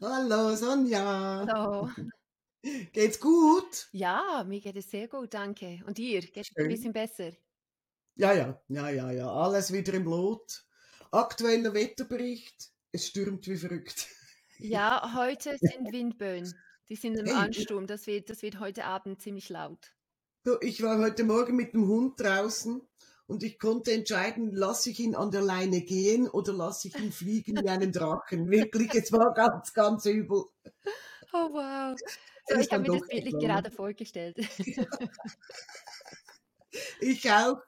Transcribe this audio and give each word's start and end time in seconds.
Hallo 0.00 0.54
Sonja. 0.54 1.46
Hallo. 1.46 1.90
Geht's 2.92 3.20
gut? 3.20 3.88
Ja, 3.92 4.44
mir 4.46 4.60
geht 4.60 4.76
es 4.76 4.90
sehr 4.90 5.08
gut, 5.08 5.32
danke. 5.34 5.82
Und 5.86 5.96
dir? 5.98 6.20
Geht 6.20 6.36
es 6.50 6.56
ein 6.56 6.68
bisschen 6.68 6.92
besser? 6.92 7.32
Ja, 8.16 8.32
ja, 8.32 8.60
ja, 8.68 8.88
ja, 8.90 9.10
ja. 9.12 9.28
Alles 9.32 9.72
wieder 9.72 9.94
im 9.94 10.04
Lot. 10.04 10.64
Aktueller 11.10 11.74
Wetterbericht. 11.74 12.72
Es 12.92 13.06
stürmt 13.08 13.46
wie 13.48 13.56
verrückt. 13.56 14.08
Ja, 14.58 15.14
heute 15.14 15.56
sind 15.58 15.92
Windböen. 15.92 16.54
Die 16.88 16.96
sind 16.96 17.16
im 17.18 17.26
Hey, 17.26 17.34
Ansturm. 17.34 17.86
Das 17.86 18.06
wird, 18.06 18.30
das 18.30 18.42
wird 18.42 18.58
heute 18.60 18.84
Abend 18.84 19.20
ziemlich 19.20 19.48
laut. 19.48 19.94
ich 20.60 20.82
war 20.82 20.98
heute 20.98 21.24
Morgen 21.24 21.56
mit 21.56 21.74
dem 21.74 21.86
Hund 21.88 22.20
draußen 22.20 22.80
und 23.26 23.42
ich 23.42 23.58
konnte 23.58 23.92
entscheiden, 23.92 24.52
lasse 24.52 24.90
ich 24.90 25.00
ihn 25.00 25.14
an 25.14 25.30
der 25.30 25.42
Leine 25.42 25.80
gehen 25.82 26.28
oder 26.28 26.52
lasse 26.52 26.88
ich 26.88 26.98
ihn 26.98 27.12
fliegen 27.12 27.62
wie 27.62 27.68
einen 27.68 27.92
Drachen. 27.92 28.50
Wirklich, 28.50 28.94
es 28.94 29.12
war 29.12 29.32
ganz, 29.34 29.72
ganz 29.72 30.04
übel. 30.06 30.44
Oh 31.32 31.48
wow. 31.50 31.98
So, 32.46 32.58
ich 32.58 32.70
habe 32.70 32.82
mir 32.82 32.98
das 32.98 33.08
geflogen. 33.08 33.40
gerade 33.40 33.70
vorgestellt. 33.70 34.36
Ich 37.00 37.30
auch. 37.30 37.58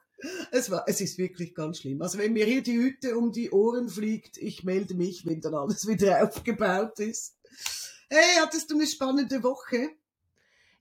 Es, 0.51 0.71
war, 0.71 0.83
es 0.87 0.99
ist 0.99 1.17
wirklich 1.17 1.53
ganz 1.53 1.79
schlimm. 1.79 2.01
Also 2.01 2.17
wenn 2.17 2.33
mir 2.33 2.45
hier 2.45 2.63
die 2.63 2.77
Hütte 2.77 3.17
um 3.17 3.31
die 3.31 3.51
Ohren 3.51 3.87
fliegt, 3.87 4.37
ich 4.37 4.63
melde 4.63 4.95
mich, 4.95 5.25
wenn 5.25 5.41
dann 5.41 5.53
alles 5.53 5.87
wieder 5.87 6.23
aufgebaut 6.23 6.99
ist. 6.99 7.37
Hey, 8.09 8.37
hattest 8.39 8.71
du 8.71 8.75
eine 8.75 8.87
spannende 8.87 9.43
Woche? 9.43 9.91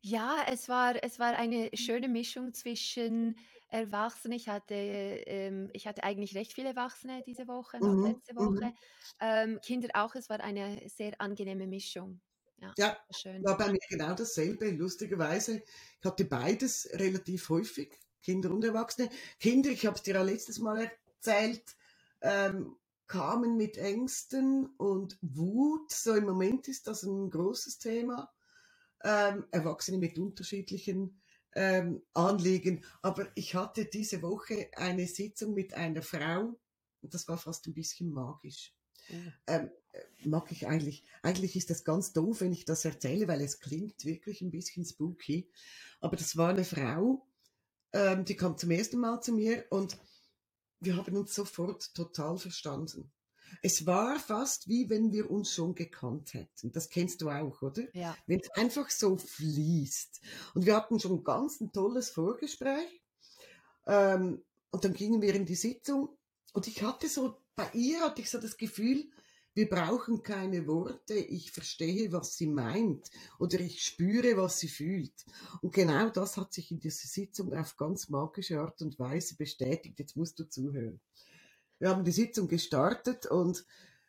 Ja, 0.01 0.47
es 0.51 0.69
war, 0.69 1.03
es 1.03 1.19
war 1.19 1.37
eine 1.37 1.71
schöne 1.75 2.09
Mischung 2.09 2.55
zwischen 2.55 3.37
Erwachsenen. 3.69 4.37
Ich 4.37 4.49
hatte, 4.49 4.75
ähm, 4.75 5.71
ich 5.73 5.87
hatte 5.87 6.05
eigentlich 6.05 6.35
recht 6.37 6.53
viele 6.53 6.69
Erwachsene 6.71 7.23
diese 7.27 7.49
Woche, 7.49 7.81
Mhm, 7.81 8.03
letzte 8.03 8.35
Woche. 8.37 8.53
mhm. 8.53 8.77
Ähm, 9.21 9.61
Kinder 9.65 9.89
auch. 9.95 10.15
Es 10.15 10.29
war 10.31 10.41
eine 10.41 10.89
sehr 10.89 11.21
angenehme 11.21 11.67
Mischung. 11.67 12.21
Ja, 12.57 12.77
Ja, 12.79 12.97
war 13.09 13.15
schön. 13.15 13.47
war 13.47 13.57
bei 13.57 13.71
mir 13.73 13.79
genau 13.89 14.15
dasselbe, 14.15 14.71
lustigerweise. 14.71 15.63
Ich 16.01 16.05
hatte 16.05 16.25
beides 16.25 16.89
relativ 16.93 17.49
häufig, 17.49 17.99
Kinder 18.23 18.51
und 18.51 18.65
Erwachsene. 18.65 19.09
Kinder, 19.39 19.71
ich 19.71 19.87
habe 19.87 19.97
es 19.97 20.03
dir 20.03 20.21
auch 20.21 20.25
letztes 20.25 20.59
Mal 20.59 20.91
erzählt, 21.19 21.77
ähm, 22.21 22.77
kamen 23.07 23.57
mit 23.57 23.77
Ängsten 23.79 24.67
und 24.77 25.19
Wut. 25.23 25.91
So 25.93 26.15
im 26.15 26.25
Moment 26.25 26.69
ist 26.69 26.87
das 26.87 27.03
ein 27.03 27.31
großes 27.31 27.79
Thema. 27.79 28.33
Ähm, 29.05 29.47
Erwachsene 29.53 29.99
mit 29.99 30.19
unterschiedlichen 30.19 31.21
ähm, 31.57 32.03
Anliegen. 32.15 32.85
Aber 33.03 33.27
ich 33.35 33.57
hatte 33.57 33.87
diese 33.87 34.23
Woche 34.23 34.71
eine 34.77 35.09
Sitzung 35.09 35.55
mit 35.55 35.75
einer 35.75 36.03
Frau 36.03 36.55
und 37.03 37.15
das 37.15 37.27
war 37.27 37.39
fast 37.39 37.67
ein 37.67 37.75
bisschen 37.75 38.13
magisch 38.13 38.73
Oh. 39.11 39.15
ähm, 39.47 39.71
äh, 39.93 40.29
mag 40.29 40.51
ich 40.51 40.67
eigentlich. 40.67 41.05
Eigentlich 41.23 41.57
ist 41.57 41.71
das 41.71 41.85
ganz 41.85 42.13
doof, 42.13 42.41
wenn 42.41 42.53
ich 42.53 42.65
das 42.65 42.85
erzähle, 42.85 43.29
weil 43.29 43.41
es 43.41 43.61
klingt 43.61 44.05
wirklich 44.05 44.41
ein 44.41 44.51
bisschen 44.51 44.85
spooky. 44.85 45.49
Aber 46.01 46.17
das 46.17 46.37
war 46.37 46.51
eine 46.51 46.65
Frau, 46.65 47.27
ähm, 47.93 48.25
die 48.25 48.37
kam 48.37 48.59
zum 48.59 48.71
ersten 48.71 48.99
Mal 48.99 49.21
zu 49.21 49.33
mir 49.33 49.65
und 49.71 49.97
wir 50.81 50.97
haben 50.97 51.17
uns 51.17 51.35
sofort 51.35 51.95
total 51.95 52.37
verstanden. 52.39 53.11
Es 53.63 53.87
war 53.87 54.19
fast 54.19 54.69
wie 54.69 54.89
wenn 54.91 55.13
wir 55.13 55.31
uns 55.31 55.53
schon 55.53 55.75
gekannt 55.75 56.35
hätten. 56.35 56.73
Das 56.73 56.89
kennst 56.89 57.23
du 57.23 57.31
auch, 57.31 57.63
oder? 57.63 57.83
Ja. 57.95 58.17
Wenn 58.27 58.41
es 58.41 58.51
einfach 58.51 58.91
so 58.91 59.17
fließt. 59.17 60.21
Und 60.55 60.67
wir 60.67 60.77
hatten 60.77 61.01
schon 61.01 61.25
ganz 61.25 61.61
ein 61.61 61.73
tolles 61.73 62.11
Vorgespräch. 62.11 63.03
Ähm, 63.87 64.43
und 64.71 64.85
dann 64.85 64.93
gingen 64.93 65.23
wir 65.23 65.35
in 65.35 65.47
die 65.47 65.55
Sitzung 65.55 66.17
und 66.53 66.67
ich 66.67 66.83
hatte 66.83 67.09
so, 67.09 67.37
bei 67.55 67.71
ihr 67.75 68.01
hatte 68.01 68.23
ich 68.23 68.31
so 68.31 68.39
das 68.39 68.57
Gefühl, 68.57 69.05
wir 69.53 69.69
brauchen 69.69 70.23
keine 70.23 70.67
Worte, 70.67 71.15
ich 71.15 71.51
verstehe, 71.51 72.13
was 72.13 72.37
sie 72.37 72.47
meint 72.47 73.11
oder 73.39 73.59
ich 73.61 73.83
spüre, 73.83 74.37
was 74.37 74.59
sie 74.61 74.69
fühlt. 74.69 75.25
Und 75.63 75.73
genau 75.73 76.11
das 76.11 76.37
hat 76.37 76.53
sich 76.53 76.71
in 76.71 76.79
dieser 76.79 77.09
Sitzung 77.09 77.55
auf 77.55 77.77
ganz 77.77 78.11
magische 78.11 78.61
Art 78.61 78.83
und 78.83 78.99
Weise 78.99 79.37
bestätigt. 79.37 79.99
Jetzt 79.99 80.17
musst 80.17 80.39
du 80.39 80.45
zuhören. 80.49 81.01
Wir 81.79 81.91
haben 81.91 82.05
die 82.05 82.13
Sitzung 82.13 82.49
gestartet 82.49 83.27
und 83.27 83.65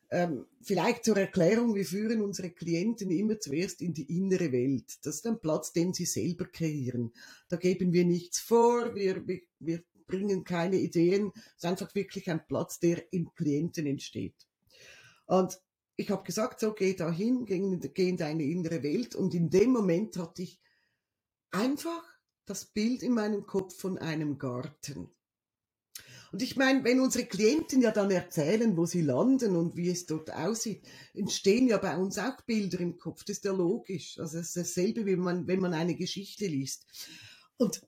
ähm, 0.10 0.46
vielleicht 0.62 1.04
zur 1.04 1.18
Erklärung, 1.18 1.76
wir 1.76 1.86
führen 1.86 2.22
unsere 2.22 2.50
Klienten 2.50 3.12
immer 3.12 3.40
zuerst 3.40 3.82
in 3.82 3.94
die 3.94 4.18
innere 4.18 4.52
Welt. 4.54 5.06
Das 5.06 5.16
ist 5.16 5.28
ein 5.28 5.40
Platz, 5.40 5.74
den 5.74 5.94
sie 5.94 6.06
selber 6.06 6.46
kreieren. 6.46 7.12
Da 7.50 7.58
geben 7.58 7.92
wir 7.92 8.06
nichts 8.06 8.40
vor, 8.40 8.96
wir, 8.96 9.28
wir, 9.28 9.42
wir 9.60 9.84
bringen 10.08 10.46
keine 10.46 10.78
Ideen. 10.78 11.34
Es 11.36 11.56
ist 11.58 11.66
einfach 11.66 11.94
wirklich 11.94 12.30
ein 12.30 12.46
Platz, 12.48 12.80
der 12.80 13.12
im 13.12 13.34
Klienten 13.36 13.86
entsteht. 13.86 14.48
Und 15.26 15.60
ich 15.98 16.10
habe 16.10 16.24
gesagt, 16.24 16.62
so 16.62 16.74
geh 16.74 16.94
da 16.94 17.12
hin, 17.12 17.46
geh 17.46 17.58
in, 17.58 17.80
geh 17.94 18.08
in 18.08 18.18
deine 18.18 18.44
innere 18.44 18.84
Welt. 18.84 19.14
Und 19.14 19.34
in 19.34 19.50
dem 19.50 19.72
Moment 19.72 20.16
hatte 20.16 20.44
ich 20.44 20.62
einfach 21.52 22.04
das 22.46 22.66
Bild 22.66 23.04
in 23.04 23.14
meinem 23.14 23.46
Kopf 23.46 23.78
von 23.78 23.98
einem 23.98 24.38
Garten. 24.38 25.10
Und 26.32 26.42
ich 26.42 26.56
meine, 26.58 26.84
wenn 26.84 27.00
unsere 27.00 27.26
Klienten 27.26 27.82
ja 27.82 27.92
dann 27.92 28.12
erzählen, 28.12 28.76
wo 28.76 28.86
sie 28.86 29.02
landen 29.02 29.56
und 29.56 29.76
wie 29.78 29.90
es 29.90 30.06
dort 30.06 30.32
aussieht, 30.34 30.86
entstehen 31.14 31.68
ja 31.68 31.78
bei 31.78 31.96
uns 31.98 32.18
auch 32.18 32.42
Bilder 32.42 32.80
im 32.80 32.98
Kopf. 32.98 33.24
Das 33.24 33.38
ist 33.38 33.46
ja 33.46 33.54
logisch. 33.54 34.18
Also 34.20 34.40
es 34.40 34.48
ist 34.48 34.58
dasselbe, 34.58 35.06
wie 35.06 35.16
man, 35.16 35.48
wenn 35.48 35.60
man 35.62 35.74
eine 35.74 35.96
Geschichte 35.96 36.48
liest. 36.48 36.86
Und 37.58 37.82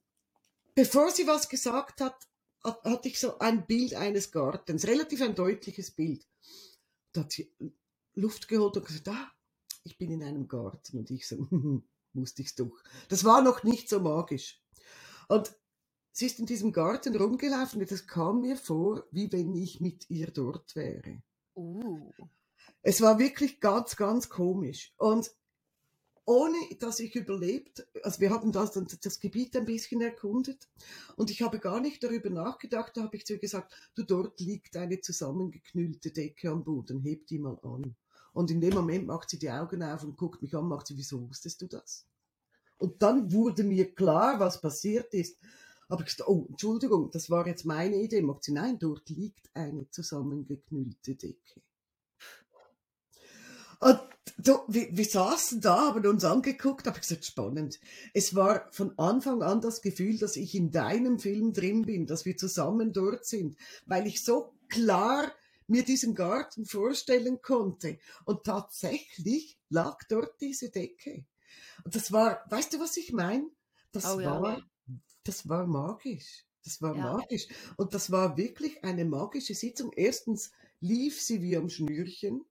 bevor 0.75 1.11
sie 1.11 1.27
was 1.27 1.49
gesagt 1.49 2.01
hat, 2.01 2.15
hat- 2.63 2.83
hatte 2.83 3.07
ich 3.09 3.19
so 3.19 3.39
ein 3.39 3.65
Bild 3.67 3.93
eines 3.95 4.31
Gartens, 4.31 4.87
relativ 4.87 5.21
ein 5.21 5.35
deutliches 5.35 5.91
Bild. 5.91 6.25
Da 7.13 7.21
hat 7.21 7.31
sie 7.31 7.51
Luft 8.15 8.47
geholt 8.47 8.77
und 8.77 8.85
gesagt, 8.85 9.07
ah, 9.09 9.31
ich 9.83 9.97
bin 9.97 10.11
in 10.11 10.23
einem 10.23 10.47
Garten. 10.47 10.97
Und 10.99 11.11
ich 11.11 11.27
so, 11.27 11.47
wusste 12.13 12.41
ich's 12.41 12.55
doch. 12.55 12.71
Das 13.09 13.23
war 13.23 13.41
noch 13.41 13.63
nicht 13.63 13.89
so 13.89 13.99
magisch. 13.99 14.61
Und 15.27 15.53
sie 16.19 16.25
ist 16.25 16.39
in 16.39 16.45
diesem 16.45 16.73
Garten 16.73 17.15
rumgelaufen 17.15 17.81
und 17.81 17.91
es 17.91 18.05
kam 18.05 18.41
mir 18.41 18.57
vor, 18.57 19.05
wie 19.11 19.31
wenn 19.31 19.55
ich 19.55 19.79
mit 19.79 20.09
ihr 20.09 20.27
dort 20.27 20.75
wäre. 20.75 21.21
Uh. 21.55 22.11
Es 22.81 23.01
war 23.01 23.19
wirklich 23.19 23.59
ganz, 23.59 23.95
ganz 23.95 24.29
komisch. 24.29 24.93
Und 24.97 25.31
ohne 26.25 26.57
dass 26.79 26.99
ich 26.99 27.15
überlebt, 27.15 27.87
also 28.03 28.19
wir 28.19 28.29
haben 28.29 28.51
das, 28.51 28.73
das 29.01 29.19
Gebiet 29.19 29.55
ein 29.55 29.65
bisschen 29.65 30.01
erkundet 30.01 30.67
und 31.15 31.31
ich 31.31 31.41
habe 31.41 31.57
gar 31.57 31.79
nicht 31.79 32.03
darüber 32.03 32.29
nachgedacht, 32.29 32.95
da 32.95 33.03
habe 33.03 33.15
ich 33.15 33.25
zu 33.25 33.33
ihr 33.33 33.39
gesagt, 33.39 33.73
du, 33.95 34.03
dort 34.03 34.39
liegt 34.39 34.75
eine 34.75 34.99
zusammengeknüllte 34.99 36.11
Decke 36.11 36.51
am 36.51 36.63
Boden, 36.63 36.99
heb 36.99 37.25
die 37.27 37.39
mal 37.39 37.57
an. 37.63 37.95
Und 38.33 38.51
in 38.51 38.61
dem 38.61 38.75
Moment 38.75 39.07
macht 39.07 39.29
sie 39.29 39.39
die 39.39 39.49
Augen 39.49 39.81
auf 39.81 40.03
und 40.03 40.17
guckt 40.17 40.41
mich 40.41 40.53
an, 40.53 40.67
macht 40.67 40.87
sie, 40.87 40.97
wieso 40.97 41.27
wusstest 41.27 41.61
du 41.61 41.67
das? 41.67 42.05
Und 42.77 43.01
dann 43.01 43.31
wurde 43.31 43.63
mir 43.63 43.93
klar, 43.95 44.39
was 44.39 44.61
passiert 44.61 45.13
ist. 45.13 45.37
Aber 45.89 46.01
ich 46.01 46.07
gesagt, 46.07 46.29
oh, 46.29 46.45
Entschuldigung, 46.49 47.09
das 47.11 47.29
war 47.29 47.47
jetzt 47.47 47.65
meine 47.65 47.95
Idee. 47.97 48.21
Macht 48.21 48.43
sie, 48.43 48.53
nein, 48.53 48.77
dort 48.79 49.09
liegt 49.09 49.49
eine 49.55 49.89
zusammengeknüllte 49.89 51.15
Decke. 51.15 51.61
Und 53.79 53.99
so, 54.43 54.63
wir, 54.67 54.95
wir 54.95 55.05
saßen 55.05 55.61
da, 55.61 55.87
haben 55.87 56.05
uns 56.05 56.23
angeguckt, 56.23 56.85
habe 56.85 56.99
gesagt, 56.99 57.25
spannend. 57.25 57.79
Es 58.13 58.35
war 58.35 58.67
von 58.71 58.97
Anfang 58.99 59.41
an 59.41 59.61
das 59.61 59.81
Gefühl, 59.81 60.17
dass 60.19 60.35
ich 60.35 60.53
in 60.53 60.71
deinem 60.71 61.17
Film 61.17 61.53
drin 61.53 61.83
bin, 61.83 62.05
dass 62.05 62.23
wir 62.25 62.37
zusammen 62.37 62.93
dort 62.93 63.25
sind, 63.25 63.57
weil 63.85 64.05
ich 64.05 64.23
so 64.23 64.53
klar 64.69 65.31
mir 65.67 65.83
diesen 65.83 66.13
Garten 66.13 66.65
vorstellen 66.65 67.41
konnte. 67.41 67.99
Und 68.25 68.43
tatsächlich 68.43 69.57
lag 69.69 69.97
dort 70.09 70.39
diese 70.39 70.69
Decke. 70.69 71.25
Und 71.83 71.95
das 71.95 72.11
war, 72.11 72.45
weißt 72.49 72.73
du, 72.73 72.79
was 72.79 72.95
ich 72.97 73.11
meine? 73.11 73.49
Das 73.91 74.05
Oh 74.05 74.19
ja. 74.19 74.61
War, 75.29 75.35
das 75.35 75.47
war 75.49 75.67
magisch. 75.67 76.45
Das 76.63 76.81
war 76.81 76.95
Ja. 76.95 77.13
magisch. 77.13 77.47
Und 77.77 77.93
das 77.93 78.11
war 78.11 78.35
wirklich 78.37 78.83
eine 78.83 79.05
magische 79.05 79.53
Sitzung. 79.55 79.91
Erstens 79.95 80.51
lief 80.79 81.21
sie 81.21 81.41
wie 81.41 81.55
am 81.57 81.69
Schnürchen, 81.69 82.43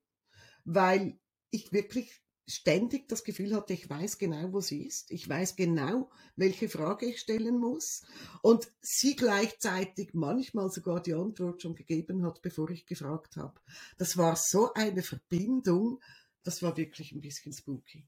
weil 0.65 1.19
ich 1.51 1.71
wirklich 1.71 2.21
ständig 2.47 3.07
das 3.07 3.23
Gefühl 3.23 3.55
hatte, 3.55 3.73
ich 3.73 3.87
weiß 3.87 4.17
genau, 4.17 4.51
wo 4.53 4.59
sie 4.59 4.83
ist. 4.87 5.11
Ich 5.11 5.29
weiß 5.29 5.55
genau, 5.55 6.09
welche 6.35 6.67
Frage 6.67 7.05
ich 7.05 7.19
stellen 7.19 7.59
muss. 7.59 8.03
Und 8.41 8.71
sie 8.81 9.15
gleichzeitig 9.15 10.15
manchmal 10.15 10.71
sogar 10.71 10.99
die 11.01 11.13
Antwort 11.13 11.61
schon 11.61 11.75
gegeben 11.75 12.25
hat, 12.25 12.41
bevor 12.41 12.71
ich 12.71 12.87
gefragt 12.87 13.37
habe. 13.37 13.59
Das 13.99 14.17
war 14.17 14.35
so 14.35 14.73
eine 14.73 15.03
Verbindung, 15.03 16.01
das 16.43 16.63
war 16.63 16.75
wirklich 16.75 17.11
ein 17.11 17.21
bisschen 17.21 17.53
spooky. 17.53 18.07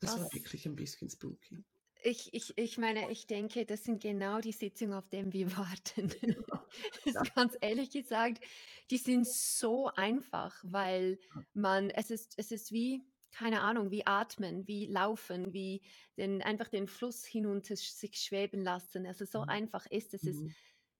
Das 0.00 0.12
war 0.12 0.24
Das- 0.24 0.34
wirklich 0.34 0.66
ein 0.66 0.76
bisschen 0.76 1.08
spooky. 1.08 1.64
Ich, 2.02 2.32
ich, 2.34 2.56
ich 2.58 2.78
meine, 2.78 3.10
ich 3.10 3.26
denke, 3.26 3.64
das 3.66 3.84
sind 3.84 4.02
genau 4.02 4.40
die 4.40 4.52
Sitzungen, 4.52 4.94
auf 4.94 5.08
denen 5.08 5.32
wir 5.32 5.50
warten. 5.56 6.12
Das 7.04 7.06
ist 7.06 7.34
ganz 7.34 7.56
ehrlich 7.60 7.90
gesagt, 7.90 8.44
die 8.90 8.98
sind 8.98 9.26
so 9.26 9.86
einfach, 9.94 10.62
weil 10.64 11.18
man, 11.54 11.90
es 11.90 12.10
ist, 12.10 12.34
es 12.36 12.52
ist 12.52 12.70
wie, 12.72 13.02
keine 13.30 13.62
Ahnung, 13.62 13.90
wie 13.90 14.06
atmen, 14.06 14.66
wie 14.68 14.86
laufen, 14.86 15.52
wie 15.54 15.82
den, 16.18 16.42
einfach 16.42 16.68
den 16.68 16.86
Fluss 16.88 17.24
hinunter 17.24 17.76
sich 17.76 18.16
schweben 18.16 18.62
lassen. 18.62 19.06
Also 19.06 19.24
so 19.24 19.42
Mhm. 19.42 19.46
einfach 19.46 19.86
ist 19.86 20.12
es. 20.14 20.26
Mhm. 20.26 20.54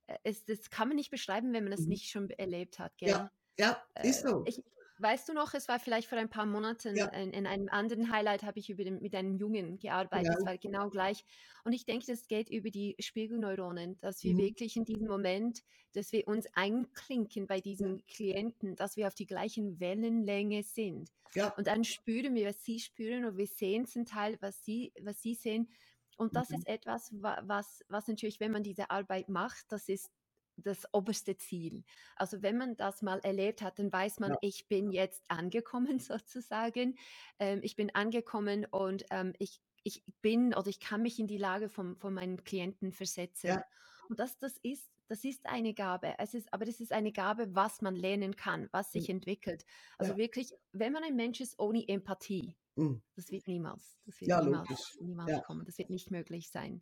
äh, 0.06 0.18
es 0.24 0.44
das 0.44 0.70
kann 0.70 0.88
man 0.88 0.96
nicht 0.96 1.10
beschreiben, 1.10 1.52
wenn 1.52 1.64
man 1.64 1.72
es 1.72 1.86
Mhm. 1.86 1.88
nicht 1.88 2.10
schon 2.10 2.30
erlebt 2.30 2.78
hat, 2.78 2.98
gell? 2.98 3.20
Ja, 3.20 3.30
ja, 3.58 3.82
ist 4.02 4.20
Äh, 4.20 4.22
so. 4.22 4.46
Ich, 4.46 4.62
weißt 4.98 5.28
du 5.28 5.32
noch, 5.34 5.54
es 5.54 5.68
war 5.68 5.78
vielleicht 5.80 6.08
vor 6.08 6.18
ein 6.18 6.30
paar 6.30 6.46
Monaten, 6.46 6.96
Ja, 6.96 7.06
in, 7.08 7.30
in 7.32 7.46
einem 7.46 7.68
anderen 7.68 8.10
Highlight 8.10 8.42
habe 8.42 8.58
ich 8.58 8.70
über 8.70 8.84
den, 8.84 9.00
mit 9.00 9.14
einem 9.14 9.36
Jungen 9.36 9.78
gearbeitet, 9.78 10.36
es 10.38 10.44
genau. 10.44 10.46
war 10.46 10.58
genau 10.58 10.88
gleich. 10.90 11.24
Und 11.64 11.72
ich 11.72 11.84
denke, 11.84 12.06
das 12.06 12.28
geht 12.28 12.50
über 12.50 12.70
die 12.70 12.96
Spiegelneuronen, 13.00 13.98
dass 14.00 14.22
wir 14.24 14.36
Mhm. 14.36 14.38
wirklich 14.38 14.76
in 14.76 14.84
diesem 14.84 15.06
Moment, 15.08 15.60
dass 15.92 16.12
wir 16.12 16.26
uns 16.28 16.46
einklinken 16.54 17.46
bei 17.46 17.60
Ja, 17.78 17.88
diesem 17.88 18.04
Klienten, 18.06 18.76
dass 18.76 18.96
wir 18.96 19.06
auf 19.08 19.14
die 19.14 19.26
gleichen 19.26 19.80
Wellenlänge 19.80 20.62
sind. 20.62 21.10
ja, 21.34 21.54
Und 21.56 21.66
dann 21.66 21.84
spüren 21.84 22.34
wir, 22.34 22.48
was 22.48 22.64
sie 22.64 22.80
spüren 22.80 23.24
und 23.24 23.36
wir 23.36 23.46
sehen 23.46 23.86
zum 23.86 24.04
Teil, 24.04 24.36
was 24.40 24.64
sie, 24.64 24.92
was 25.00 25.20
sie 25.22 25.34
sehen. 25.34 25.70
Und 26.16 26.36
das 26.36 26.50
mhm. 26.50 26.52
ist 26.52 26.66
etwas, 26.66 27.12
wa- 27.22 27.42
was, 27.44 27.84
was 27.88 28.08
natürlich, 28.08 28.40
wenn 28.40 28.52
man 28.52 28.62
diese 28.62 28.90
Arbeit 28.90 29.28
macht, 29.28 29.66
das 29.70 29.88
ist 29.88 30.10
das 30.56 30.92
oberste 30.92 31.36
Ziel. 31.36 31.84
Also 32.16 32.42
wenn 32.42 32.56
man 32.56 32.76
das 32.76 33.02
mal 33.02 33.18
erlebt 33.20 33.62
hat, 33.62 33.78
dann 33.78 33.92
weiß 33.92 34.20
man, 34.20 34.32
ja, 34.32 34.38
ich 34.40 34.68
bin 34.68 34.90
jetzt 34.90 35.24
angekommen 35.28 35.98
sozusagen. 35.98 36.96
Ähm, 37.38 37.60
ich 37.62 37.76
bin 37.76 37.94
angekommen 37.94 38.66
und 38.70 39.04
ähm, 39.10 39.34
ich, 39.38 39.60
ich 39.82 40.04
bin 40.22 40.54
oder 40.54 40.68
ich 40.68 40.80
kann 40.80 41.02
mich 41.02 41.18
in 41.18 41.26
die 41.26 41.38
Lage 41.38 41.68
von, 41.68 41.96
von 41.96 42.14
meinen 42.14 42.44
Klienten 42.44 42.92
versetzen. 42.92 43.48
ja, 43.48 43.64
Und 44.08 44.18
das, 44.18 44.38
das 44.38 44.56
ist, 44.62 44.90
das 45.08 45.24
ist 45.24 45.46
eine 45.46 45.74
Gabe. 45.74 46.14
Es 46.18 46.34
ist, 46.34 46.52
aber 46.52 46.64
das 46.64 46.80
ist 46.80 46.92
eine 46.92 47.12
Gabe, 47.12 47.54
was 47.54 47.82
man 47.82 47.94
lernen 47.94 48.34
kann, 48.34 48.68
was 48.72 48.92
sich 48.92 49.08
entwickelt. 49.08 49.64
Also 49.98 50.12
ja, 50.12 50.18
wirklich, 50.18 50.52
wenn 50.72 50.92
man 50.92 51.04
ein 51.04 51.14
Mensch 51.14 51.40
ist 51.40 51.58
ohne 51.60 51.86
Empathie, 51.86 52.56
mhm. 52.74 53.02
das 53.14 53.30
wird 53.30 53.46
niemals, 53.46 53.98
das 54.04 54.20
wird 54.20 54.30
ja, 54.30 54.42
niemals, 54.42 54.98
niemals 55.00 55.30
Ja, 55.30 55.40
kommen. 55.40 55.64
Das 55.64 55.78
wird 55.78 55.90
nicht 55.90 56.10
möglich 56.10 56.50
sein 56.50 56.80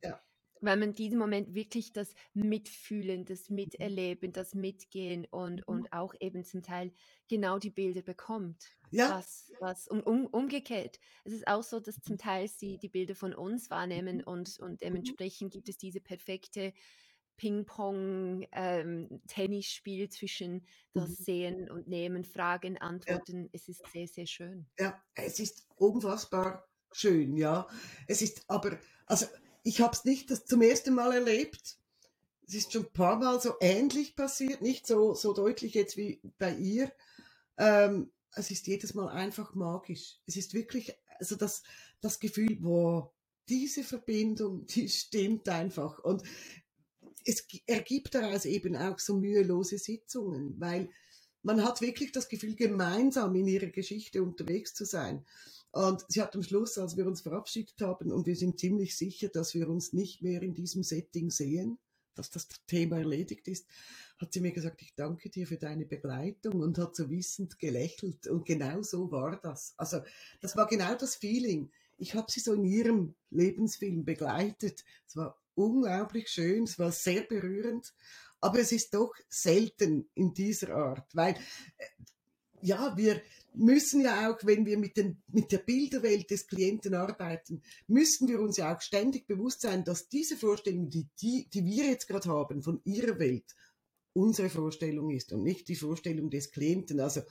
weil 0.65 0.77
man 0.77 0.91
in 0.91 0.95
diesem 0.95 1.19
Moment 1.19 1.55
wirklich 1.55 1.93
das 1.93 2.15
Mitfühlen, 2.35 3.25
das 3.25 3.49
mhm. 3.51 3.57
Miterleben, 3.57 4.33
das 4.33 4.55
Mitgehen 4.55 5.27
und, 5.31 5.59
Mhm. 5.59 5.65
und 5.67 5.93
auch 5.93 6.15
eben 6.21 6.45
zum 6.45 6.63
Teil 6.63 6.93
genau 7.29 7.59
die 7.59 7.71
Bilder 7.71 8.03
bekommt. 8.03 8.65
Ja, 8.91 9.11
Was, 9.19 9.51
was 9.61 9.89
um, 9.89 10.01
um, 10.01 10.27
umgekehrt. 10.27 11.01
Es 11.25 11.33
ist 11.33 11.47
auch 11.49 11.63
so, 11.63 11.81
dass 11.81 12.01
zum 12.01 12.19
Teil 12.19 12.49
sie 12.49 12.79
die 12.79 12.89
Bilder 12.89 13.15
von 13.15 13.35
uns 13.35 13.71
wahrnehmen 13.71 14.19
mhm. 14.19 14.25
und, 14.25 14.59
und 14.61 14.83
dementsprechend 14.83 15.53
gibt 15.53 15.69
es 15.69 15.77
diese 15.79 16.01
perfekte 16.01 16.73
Ping-Pong-Tennisspiel 17.37 20.09
zwischen 20.09 20.67
das 20.93 21.19
Mhm. 21.19 21.21
Sehen 21.25 21.71
und 21.71 21.89
Nehmen, 21.89 22.25
Fragen, 22.25 22.79
Ja, 23.07 23.21
Antworten. 23.21 23.49
Es 23.53 23.69
ist 23.69 23.85
sehr, 23.91 24.07
sehr 24.09 24.27
schön. 24.27 24.67
ja, 24.79 25.03
es 25.15 25.41
ist 25.41 25.67
unfassbar 25.77 26.69
schön, 26.93 27.37
ja. 27.37 27.67
Es 28.07 28.23
ist 28.23 28.45
aber, 28.49 28.79
also 29.07 29.27
ich 29.65 29.81
habe 29.81 29.95
es 29.95 30.05
nicht 30.05 30.31
das 30.31 30.45
zum 30.45 30.63
ersten 30.63 30.95
Mal 30.95 31.13
erlebt. 31.13 31.79
Es 32.47 32.55
ist 32.55 32.73
schon 32.73 32.85
ein 32.85 32.93
paar 32.93 33.17
Mal 33.19 33.41
so 33.41 33.55
ähnlich 33.61 34.15
passiert, 34.15 34.61
nicht 34.61 34.87
so, 34.87 35.15
so 35.15 35.33
deutlich 35.33 35.75
jetzt 35.75 35.97
wie 35.97 36.21
bei 36.39 36.55
ihr. 36.55 36.93
Ähm, 37.57 38.13
es 38.37 38.51
ist 38.51 38.67
jedes 38.67 38.95
Mal 38.95 39.09
einfach 39.09 39.55
magisch. 39.55 40.19
Es 40.27 40.37
ist 40.37 40.55
wirklich, 40.55 40.93
also 41.19 41.37
das, 41.37 41.63
das 42.01 42.21
Gefühl, 42.21 42.59
wow, 42.61 43.11
diese 43.49 43.83
Verbindung, 43.83 44.67
die 44.69 44.89
stimmt 44.89 45.49
einfach. 45.49 45.99
Und 46.01 46.23
es 47.25 47.47
gi- 47.49 47.63
ergibt 47.67 48.15
daraus 48.15 48.45
eben 48.45 48.77
auch 48.77 48.99
so 48.99 49.17
mühelose 49.17 49.79
Sitzungen, 49.79 50.55
weil 50.61 50.91
man 51.43 51.65
hat 51.65 51.81
wirklich 51.81 52.13
das 52.13 52.29
Gefühl, 52.29 52.55
gemeinsam 52.55 53.35
in 53.35 53.47
ihrer 53.47 53.67
Geschichte 53.67 54.23
unterwegs 54.23 54.75
zu 54.75 54.85
sein. 54.85 55.25
Und 55.75 56.05
sie 56.07 56.23
hat 56.23 56.37
am 56.37 56.43
Schluss, 56.45 56.79
als 56.79 56.97
wir 56.97 57.05
uns 57.05 57.23
verabschiedet 57.23 57.81
haben, 57.81 58.13
und 58.13 58.29
wir 58.29 58.37
sind 58.37 58.61
ziemlich 58.61 58.97
sicher, 58.97 59.29
dass 59.29 59.55
wir 59.55 59.69
uns 59.69 59.93
nicht 59.93 60.23
mehr 60.23 60.41
in 60.41 60.55
diesem 60.55 60.85
Setting 60.85 61.31
sehen, 61.31 61.79
dass 62.15 62.31
das 62.31 62.47
Thema 62.69 62.99
erledigt 62.99 63.49
ist, 63.49 63.67
hat 64.19 64.33
sie 64.33 64.41
mir 64.41 64.53
gesagt, 64.53 64.83
ich 64.83 64.95
danke 64.95 65.31
dir 65.31 65.49
für 65.49 65.57
deine 65.57 65.85
Begleitung 65.85 66.61
und 66.61 66.79
hat 66.79 66.95
so 66.95 67.11
wissend 67.11 67.59
gelächelt. 67.59 68.29
Und 68.29 68.47
genau 68.47 68.83
so 68.83 69.11
war 69.11 69.41
das. 69.41 69.75
Also 69.77 70.01
das 70.41 70.57
war 70.57 70.69
genau 70.69 70.95
das 70.95 71.17
Feeling. 71.17 71.73
Ich 71.99 72.15
habe 72.15 72.31
sie 72.31 72.39
so 72.39 72.53
in 72.53 72.65
ihrem 72.65 73.17
Lebensfilm 73.31 74.05
begleitet. 74.05 74.85
Es 75.09 75.17
war 75.17 75.37
unglaublich 75.57 76.29
schön, 76.29 76.63
es 76.65 76.79
war 76.79 76.93
sehr 76.93 77.23
berührend, 77.23 77.93
aber 78.41 78.61
es 78.61 78.71
ist 78.71 78.95
doch 78.95 79.13
selten 79.29 80.09
in 80.15 80.35
dieser 80.35 80.77
Art, 80.77 81.17
weil 81.17 81.35
äh, 81.79 81.87
ja, 82.61 82.97
wir 82.97 83.21
müssen 83.55 84.01
ja 84.01 84.31
auch, 84.31 84.39
wenn 84.43 84.67
wir 84.67 84.79
mit, 84.79 84.97
den, 84.97 85.23
mit 85.29 85.53
der 85.53 85.59
Bilderwelt 85.59 86.31
des 86.31 86.47
Klienten 86.47 86.95
arbeiten, 86.95 87.63
müssen 87.87 88.29
wir 88.29 88.41
uns 88.41 88.57
ja 88.57 88.75
auch 88.75 88.81
ständig 88.81 89.27
bewusst 89.27 89.63
sein, 89.63 89.85
dass 89.85 90.09
diese 90.09 90.37
Vorstellung, 90.37 90.91
die, 90.91 91.07
die, 91.21 91.49
die 91.53 91.65
wir 91.65 91.87
jetzt 91.87 92.07
gerade 92.09 92.29
haben 92.29 92.63
von 92.63 92.81
ihrer 92.85 93.19
Welt, 93.19 93.55
unsere 94.13 94.49
Vorstellung 94.49 95.11
ist 95.11 95.33
und 95.33 95.43
nicht 95.43 95.69
die 95.69 95.77
Vorstellung 95.77 96.31
des 96.31 96.51
Klienten. 96.51 97.01
Also 97.01 97.23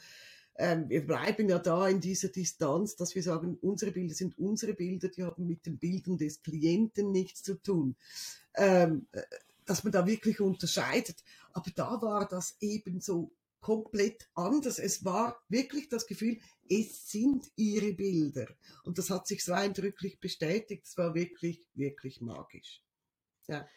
ähm, 0.55 0.89
wir 0.89 1.05
bleiben 1.05 1.49
ja 1.49 1.59
da 1.59 1.87
in 1.87 1.99
dieser 1.99 2.29
Distanz, 2.29 2.95
dass 2.95 3.15
wir 3.15 3.23
sagen, 3.23 3.57
unsere 3.61 3.91
Bilder 3.91 4.13
sind 4.13 4.37
unsere 4.37 4.73
Bilder, 4.73 5.07
die 5.09 5.23
haben 5.23 5.47
mit 5.47 5.65
den 5.65 5.77
Bildern 5.77 6.17
des 6.17 6.41
Klienten 6.41 7.11
nichts 7.11 7.41
zu 7.43 7.55
tun. 7.55 7.95
Ähm, 8.55 9.07
äh, 9.13 9.21
dass 9.65 9.83
man 9.83 9.93
da 9.93 10.05
wirklich 10.05 10.39
unterscheidet. 10.41 11.23
Aber 11.53 11.71
da 11.73 12.01
war 12.01 12.27
das 12.27 12.57
eben 12.59 12.99
so 12.99 13.31
komplett 13.63 14.29
anders. 14.35 14.79
Es 14.79 15.03
war 15.05 15.41
wirklich 15.49 15.89
das 15.89 16.05
Gefühl, 16.07 16.39
es 16.69 17.09
sind 17.09 17.47
ihre 17.55 17.93
Bilder. 17.93 18.47
Und 18.83 18.99
das 18.99 19.09
hat 19.09 19.27
sich 19.27 19.43
so 19.43 19.53
eindrücklich 19.53 20.19
bestätigt. 20.19 20.85
Es 20.85 20.97
war 20.97 21.15
wirklich, 21.15 21.67
wirklich 21.73 22.21
magisch. 22.21 22.83
Ja, 23.47 23.67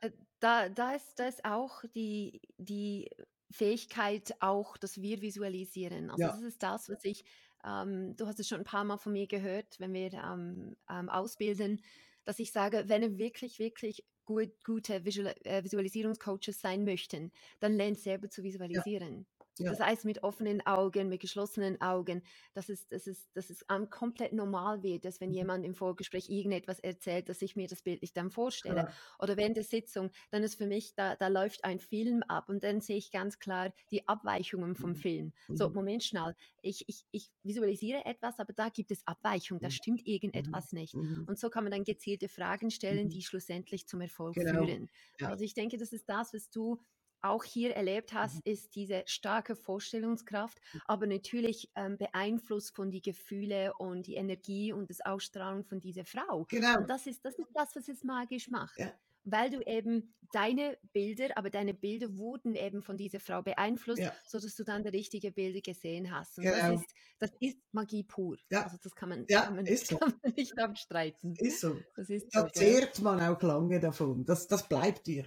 Äh, 0.00 0.10
Da, 0.40 0.68
da, 0.70 0.94
ist, 0.94 1.18
da 1.18 1.28
ist 1.28 1.44
auch 1.44 1.84
die, 1.94 2.40
die 2.56 3.10
Fähigkeit, 3.50 4.34
auch, 4.40 4.76
dass 4.78 5.00
wir 5.02 5.20
visualisieren. 5.20 6.10
Also 6.10 6.26
ja, 6.26 6.28
das 6.28 6.42
ist 6.42 6.62
das, 6.62 6.88
was 6.88 7.04
ich, 7.04 7.24
ähm, 7.64 8.16
du 8.16 8.26
hast 8.26 8.40
es 8.40 8.48
schon 8.48 8.58
ein 8.60 8.64
paar 8.64 8.84
Mal 8.84 8.96
von 8.98 9.12
mir 9.12 9.26
gehört, 9.26 9.78
wenn 9.80 9.92
wir 9.92 10.12
ähm, 10.14 10.76
ähm, 10.88 11.08
ausbilden, 11.10 11.82
dass 12.24 12.38
ich 12.38 12.52
sage, 12.52 12.84
wenn 12.88 13.02
ihr 13.02 13.18
wirklich, 13.18 13.58
wirklich 13.58 14.04
gut, 14.24 14.50
gute 14.64 15.04
Visual, 15.04 15.34
äh, 15.44 15.64
Visualisierungscoaches 15.64 16.60
sein 16.60 16.84
möchten, 16.84 17.32
dann 17.60 17.74
lernt 17.74 17.98
selber 17.98 18.30
zu 18.30 18.42
visualisieren. 18.42 19.26
ja. 19.39 19.39
Das 19.68 19.80
heißt, 19.80 20.04
mit 20.04 20.22
offenen 20.22 20.66
Augen, 20.66 21.08
mit 21.08 21.20
geschlossenen 21.20 21.80
Augen, 21.80 22.22
dass 22.54 22.68
es, 22.68 22.88
dass 22.88 23.06
es, 23.06 23.30
dass 23.32 23.50
es 23.50 23.64
komplett 23.90 24.32
normal 24.32 24.82
wird, 24.82 25.04
dass 25.04 25.20
wenn 25.20 25.30
Mhm. 25.30 25.30
jemand 25.32 25.64
im 25.64 25.74
Vorgespräch 25.74 26.28
irgendetwas 26.28 26.80
erzählt, 26.80 27.28
dass 27.28 27.42
ich 27.42 27.56
mir 27.56 27.68
das 27.68 27.82
Bild 27.82 28.02
nicht 28.02 28.16
dann 28.16 28.30
vorstelle. 28.30 28.84
Klar. 28.84 28.98
Oder 29.18 29.36
während 29.36 29.56
der 29.56 29.64
Sitzung, 29.64 30.10
dann 30.30 30.42
ist 30.42 30.56
für 30.56 30.66
mich, 30.66 30.94
da, 30.94 31.16
da 31.16 31.28
läuft 31.28 31.64
ein 31.64 31.78
Film 31.78 32.22
ab 32.24 32.48
und 32.48 32.64
dann 32.64 32.80
sehe 32.80 32.96
ich 32.96 33.10
ganz 33.10 33.38
klar 33.38 33.72
die 33.90 34.06
Abweichungen 34.08 34.74
vom 34.74 34.94
Mhm. 34.94 34.96
Film. 34.96 35.32
So, 35.54 35.70
Mhm. 35.70 35.74
Moment 35.74 36.02
schnell, 36.04 36.34
ich, 36.62 36.84
ich, 36.88 37.04
ich 37.10 37.30
visualisiere 37.42 38.04
etwas, 38.04 38.38
aber 38.38 38.52
da 38.52 38.68
gibt 38.68 38.90
es 38.90 39.06
Abweichungen, 39.06 39.60
da 39.60 39.70
Mhm. 39.70 39.70
stimmt 39.70 40.06
irgendetwas 40.06 40.72
nicht. 40.72 40.98
Und 41.26 41.38
so 41.38 41.50
kann 41.50 41.64
man 41.64 41.70
dann 41.72 41.84
gezielte 41.84 42.28
Fragen 42.28 42.70
stellen, 42.70 43.08
die 43.08 43.22
schlussendlich 43.22 43.86
zum 43.86 44.00
Erfolg 44.00 44.42
Genau. 44.42 44.42
führen. 44.42 44.90
Ja. 45.18 45.30
Also 45.30 45.44
ich 45.44 45.54
denke, 45.54 45.76
das 45.78 45.92
ist 45.92 46.08
das, 46.08 46.32
was 46.34 46.50
du 46.50 46.80
auch 47.22 47.44
hier 47.44 47.74
erlebt 47.76 48.12
hast, 48.12 48.36
Mhm. 48.36 48.52
ist 48.52 48.74
diese 48.74 49.02
starke 49.06 49.54
Vorstellungskraft, 49.56 50.60
aber 50.86 51.06
natürlich 51.06 51.70
ähm, 51.74 51.98
beeinflusst 51.98 52.74
von 52.74 52.90
die 52.90 53.02
Gefühle 53.02 53.72
und 53.78 54.06
die 54.06 54.14
Energie 54.14 54.72
und 54.72 54.90
das 54.90 55.00
Ausstrahlung 55.00 55.64
von 55.64 55.80
dieser 55.80 56.04
Frau. 56.04 56.44
Genau. 56.48 56.78
Und 56.78 56.88
das 56.90 57.06
ist, 57.06 57.24
das 57.24 57.38
ist 57.38 57.50
das, 57.54 57.74
was 57.76 57.88
es 57.88 58.04
magisch 58.04 58.48
macht. 58.50 58.78
Ja. 58.78 58.92
Weil 59.24 59.50
du 59.50 59.60
eben 59.66 60.14
deine 60.32 60.78
Bilder, 60.94 61.36
aber 61.36 61.50
deine 61.50 61.74
Bilder 61.74 62.16
wurden 62.16 62.54
eben 62.54 62.82
von 62.82 62.96
dieser 62.96 63.20
Frau 63.20 63.42
beeinflusst, 63.42 64.00
Ja. 64.00 64.14
sodass 64.24 64.54
du 64.56 64.64
dann 64.64 64.82
die 64.82 64.88
richtigen 64.88 65.34
Bilder 65.34 65.60
gesehen 65.60 66.10
hast. 66.10 66.38
Und 66.38 66.46
das 66.46 66.54
Genau. 66.58 66.74
ist, 66.80 66.94
das 67.18 67.30
ist 67.38 67.58
Magie 67.72 68.02
pur. 68.02 68.38
Ja. 68.50 68.62
Also 68.62 68.78
das 68.82 68.94
kann 68.94 69.10
man, 69.10 69.26
Ja, 69.28 69.42
kann 69.42 69.56
man, 69.56 69.66
ist 69.66 69.88
so. 69.88 69.98
kann 69.98 70.14
man 70.22 70.32
nicht 70.34 70.58
abstreiten. 70.58 71.34
Ist 71.36 71.60
so. 71.60 71.76
Das 71.96 72.08
ist 72.08 72.32
so, 72.32 72.40
Da 72.40 72.48
gell? 72.48 72.52
zehrt 72.52 73.00
man 73.02 73.20
auch 73.20 73.42
lange 73.42 73.78
davon. 73.78 74.24
Das, 74.24 74.46
das 74.46 74.66
bleibt 74.66 75.06
dir. 75.06 75.26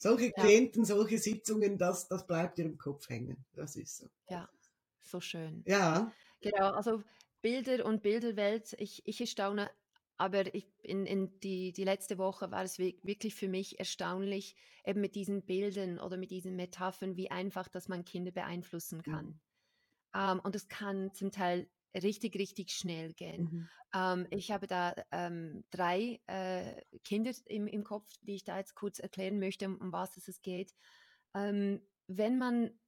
Solche. 0.00 0.32
Klienten, 0.32 0.84
solche 0.84 1.18
Sitzungen, 1.18 1.78
das, 1.78 2.08
das 2.08 2.26
bleibt 2.26 2.58
dir 2.58 2.64
im 2.64 2.78
Kopf 2.78 3.08
hängen. 3.08 3.44
Das 3.54 3.76
ist 3.76 3.98
so. 3.98 4.08
Ja, 4.28 4.48
so 5.02 5.20
schön. 5.20 5.62
Ja, 5.66 6.12
Genau, 6.40 6.70
also 6.70 7.02
Bilder 7.42 7.84
und 7.84 8.02
Bilderwelt, 8.02 8.74
ich, 8.78 9.02
ich 9.06 9.20
erstaune, 9.20 9.70
aber 10.16 10.54
ich, 10.54 10.66
in, 10.82 11.06
in 11.06 11.38
die, 11.40 11.72
die 11.72 11.84
letzte 11.84 12.18
Woche 12.18 12.50
war 12.50 12.62
es 12.62 12.78
wi- 12.78 12.98
wirklich 13.02 13.34
für 13.34 13.48
mich 13.48 13.78
erstaunlich, 13.78 14.56
eben 14.84 15.00
mit 15.00 15.14
diesen 15.14 15.44
Bildern 15.44 15.98
oder 15.98 16.16
mit 16.16 16.30
diesen 16.30 16.56
Metaphern, 16.56 17.16
wie 17.16 17.30
einfach, 17.30 17.68
dass 17.68 17.88
man 17.88 18.04
Kinder 18.04 18.30
beeinflussen 18.30 19.02
kann. 19.02 19.26
Mhm. 19.26 19.40
Ähm, 20.14 20.40
und 20.40 20.56
es 20.56 20.68
kann 20.68 21.12
zum 21.12 21.30
Teil 21.30 21.68
richtig, 21.94 22.36
richtig 22.36 22.72
schnell 22.72 23.12
gehen. 23.14 23.52
Mhm. 23.52 23.70
Ähm, 23.94 24.26
ich 24.30 24.50
habe 24.50 24.66
da 24.66 24.94
ähm, 25.10 25.64
drei 25.70 26.20
äh, 26.26 26.82
Kinder 27.04 27.32
im, 27.46 27.66
im 27.66 27.84
Kopf, 27.84 28.12
die 28.22 28.34
ich 28.34 28.44
da 28.44 28.58
jetzt 28.58 28.74
kurz 28.74 28.98
erklären 28.98 29.38
möchte, 29.38 29.66
um, 29.66 29.76
um 29.80 29.92
was 29.92 30.16
es 30.16 30.42
geht. 30.42 30.74
Ähm, 31.34 31.82
wenn 32.06 32.38
man 32.38 32.78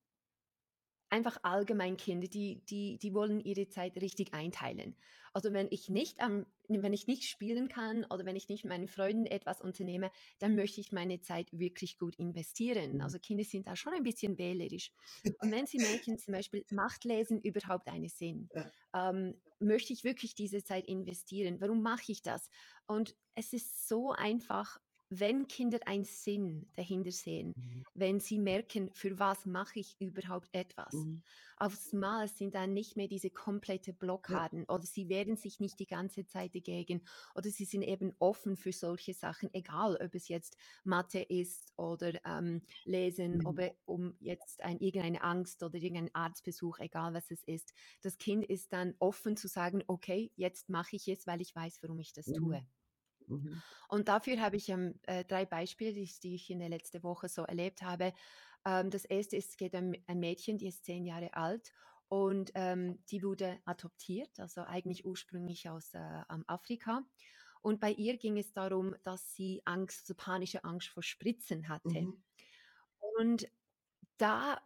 einfach 1.12 1.38
allgemein 1.42 1.96
Kinder, 1.96 2.26
die, 2.26 2.64
die, 2.64 2.98
die 2.98 3.12
wollen 3.12 3.38
ihre 3.40 3.68
Zeit 3.68 3.96
richtig 3.96 4.32
einteilen. 4.32 4.96
Also 5.34 5.52
wenn 5.52 5.68
ich 5.70 5.88
nicht 5.88 6.20
am, 6.20 6.46
wenn 6.68 6.92
ich 6.92 7.06
nicht 7.06 7.24
spielen 7.24 7.68
kann 7.68 8.04
oder 8.06 8.24
wenn 8.24 8.36
ich 8.36 8.48
nicht 8.48 8.64
mit 8.64 8.72
meinen 8.72 8.88
Freunden 8.88 9.26
etwas 9.26 9.60
unternehme, 9.60 10.10
dann 10.38 10.54
möchte 10.54 10.80
ich 10.80 10.92
meine 10.92 11.20
Zeit 11.20 11.48
wirklich 11.52 11.98
gut 11.98 12.16
investieren. 12.16 12.94
Mhm. 12.94 13.00
Also 13.02 13.18
Kinder 13.18 13.44
sind 13.44 13.66
da 13.66 13.76
schon 13.76 13.92
ein 13.92 14.02
bisschen 14.02 14.38
wählerisch. 14.38 14.92
Und 15.40 15.52
wenn 15.52 15.66
sie 15.66 15.78
Mädchen 15.78 16.18
zum 16.18 16.32
Beispiel, 16.32 16.64
macht 16.70 17.04
Lesen 17.04 17.40
überhaupt 17.40 17.88
einen 17.88 18.08
Sinn? 18.08 18.48
Ähm, 18.94 19.34
möchte 19.58 19.92
ich 19.92 20.04
wirklich 20.04 20.34
diese 20.34 20.64
Zeit 20.64 20.86
investieren? 20.86 21.60
Warum 21.60 21.82
mache 21.82 22.12
ich 22.12 22.22
das? 22.22 22.48
Und 22.86 23.14
es 23.34 23.52
ist 23.52 23.88
so 23.88 24.12
einfach, 24.12 24.78
wenn 25.20 25.48
Kinder 25.48 25.78
einen 25.86 26.04
Sinn 26.04 26.70
dahinter 26.74 27.10
sehen, 27.12 27.54
Mhm. 27.56 27.82
wenn 27.94 28.20
sie 28.20 28.38
merken, 28.38 28.90
für 28.94 29.18
was 29.18 29.44
mache 29.46 29.78
ich 29.80 29.96
überhaupt 30.00 30.48
etwas. 30.52 30.92
Mhm. 30.92 31.22
Aufs 31.56 31.92
Mal 31.92 32.26
sind 32.28 32.54
dann 32.54 32.72
nicht 32.72 32.96
mehr 32.96 33.08
diese 33.08 33.30
komplette 33.30 33.92
Blockaden 33.92 34.64
oder 34.64 34.84
sie 34.84 35.08
wehren 35.08 35.36
sich 35.36 35.60
nicht 35.60 35.78
die 35.78 35.86
ganze 35.86 36.26
Zeit 36.26 36.54
dagegen 36.54 37.02
oder 37.34 37.50
sie 37.50 37.64
sind 37.64 37.82
eben 37.82 38.14
offen 38.18 38.56
für 38.56 38.72
solche 38.72 39.14
Sachen, 39.14 39.50
egal 39.52 39.96
ob 40.02 40.14
es 40.14 40.28
jetzt 40.28 40.56
Mathe 40.84 41.20
ist 41.20 41.72
oder 41.76 42.12
ähm, 42.24 42.62
Lesen, 42.84 43.40
ob 43.44 43.58
Mhm. 43.58 43.60
es 43.60 43.72
um 43.84 44.16
jetzt 44.20 44.62
ein, 44.62 44.78
irgendeine 44.80 45.22
Angst 45.22 45.62
oder 45.62 45.74
irgendeinen 45.76 46.14
Arztbesuch, 46.14 46.78
egal 46.78 47.14
was 47.14 47.30
es 47.30 47.42
ist. 47.44 47.72
Das 48.00 48.18
Kind 48.18 48.44
ist 48.44 48.72
dann 48.72 48.94
offen 48.98 49.36
zu 49.36 49.48
sagen, 49.48 49.82
okay, 49.86 50.32
jetzt 50.36 50.68
mache 50.68 50.96
ich 50.96 51.08
es, 51.08 51.26
weil 51.26 51.40
ich 51.40 51.54
weiß, 51.54 51.82
warum 51.82 51.98
ich 51.98 52.12
das 52.12 52.32
Mhm. 52.32 52.32
tue. 52.32 52.66
Mhm. 53.26 53.62
Und 53.88 54.08
dafür 54.08 54.40
habe 54.40 54.56
ich 54.56 54.68
ähm, 54.68 54.98
äh, 55.02 55.24
drei 55.24 55.44
Beispiele, 55.46 55.92
die, 55.92 56.02
ich- 56.02 56.20
die 56.20 56.34
ich 56.34 56.50
in 56.50 56.58
der 56.60 56.68
letzten 56.68 57.02
Woche 57.02 57.28
so 57.28 57.42
erlebt 57.42 57.82
habe. 57.82 58.12
Ähm, 58.64 58.90
das 58.90 59.04
erste 59.04 59.36
ist, 59.36 59.50
es 59.50 59.56
geht 59.56 59.74
um 59.74 59.92
ein 60.06 60.20
Mädchen, 60.20 60.58
die 60.58 60.68
ist 60.68 60.84
zehn 60.84 61.04
Jahre 61.04 61.34
alt 61.34 61.72
und 62.08 62.52
ähm, 62.54 63.04
die 63.10 63.22
wurde 63.22 63.60
adoptiert, 63.64 64.38
also 64.40 64.62
eigentlich 64.62 65.04
ursprünglich 65.06 65.68
aus 65.68 65.94
äh, 65.94 65.98
Afrika. 66.46 67.04
Und 67.62 67.80
bei 67.80 67.92
ihr 67.92 68.18
ging 68.18 68.38
es 68.38 68.52
darum, 68.52 68.96
dass 69.04 69.34
sie 69.34 69.62
Angst, 69.64 70.06
so 70.06 70.14
panische 70.14 70.64
Angst 70.64 70.88
vor 70.88 71.02
Spritzen 71.02 71.68
hatte. 71.68 72.08
Mhm. 72.08 72.22
Und 72.98 73.46
da 74.18 74.62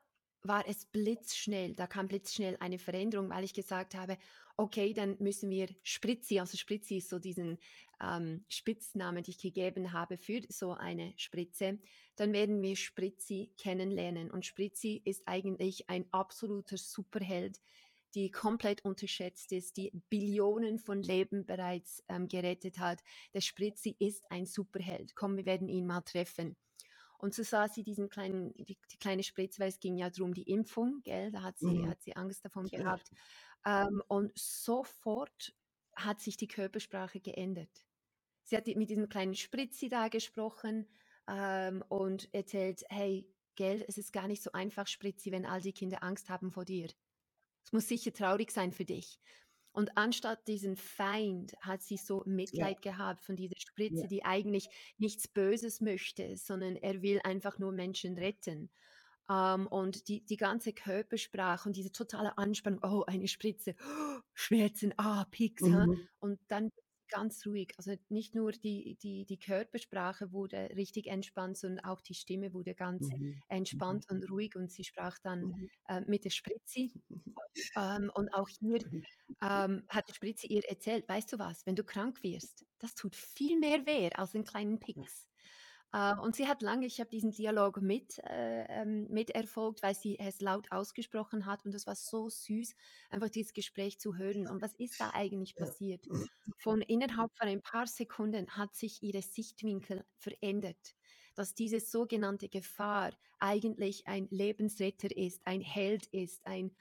war 0.48 0.66
es 0.68 0.86
blitzschnell, 0.86 1.74
da 1.74 1.86
kam 1.86 2.08
blitzschnell 2.08 2.56
eine 2.60 2.78
Veränderung, 2.78 3.30
weil 3.30 3.44
ich 3.44 3.54
gesagt 3.54 3.94
habe, 3.94 4.18
okay, 4.56 4.92
dann 4.94 5.16
müssen 5.18 5.50
wir 5.50 5.68
Spritzi, 5.82 6.40
also 6.40 6.56
Spritzi 6.56 6.96
ist 6.96 7.10
so 7.10 7.18
diesen 7.18 7.58
ähm, 8.02 8.44
Spitznamen, 8.48 9.22
den 9.22 9.30
ich 9.30 9.38
gegeben 9.38 9.92
habe 9.92 10.16
für 10.16 10.42
so 10.48 10.72
eine 10.72 11.12
Spritze, 11.16 11.78
dann 12.16 12.32
werden 12.32 12.62
wir 12.62 12.76
Spritzi 12.76 13.52
kennenlernen. 13.58 14.30
Und 14.30 14.46
Spritzi 14.46 15.02
ist 15.04 15.22
eigentlich 15.26 15.88
ein 15.90 16.06
absoluter 16.12 16.76
Superheld, 16.78 17.60
die 18.14 18.30
komplett 18.30 18.84
unterschätzt 18.84 19.52
ist, 19.52 19.76
die 19.76 19.92
Billionen 20.08 20.78
von 20.78 21.02
Leben 21.02 21.44
bereits 21.44 22.02
ähm, 22.08 22.28
gerettet 22.28 22.78
hat. 22.78 23.02
Der 23.34 23.42
Spritzi 23.42 23.94
ist 23.98 24.30
ein 24.30 24.46
Superheld. 24.46 25.14
Komm, 25.14 25.36
wir 25.36 25.44
werden 25.44 25.68
ihn 25.68 25.86
mal 25.86 26.00
treffen. 26.00 26.56
Und 27.18 27.34
so 27.34 27.42
sah 27.42 27.68
sie 27.68 27.82
diesen 27.82 28.08
kleinen, 28.08 28.52
die, 28.54 28.78
die 28.92 28.98
kleine 28.98 29.22
Spritze, 29.22 29.60
weil 29.60 29.68
es 29.68 29.80
ging 29.80 29.96
ja 29.96 30.10
darum, 30.10 30.34
die 30.34 30.44
Impfung, 30.50 31.00
gell? 31.02 31.30
Da 31.32 31.42
hat 31.42 31.58
sie, 31.58 31.86
Mhm. 31.86 31.88
hat 31.88 32.02
sie 32.02 32.16
Angst 32.16 32.44
davon 32.44 32.70
Ja. 32.70 32.70
gehabt. 32.70 33.10
Ähm, 33.66 34.02
und 34.08 34.32
sofort 34.38 35.54
hat 35.96 36.20
sich 36.20 36.36
die 36.36 36.48
Körpersprache 36.48 37.20
geändert. 37.20 37.86
Sie 38.44 38.56
hat 38.56 38.66
mit 38.68 38.90
diesem 38.90 39.08
kleinen 39.08 39.34
Spritzi 39.34 39.88
da 39.88 40.08
gesprochen 40.08 40.88
ähm, 41.28 41.84
und 41.88 42.32
erzählt, 42.34 42.84
hey, 42.90 43.34
gell, 43.56 43.84
es 43.88 43.98
ist 43.98 44.12
gar 44.12 44.28
nicht 44.28 44.42
so 44.42 44.52
einfach, 44.52 44.86
Spritzi, 44.86 45.32
wenn 45.32 45.46
all 45.46 45.60
die 45.60 45.72
Kinder 45.72 46.02
Angst 46.02 46.30
haben 46.30 46.50
vor 46.52 46.64
dir. 46.64 46.88
Es 47.64 47.72
muss 47.72 47.88
sicher 47.88 48.12
traurig 48.12 48.50
sein 48.52 48.72
für 48.72 48.84
dich. 48.86 49.20
Und 49.76 49.96
anstatt 49.98 50.48
diesen 50.48 50.74
Feind 50.76 51.54
hat 51.60 51.82
sie 51.82 51.98
so 51.98 52.22
Mitleid 52.26 52.80
gehabt 52.80 53.22
von 53.26 53.36
dieser 53.36 53.56
Spritze, 53.58 54.02
Ja. 54.02 54.06
die 54.06 54.24
eigentlich 54.24 54.70
nichts 54.96 55.28
Böses 55.28 55.82
möchte, 55.82 56.36
sondern 56.38 56.76
er 56.76 57.02
will 57.02 57.20
einfach 57.24 57.58
nur 57.58 57.72
Menschen 57.72 58.16
retten. 58.16 58.70
Ähm, 59.30 59.66
und 59.66 60.08
die, 60.08 60.24
die 60.24 60.36
ganze 60.38 60.72
Körpersprache 60.72 61.68
und 61.68 61.76
diese 61.76 61.92
totale 61.92 62.38
Anspannung, 62.38 62.80
oh, 62.84 63.04
eine 63.06 63.28
Spritze, 63.28 63.74
oh, 63.80 64.20
Schmerzen, 64.34 64.94
ah, 64.98 65.26
Pieks? 65.30 65.62
Mhm. 65.62 66.08
und 66.20 66.40
dann 66.48 66.70
ganz 67.08 67.46
ruhig. 67.46 67.74
Also 67.78 67.94
nicht 68.08 68.34
nur 68.34 68.52
die, 68.52 68.96
die, 69.02 69.24
die 69.26 69.38
Körpersprache 69.38 70.32
wurde 70.32 70.70
richtig 70.76 71.06
entspannt, 71.08 71.56
sondern 71.58 71.84
auch 71.84 72.00
die 72.00 72.14
Stimme 72.14 72.52
wurde 72.54 72.74
ganz 72.74 73.10
Mhm. 73.10 73.42
entspannt 73.48 74.06
und 74.10 74.28
ruhig 74.30 74.56
und 74.56 74.70
sie 74.70 74.84
sprach 74.84 75.18
dann 75.18 75.48
Mhm. 75.48 75.66
äh, 75.88 76.00
mit 76.02 76.24
der 76.24 76.30
Spritzi. 76.30 76.94
Ähm, 77.76 78.10
und 78.14 78.30
auch 78.34 78.48
hier 78.48 78.80
Mhm. 78.80 79.02
ähm, 79.42 79.84
hat 79.88 80.08
die 80.08 80.14
Spritze 80.14 80.46
ihr 80.46 80.64
erzählt, 80.68 81.08
weißt 81.08 81.32
du 81.32 81.38
was, 81.38 81.66
wenn 81.66 81.76
du 81.76 81.84
krank 81.84 82.22
wirst, 82.22 82.66
das 82.78 82.94
tut 82.94 83.16
viel 83.16 83.58
mehr 83.58 83.86
weh 83.86 84.10
als 84.14 84.34
einen 84.34 84.44
kleinen 84.44 84.78
Pix. 84.80 85.28
Äh, 85.96 86.14
und 86.20 86.36
sie 86.36 86.46
hat 86.46 86.60
lange, 86.60 86.84
ich 86.86 87.00
habe 87.00 87.08
diesen 87.08 87.30
Dialog 87.30 87.80
mit, 87.80 88.18
äh, 88.18 88.64
ähm, 88.68 89.06
miterfolgt, 89.08 89.82
weil 89.82 89.94
sie 89.94 90.18
es 90.18 90.42
laut 90.42 90.70
ausgesprochen 90.70 91.46
hat 91.46 91.64
und 91.64 91.72
das 91.72 91.86
war 91.86 91.94
so 91.96 92.28
süß, 92.28 92.74
einfach 93.08 93.30
dieses 93.30 93.54
Gespräch 93.54 93.98
zu 93.98 94.16
hören. 94.16 94.46
Und 94.46 94.60
was 94.60 94.74
ist 94.74 95.00
da 95.00 95.10
eigentlich 95.14 95.54
passiert? 95.56 96.06
Von 96.58 96.82
innerhalb 96.82 97.30
von 97.38 97.48
ein 97.48 97.62
paar 97.62 97.86
Sekunden 97.86 98.46
hat 98.50 98.74
sich 98.74 99.02
ihre 99.02 99.22
Sichtwinkel 99.22 100.04
verändert, 100.18 100.94
dass 101.34 101.54
diese 101.54 101.80
sogenannte 101.80 102.50
Gefahr 102.50 103.12
eigentlich 103.38 104.06
ein 104.06 104.28
Lebensretter 104.30 105.16
ist, 105.16 105.40
ein 105.46 105.62
Held 105.62 106.06
ist, 106.06 106.46
ein 106.46 106.76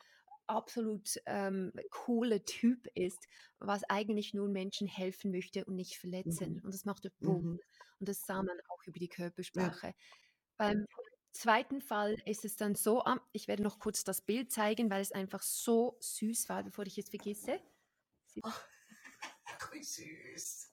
absolut 0.47 1.21
ähm, 1.25 1.71
cooler 1.89 2.43
Typ 2.43 2.87
ist, 2.95 3.27
was 3.59 3.83
eigentlich 3.85 4.33
nur 4.33 4.47
Menschen 4.49 4.87
helfen 4.87 5.31
möchte 5.31 5.65
und 5.65 5.75
nicht 5.75 5.97
verletzen. 5.97 6.55
Mhm. 6.55 6.61
Und 6.65 6.73
das 6.73 6.85
machte 6.85 7.11
Boom. 7.21 7.43
Mhm. 7.43 7.59
Und 7.99 8.09
das 8.09 8.25
sah 8.25 8.41
man 8.43 8.57
auch 8.69 8.83
über 8.85 8.99
die 8.99 9.09
Körpersprache. 9.09 9.93
Beim 10.57 10.85
zweiten 11.33 11.81
Fall 11.81 12.15
ist 12.25 12.45
es 12.45 12.55
dann 12.57 12.75
so, 12.75 13.03
ah, 13.03 13.19
ich 13.33 13.47
werde 13.47 13.63
noch 13.63 13.79
kurz 13.79 14.03
das 14.03 14.21
Bild 14.21 14.51
zeigen, 14.51 14.89
weil 14.89 15.01
es 15.01 15.11
einfach 15.11 15.41
so 15.41 15.97
süß 16.01 16.49
war, 16.49 16.63
bevor 16.63 16.85
ich 16.85 16.97
es 16.97 17.09
vergesse. 17.09 17.59
Wie 19.71 19.83
süß. 19.83 20.71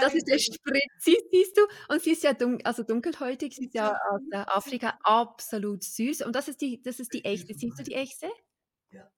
Das 0.00 0.14
ist 0.14 0.26
der 0.28 0.38
Spritzi, 0.38 1.18
siehst 1.30 1.56
du? 1.56 1.62
Und 1.88 2.02
sie 2.02 2.12
ist 2.12 2.22
ja 2.22 2.32
dun 2.34 2.60
also 2.64 2.82
dunkelhäutig, 2.82 3.54
sie 3.56 3.66
ist 3.66 3.74
ja 3.74 3.88
Ja. 3.92 4.00
aus 4.10 4.20
äh, 4.32 4.36
Afrika, 4.36 4.98
absolut 5.02 5.82
süß. 5.84 6.22
Und 6.22 6.34
das 6.34 6.48
ist 6.48 6.60
die, 6.60 6.82
das 6.82 7.00
ist 7.00 7.12
die 7.12 7.24
echte. 7.24 7.54
Siehst 7.54 7.78
du 7.78 7.82
die 7.82 7.94
echte? 7.94 8.30
Ja. 8.90 9.10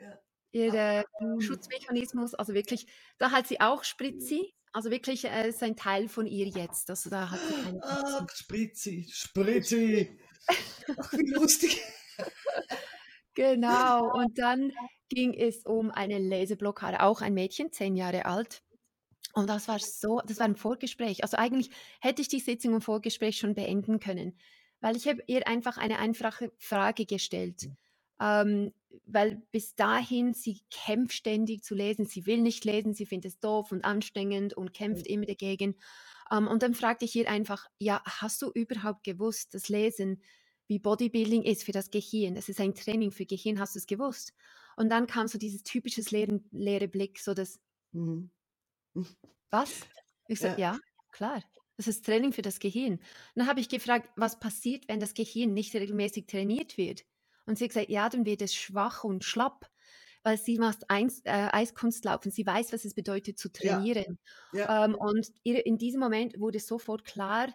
Ja. 0.00 0.18
Ihr 0.52 1.04
Mhm. 1.20 1.40
Schutzmechanismus, 1.40 2.34
also 2.34 2.54
wirklich, 2.54 2.86
da 3.18 3.30
hat 3.30 3.46
sie 3.46 3.60
auch 3.60 3.84
Spritzi, 3.84 4.54
also 4.72 4.90
wirklich 4.90 5.24
äh, 5.24 5.48
ist 5.48 5.62
ein 5.62 5.76
Teil 5.76 6.08
von 6.08 6.26
ihr 6.26 6.46
jetzt. 6.46 6.90
Also 6.90 7.10
da 7.10 7.30
hat 7.30 7.40
sie 7.40 7.62
keine 7.64 7.82
Angst. 7.82 8.38
Spritzi, 8.38 9.06
Spritzi. 9.10 10.18
Ach, 10.98 11.12
wie 11.12 11.30
lustig. 11.32 11.80
Genau, 13.34 14.12
und 14.12 14.38
dann 14.38 14.72
ging 15.08 15.32
es 15.34 15.64
um 15.64 15.90
eine 15.90 16.18
Leseblockade, 16.18 17.00
auch 17.00 17.22
ein 17.22 17.32
Mädchen, 17.32 17.72
zehn 17.72 17.96
Jahre 17.96 18.26
alt. 18.26 18.62
Und 19.32 19.48
das 19.48 19.68
war 19.68 19.78
so, 19.78 20.20
das 20.26 20.38
war 20.38 20.46
ein 20.46 20.56
Vorgespräch. 20.56 21.22
Also 21.22 21.36
eigentlich 21.36 21.70
hätte 22.00 22.22
ich 22.22 22.28
die 22.28 22.40
Sitzung 22.40 22.74
im 22.74 22.80
Vorgespräch 22.80 23.38
schon 23.38 23.54
beenden 23.54 24.00
können, 24.00 24.36
weil 24.80 24.96
ich 24.96 25.06
habe 25.06 25.22
ihr 25.26 25.46
einfach 25.46 25.78
eine 25.78 25.98
einfache 25.98 26.52
Frage 26.58 27.06
gestellt. 27.06 27.68
Ähm, 28.20 28.72
weil 29.06 29.42
bis 29.52 29.74
dahin, 29.76 30.34
sie 30.34 30.60
kämpft 30.70 31.14
ständig 31.14 31.64
zu 31.64 31.74
lesen, 31.74 32.06
sie 32.06 32.26
will 32.26 32.40
nicht 32.42 32.64
lesen, 32.64 32.92
sie 32.94 33.06
findet 33.06 33.32
es 33.32 33.40
doof 33.40 33.72
und 33.72 33.84
anstrengend 33.84 34.54
und 34.54 34.74
kämpft 34.74 35.06
immer 35.06 35.26
dagegen. 35.26 35.76
Ähm, 36.30 36.46
und 36.48 36.62
dann 36.62 36.74
fragte 36.74 37.04
ich 37.04 37.14
ihr 37.16 37.28
einfach, 37.30 37.66
ja, 37.78 38.02
hast 38.04 38.42
du 38.42 38.50
überhaupt 38.52 39.04
gewusst, 39.04 39.54
dass 39.54 39.68
Lesen 39.68 40.22
wie 40.68 40.78
Bodybuilding 40.78 41.42
ist 41.42 41.64
für 41.64 41.72
das 41.72 41.90
Gehirn? 41.90 42.34
Das 42.34 42.48
ist 42.48 42.60
ein 42.60 42.74
Training 42.74 43.10
für 43.10 43.26
Gehirn, 43.26 43.58
hast 43.58 43.74
du 43.74 43.78
es 43.80 43.86
gewusst? 43.86 44.32
Und 44.76 44.88
dann 44.90 45.06
kam 45.06 45.26
so 45.26 45.38
dieses 45.38 45.62
typisches 45.62 46.10
leere, 46.10 46.40
leere 46.52 46.88
Blick, 46.88 47.18
so 47.18 47.34
das, 47.34 47.60
Mhm. 47.92 48.30
was? 49.50 49.80
Ich 50.28 50.40
sagte, 50.40 50.60
ja. 50.60 50.78
klar. 51.12 51.42
Das 51.76 51.88
ist 51.88 52.04
Training 52.04 52.32
für 52.32 52.42
das 52.42 52.60
Gehirn. 52.60 53.00
Dann 53.34 53.46
habe 53.46 53.60
ich 53.60 53.68
gefragt, 53.68 54.10
was 54.16 54.38
passiert, 54.38 54.86
wenn 54.88 55.00
das 55.00 55.14
Gehirn 55.14 55.54
nicht 55.54 55.74
regelmäßig 55.74 56.26
trainiert 56.26 56.76
wird? 56.76 57.04
Und 57.50 57.58
sie 57.58 57.64
hat 57.64 57.70
gesagt, 57.70 57.90
ja, 57.90 58.08
dann 58.08 58.26
wird 58.26 58.42
es 58.42 58.54
schwach 58.54 59.04
und 59.04 59.24
schlapp, 59.24 59.70
weil 60.22 60.38
sie 60.38 60.58
macht 60.58 60.84
Eis, 60.90 61.22
äh, 61.24 61.48
Eiskunstlaufen. 61.52 62.30
Sie 62.32 62.46
weiß, 62.46 62.72
was 62.72 62.84
es 62.86 62.94
bedeutet 62.94 63.38
zu 63.38 63.52
Ja. 63.62 63.88
trainieren. 63.88 64.18
Ja. 64.52 64.68
Ähm, 64.68 64.94
und 64.94 65.28
ihr, 65.44 65.66
in 65.66 65.78
diesem 65.78 66.00
Moment 66.00 66.38
wurde 66.40 66.60
sofort 66.60 67.04
klar, 67.04 67.48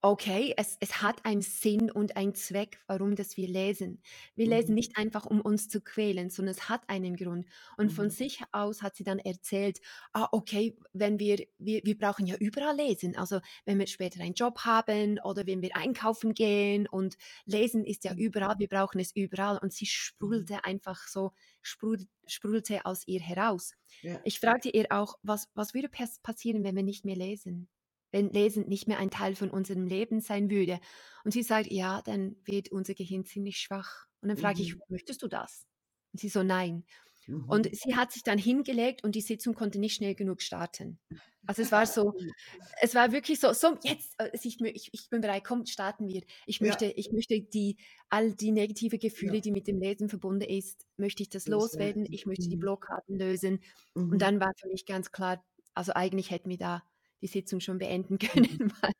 okay, 0.00 0.54
es, 0.56 0.76
es 0.80 1.02
hat 1.02 1.24
einen 1.24 1.42
Sinn 1.42 1.90
und 1.90 2.16
einen 2.16 2.34
Zweck, 2.34 2.78
warum 2.86 3.16
das 3.16 3.36
wir 3.36 3.48
lesen. 3.48 4.00
Wir 4.36 4.46
lesen 4.46 4.70
Mhm. 4.70 4.74
nicht 4.76 4.96
einfach, 4.96 5.26
um 5.26 5.40
uns 5.40 5.68
zu 5.68 5.80
quälen, 5.80 6.30
sondern 6.30 6.54
es 6.54 6.68
hat 6.68 6.88
einen 6.88 7.16
Grund. 7.16 7.46
Und 7.76 7.90
von 7.92 8.06
Mhm. 8.06 8.10
sich 8.10 8.40
aus 8.52 8.82
hat 8.82 8.94
sie 8.94 9.02
dann 9.02 9.18
erzählt, 9.18 9.80
ah, 10.12 10.28
okay, 10.30 10.76
wenn 10.92 11.18
wir, 11.18 11.44
wir, 11.58 11.80
wir 11.84 11.98
brauchen 11.98 12.26
ja 12.26 12.36
überall 12.36 12.76
lesen. 12.76 13.16
Also 13.16 13.40
wenn 13.64 13.78
wir 13.80 13.86
später 13.88 14.20
einen 14.22 14.34
Job 14.34 14.60
haben 14.60 15.18
oder 15.24 15.46
wenn 15.46 15.62
wir 15.62 15.74
einkaufen 15.76 16.32
gehen 16.32 16.86
und 16.86 17.16
lesen 17.44 17.84
ist 17.84 18.04
ja 18.04 18.12
Mhm. 18.14 18.18
überall, 18.20 18.58
wir 18.58 18.68
brauchen 18.68 19.00
es 19.00 19.10
überall. 19.16 19.58
Und 19.58 19.72
sie 19.72 19.86
sprudelte 19.86 20.64
einfach 20.64 21.08
so, 21.08 21.32
sprudel- 21.62 22.06
sprudelte 22.26 22.84
aus 22.86 23.02
ihr 23.08 23.20
heraus. 23.20 23.72
Ja. 24.02 24.20
Ich 24.24 24.38
fragte 24.38 24.68
ihr 24.70 24.86
auch, 24.90 25.18
was, 25.22 25.48
was 25.54 25.74
würde 25.74 25.88
pass- 25.88 26.20
passieren, 26.20 26.62
wenn 26.62 26.76
wir 26.76 26.82
nicht 26.84 27.04
mehr 27.04 27.16
lesen? 27.16 27.68
Wenn 28.10 28.30
Lesen 28.30 28.66
nicht 28.68 28.88
mehr 28.88 28.98
ein 28.98 29.10
Teil 29.10 29.34
von 29.36 29.50
unserem 29.50 29.86
Leben 29.86 30.20
sein 30.20 30.50
würde. 30.50 30.80
Und 31.24 31.32
sie 31.32 31.42
sagt, 31.42 31.70
ja, 31.70 32.02
dann 32.02 32.36
wird 32.44 32.70
unser 32.72 32.94
Gehirn 32.94 33.24
ziemlich 33.24 33.58
schwach. 33.58 34.06
Und 34.22 34.28
dann 34.28 34.38
frage 34.38 34.62
ich, 34.62 34.74
Mhm. 34.74 34.80
möchtest 34.88 35.22
du 35.22 35.28
das? 35.28 35.66
Und 36.12 36.20
sie 36.20 36.28
so, 36.28 36.42
nein. 36.42 36.84
Mhm. 37.26 37.44
Und 37.48 37.68
sie 37.76 37.94
hat 37.96 38.12
sich 38.12 38.22
dann 38.22 38.38
hingelegt 38.38 39.04
und 39.04 39.14
die 39.14 39.20
Sitzung 39.20 39.54
konnte 39.54 39.78
nicht 39.78 39.94
schnell 39.96 40.14
genug 40.14 40.40
starten. 40.42 40.98
Also 41.46 41.62
es 41.62 41.72
war 41.72 41.86
so, 41.86 42.12
es 42.82 42.94
war 42.94 43.12
wirklich 43.12 43.40
so, 43.40 43.52
so 43.52 43.76
jetzt, 43.82 44.14
äh, 44.18 44.30
ich, 44.42 44.60
ich, 44.60 44.88
ich 44.92 45.10
bin 45.10 45.20
bereit, 45.20 45.44
komm, 45.44 45.66
starten 45.66 46.08
wir. 46.08 46.22
Ich 46.46 46.60
Ja. 46.60 46.66
möchte, 46.66 46.86
ich 46.86 47.10
möchte 47.12 47.40
die, 47.42 47.76
all 48.08 48.32
die 48.34 48.52
negative 48.52 48.98
Gefühle, 48.98 49.36
Ja. 49.36 49.40
die 49.40 49.52
mit 49.52 49.66
dem 49.68 49.78
Lesen 49.80 50.08
verbunden 50.08 50.48
ist, 50.48 50.86
möchte 50.96 51.22
ich 51.22 51.28
das 51.30 51.46
loswerden. 51.46 52.06
Ich 52.10 52.26
möchte 52.26 52.48
die 52.48 52.56
Mhm. 52.56 52.60
Blockaden 52.60 53.18
lösen. 53.18 53.60
Mhm. 53.94 54.12
Und 54.12 54.22
dann 54.22 54.40
war 54.40 54.52
für 54.58 54.68
mich 54.68 54.86
ganz 54.86 55.10
klar, 55.12 55.44
also 55.74 55.92
eigentlich 55.94 56.30
hätten 56.30 56.48
wir 56.50 56.58
da 56.58 56.82
die 57.22 57.26
Sitzung 57.28 57.60
schon 57.60 57.78
beenden 57.78 58.18
Mhm. 58.34 58.58
können, 58.58 58.72
weil 58.82 58.92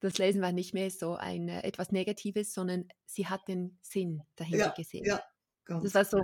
das 0.00 0.18
Lesen 0.18 0.42
war 0.42 0.52
nicht 0.52 0.74
mehr 0.74 0.90
so 0.90 1.14
ein 1.16 1.48
äh, 1.48 1.62
etwas 1.62 1.92
Negatives, 1.92 2.54
sondern 2.54 2.88
sie 3.06 3.28
hat 3.28 3.48
den 3.48 3.78
Sinn 3.82 4.22
dahinter 4.36 4.70
Ja, 4.70 4.72
gesehen. 4.72 5.12
ja, 5.12 5.20
Das 5.80 5.94
ganz 5.94 5.94
war 5.94 6.04
so 6.04 6.22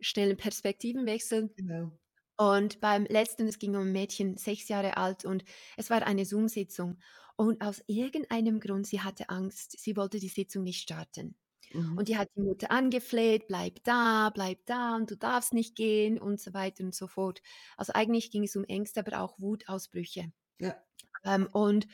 schnell 0.00 0.30
ein 0.30 0.36
Perspektivenwechsel. 0.38 1.56
genau. 1.56 1.98
Und 2.36 2.80
beim 2.80 3.04
letzten, 3.06 3.48
es 3.48 3.58
ging 3.58 3.74
um 3.74 3.82
ein 3.88 3.92
Mädchen, 3.92 4.36
sechs 4.36 4.68
Jahre 4.68 4.96
alt, 4.96 5.24
und 5.24 5.44
es 5.76 5.90
war 5.90 6.02
eine 6.06 6.24
Zoom-Sitzung. 6.24 6.98
Und 7.36 7.62
aus 7.62 7.82
irgendeinem 7.86 8.60
Grund, 8.60 8.86
sie 8.86 9.00
hatte 9.00 9.28
Angst, 9.28 9.78
sie 9.78 9.96
wollte 9.96 10.18
die 10.20 10.28
Sitzung 10.28 10.62
nicht 10.64 10.80
starten. 10.82 11.36
Mhm. 11.74 11.98
Und 11.98 12.08
die 12.08 12.18
hat 12.18 12.28
die 12.36 12.42
Mutter 12.42 12.70
angefleht, 12.72 13.48
bleib 13.48 13.84
da, 13.84 14.30
bleib 14.34 14.66
da 14.66 14.96
und 14.96 15.10
du 15.10 15.16
darfst 15.16 15.54
nicht 15.54 15.76
gehen 15.76 16.18
und 16.20 16.40
so 16.40 16.54
weiter 16.54 16.84
und 16.84 16.94
so 16.94 17.08
fort. 17.08 17.42
Also 17.76 17.92
eigentlich 17.94 18.30
ging 18.30 18.44
es 18.44 18.56
um 18.56 18.64
Ängste, 18.64 19.00
aber 19.00 19.20
auch 19.22 19.40
Wutausbrüche. 19.40 20.32
Ja. 20.60 20.76
Ähm, 21.24 21.48
und 21.52 21.86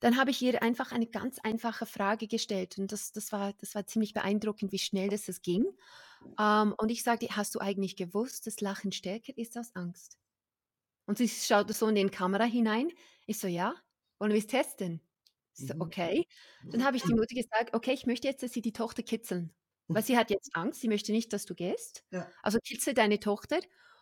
dann 0.00 0.16
habe 0.18 0.30
ich 0.30 0.42
ihr 0.42 0.62
einfach 0.62 0.92
eine 0.92 1.06
ganz 1.06 1.38
einfache 1.40 1.86
Frage 1.86 2.28
gestellt 2.28 2.78
und 2.78 2.92
das, 2.92 3.12
das, 3.12 3.32
war, 3.32 3.54
das 3.54 3.74
war 3.74 3.86
ziemlich 3.86 4.12
beeindruckend, 4.14 4.72
wie 4.72 4.78
schnell 4.78 5.08
das, 5.08 5.24
das 5.26 5.42
ging. 5.42 5.66
Ähm, 6.38 6.74
und 6.78 6.90
ich 6.90 7.02
sagte, 7.04 7.28
hast 7.30 7.54
du 7.54 7.60
eigentlich 7.60 7.96
gewusst, 7.96 8.46
dass 8.46 8.60
Lachen 8.60 8.92
stärker 8.92 9.36
ist 9.38 9.56
als 9.56 9.74
Angst? 9.76 10.18
Und 11.06 11.18
sie 11.18 11.28
schaute 11.28 11.72
so 11.72 11.88
in 11.88 11.94
die 11.96 12.06
Kamera 12.08 12.44
hinein. 12.44 12.88
Ich 13.26 13.38
so, 13.38 13.46
ja, 13.48 13.74
wollen 14.18 14.32
wir 14.32 14.38
es 14.38 14.46
testen? 14.46 15.00
Ich 15.56 15.66
so, 15.66 15.74
Mhm. 15.74 15.80
okay. 15.82 16.26
Dann 16.72 16.84
habe 16.84 16.96
ich 16.96 17.04
die 17.04 17.14
Mutter 17.14 17.34
gesagt, 17.34 17.74
okay, 17.74 17.92
ich 17.92 18.06
möchte 18.06 18.28
jetzt, 18.28 18.42
dass 18.42 18.52
sie 18.52 18.62
die 18.62 18.72
Tochter 18.72 19.02
kitzeln. 19.02 19.54
Weil 19.92 20.02
sie 20.02 20.16
hat 20.18 20.30
jetzt 20.30 20.56
Angst, 20.56 20.80
sie 20.80 20.88
möchte 20.88 21.12
nicht, 21.12 21.32
dass 21.32 21.44
du 21.46 21.54
gehst. 21.54 22.04
Ja. 22.10 22.30
Also 22.42 22.58
kitzel 22.58 22.94
deine 22.94 23.20
Tochter. 23.20 23.58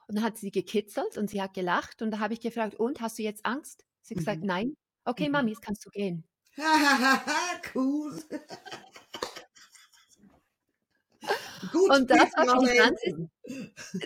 Und 0.07 0.17
dann 0.17 0.25
hat 0.25 0.39
sie 0.39 0.51
gekitzelt 0.51 1.19
und 1.19 1.29
sie 1.31 1.43
hat 1.43 1.55
gelacht. 1.55 2.03
Und 2.03 2.11
da 2.13 2.19
habe 2.21 2.35
ich 2.35 2.41
gefragt, 2.41 2.75
und 2.77 3.01
hast 3.01 3.19
du 3.19 3.23
jetzt 3.23 3.45
Angst? 3.47 3.85
Sie 4.03 4.15
hat 4.15 4.19
gesagt, 4.19 4.41
Mhm. 4.41 4.47
nein. 4.47 4.77
Okay, 5.05 5.27
Mhm. 5.27 5.33
Mami, 5.33 5.51
jetzt 5.51 5.63
kannst 5.63 5.85
du 5.87 5.91
gehen. 5.91 6.25
cool. 7.75 8.23
Gut, 11.73 11.91
Und 11.91 12.11
das 12.11 12.33
war 12.37 12.59
die 12.59 12.77
ganze 12.77 13.05
Eltern. 13.07 13.31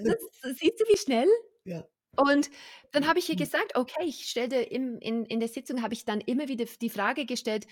Das, 0.05 0.17
siehst 0.59 0.81
du, 0.81 0.85
wie 0.89 0.99
schnell? 0.99 1.29
Ja. 1.65 1.87
Und 2.17 2.51
dann 2.93 3.07
habe 3.07 3.19
ich 3.19 3.29
ihr 3.29 3.35
Mhm. 3.35 3.39
gesagt, 3.41 3.77
okay, 3.77 4.05
ich 4.05 4.29
stellte 4.29 4.57
im, 4.57 4.99
in, 4.99 5.25
in 5.27 5.41
der 5.41 5.49
Sitzung 5.49 5.83
habe 5.83 5.95
ich 5.95 6.05
dann 6.05 6.21
immer 6.21 6.49
wieder 6.49 6.67
die 6.81 6.91
Frage 6.91 7.25
gestellt, 7.27 7.67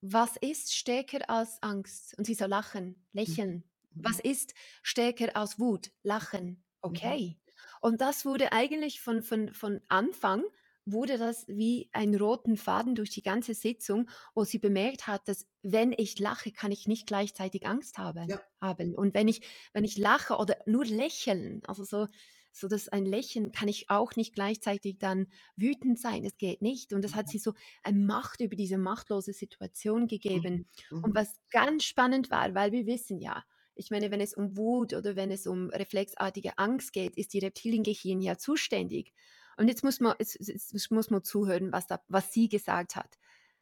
was 0.00 0.36
ist 0.36 0.74
stärker 0.74 1.28
als 1.30 1.62
Angst? 1.62 2.16
Und 2.18 2.24
sie 2.26 2.34
so 2.34 2.46
lachen, 2.46 3.06
lächeln. 3.12 3.64
Was 3.94 4.20
ist 4.20 4.52
stärker 4.82 5.34
als 5.36 5.58
Wut? 5.58 5.90
Lachen. 6.02 6.62
Okay. 6.82 7.38
Und 7.80 8.02
das 8.02 8.26
wurde 8.26 8.52
eigentlich 8.52 9.00
von, 9.00 9.22
von, 9.22 9.52
von 9.54 9.80
Anfang, 9.88 10.44
wurde 10.86 11.18
das 11.18 11.46
wie 11.48 11.90
ein 11.92 12.14
roten 12.14 12.56
Faden 12.56 12.94
durch 12.94 13.10
die 13.10 13.22
ganze 13.22 13.54
Sitzung, 13.54 14.08
wo 14.34 14.44
sie 14.44 14.58
bemerkt 14.58 15.06
hat, 15.06 15.28
dass 15.28 15.46
wenn 15.62 15.92
ich 15.92 16.18
lache, 16.18 16.52
kann 16.52 16.70
ich 16.72 16.86
nicht 16.86 17.06
gleichzeitig 17.06 17.66
Angst 17.66 17.98
haben. 17.98 18.28
Ja. 18.28 18.40
haben. 18.60 18.94
Und 18.94 19.12
wenn 19.12 19.28
ich, 19.28 19.42
wenn 19.72 19.84
ich 19.84 19.98
lache 19.98 20.36
oder 20.36 20.56
nur 20.64 20.86
lächeln, 20.86 21.60
also 21.66 21.84
so, 21.84 22.06
so 22.52 22.68
dass 22.68 22.88
ein 22.88 23.04
Lächeln 23.04 23.52
kann 23.52 23.68
ich 23.68 23.90
auch 23.90 24.16
nicht 24.16 24.34
gleichzeitig 24.34 24.98
dann 24.98 25.26
wütend 25.56 25.98
sein. 25.98 26.24
Es 26.24 26.38
geht 26.38 26.62
nicht. 26.62 26.92
Und 26.92 27.02
das 27.02 27.14
hat 27.14 27.28
sie 27.28 27.38
so 27.38 27.52
eine 27.82 27.98
Macht 27.98 28.40
über 28.40 28.56
diese 28.56 28.78
machtlose 28.78 29.32
Situation 29.32 30.06
gegeben. 30.06 30.68
Mhm. 30.90 31.04
Und 31.04 31.14
was 31.14 31.40
ganz 31.50 31.84
spannend 31.84 32.30
war, 32.30 32.54
weil 32.54 32.72
wir 32.72 32.86
wissen 32.86 33.18
ja, 33.18 33.44
ich 33.74 33.90
meine, 33.90 34.10
wenn 34.10 34.22
es 34.22 34.32
um 34.32 34.56
Wut 34.56 34.94
oder 34.94 35.16
wenn 35.16 35.30
es 35.30 35.46
um 35.46 35.68
reflexartige 35.68 36.56
Angst 36.56 36.94
geht, 36.94 37.16
ist 37.16 37.34
die 37.34 37.40
Reptiliengehirn 37.40 38.22
ja 38.22 38.38
zuständig. 38.38 39.12
Und 39.56 39.68
jetzt 39.68 39.84
muss 39.84 40.00
man, 40.00 40.14
jetzt, 40.18 40.36
jetzt 40.38 40.90
muss 40.90 41.10
man 41.10 41.24
zuhören, 41.24 41.72
was, 41.72 41.86
da, 41.86 42.02
was 42.08 42.32
sie 42.32 42.48
gesagt 42.48 42.96
hat. 42.96 43.18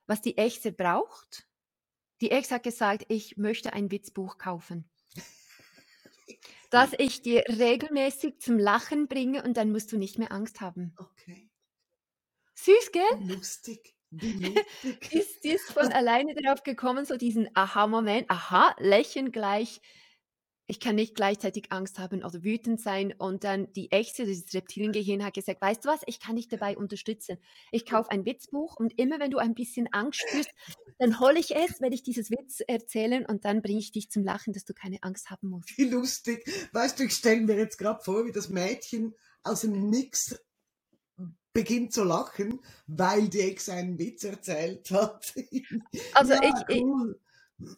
Was 0.06 0.20
die 0.20 0.36
Echse 0.36 0.72
braucht. 0.72 1.46
Die 2.20 2.30
Echse 2.30 2.56
hat 2.56 2.62
gesagt, 2.62 3.06
ich 3.08 3.36
möchte 3.36 3.72
ein 3.72 3.90
Witzbuch 3.90 4.38
kaufen. 4.38 4.88
Das 6.70 6.90
ich 6.98 7.22
dir 7.22 7.44
regelmäßig 7.48 8.40
zum 8.40 8.58
Lachen 8.58 9.06
bringe 9.06 9.44
und 9.44 9.56
dann 9.56 9.70
musst 9.70 9.92
du 9.92 9.98
nicht 9.98 10.18
mehr 10.18 10.32
Angst 10.32 10.60
haben. 10.60 10.92
Okay. 10.96 11.48
Süß, 12.54 12.90
gell? 12.90 13.28
Lustig. 13.28 13.94
Ist, 15.10 15.44
die 15.44 15.50
ist 15.50 15.72
von 15.72 15.92
alleine 15.92 16.34
darauf 16.34 16.62
gekommen, 16.62 17.04
so 17.04 17.16
diesen 17.16 17.48
Aha-Moment. 17.54 18.30
Aha, 18.30 18.74
lächeln 18.78 19.32
gleich. 19.32 19.80
Ich 20.66 20.80
kann 20.80 20.94
nicht 20.94 21.14
gleichzeitig 21.14 21.70
Angst 21.70 21.98
haben 21.98 22.24
oder 22.24 22.42
wütend 22.42 22.80
sein. 22.80 23.14
Und 23.18 23.44
dann 23.44 23.70
die 23.74 23.92
Echse, 23.92 24.24
das 24.26 24.54
Reptiliengehirn, 24.54 25.24
hat 25.24 25.34
gesagt: 25.34 25.60
Weißt 25.60 25.84
du 25.84 25.88
was, 25.88 26.00
ich 26.06 26.20
kann 26.20 26.36
dich 26.36 26.48
dabei 26.48 26.76
unterstützen. 26.76 27.38
Ich 27.70 27.84
kaufe 27.84 28.10
ein 28.10 28.24
Witzbuch 28.24 28.76
und 28.76 28.98
immer 28.98 29.20
wenn 29.20 29.30
du 29.30 29.38
ein 29.38 29.54
bisschen 29.54 29.88
Angst 29.92 30.22
spürst, 30.26 30.50
dann 30.98 31.20
hole 31.20 31.38
ich 31.38 31.54
es, 31.54 31.80
werde 31.80 31.94
ich 31.94 32.02
dieses 32.02 32.30
Witz 32.30 32.60
erzählen 32.66 33.26
und 33.26 33.44
dann 33.44 33.60
bringe 33.60 33.78
ich 33.78 33.92
dich 33.92 34.10
zum 34.10 34.24
Lachen, 34.24 34.52
dass 34.52 34.64
du 34.64 34.72
keine 34.72 35.02
Angst 35.02 35.30
haben 35.30 35.50
musst. 35.50 35.76
Wie 35.76 35.88
lustig. 35.88 36.44
Weißt 36.72 36.98
du, 36.98 37.04
ich 37.04 37.12
stelle 37.12 37.42
mir 37.42 37.56
jetzt 37.56 37.76
gerade 37.76 38.02
vor, 38.02 38.24
wie 38.26 38.32
das 38.32 38.48
Mädchen 38.48 39.14
aus 39.42 39.60
dem 39.60 39.90
Nix 39.90 40.34
beginnt 41.54 41.92
zu 41.92 42.04
lachen, 42.04 42.60
weil 42.86 43.28
die 43.28 43.40
Ex 43.40 43.68
einen 43.68 43.98
Witz 43.98 44.24
erzählt 44.24 44.90
hat. 44.90 45.32
Also 46.14 46.32
ja, 46.32 46.40
ich, 46.42 46.76
ich, 46.76 46.82
cool. 46.82 47.20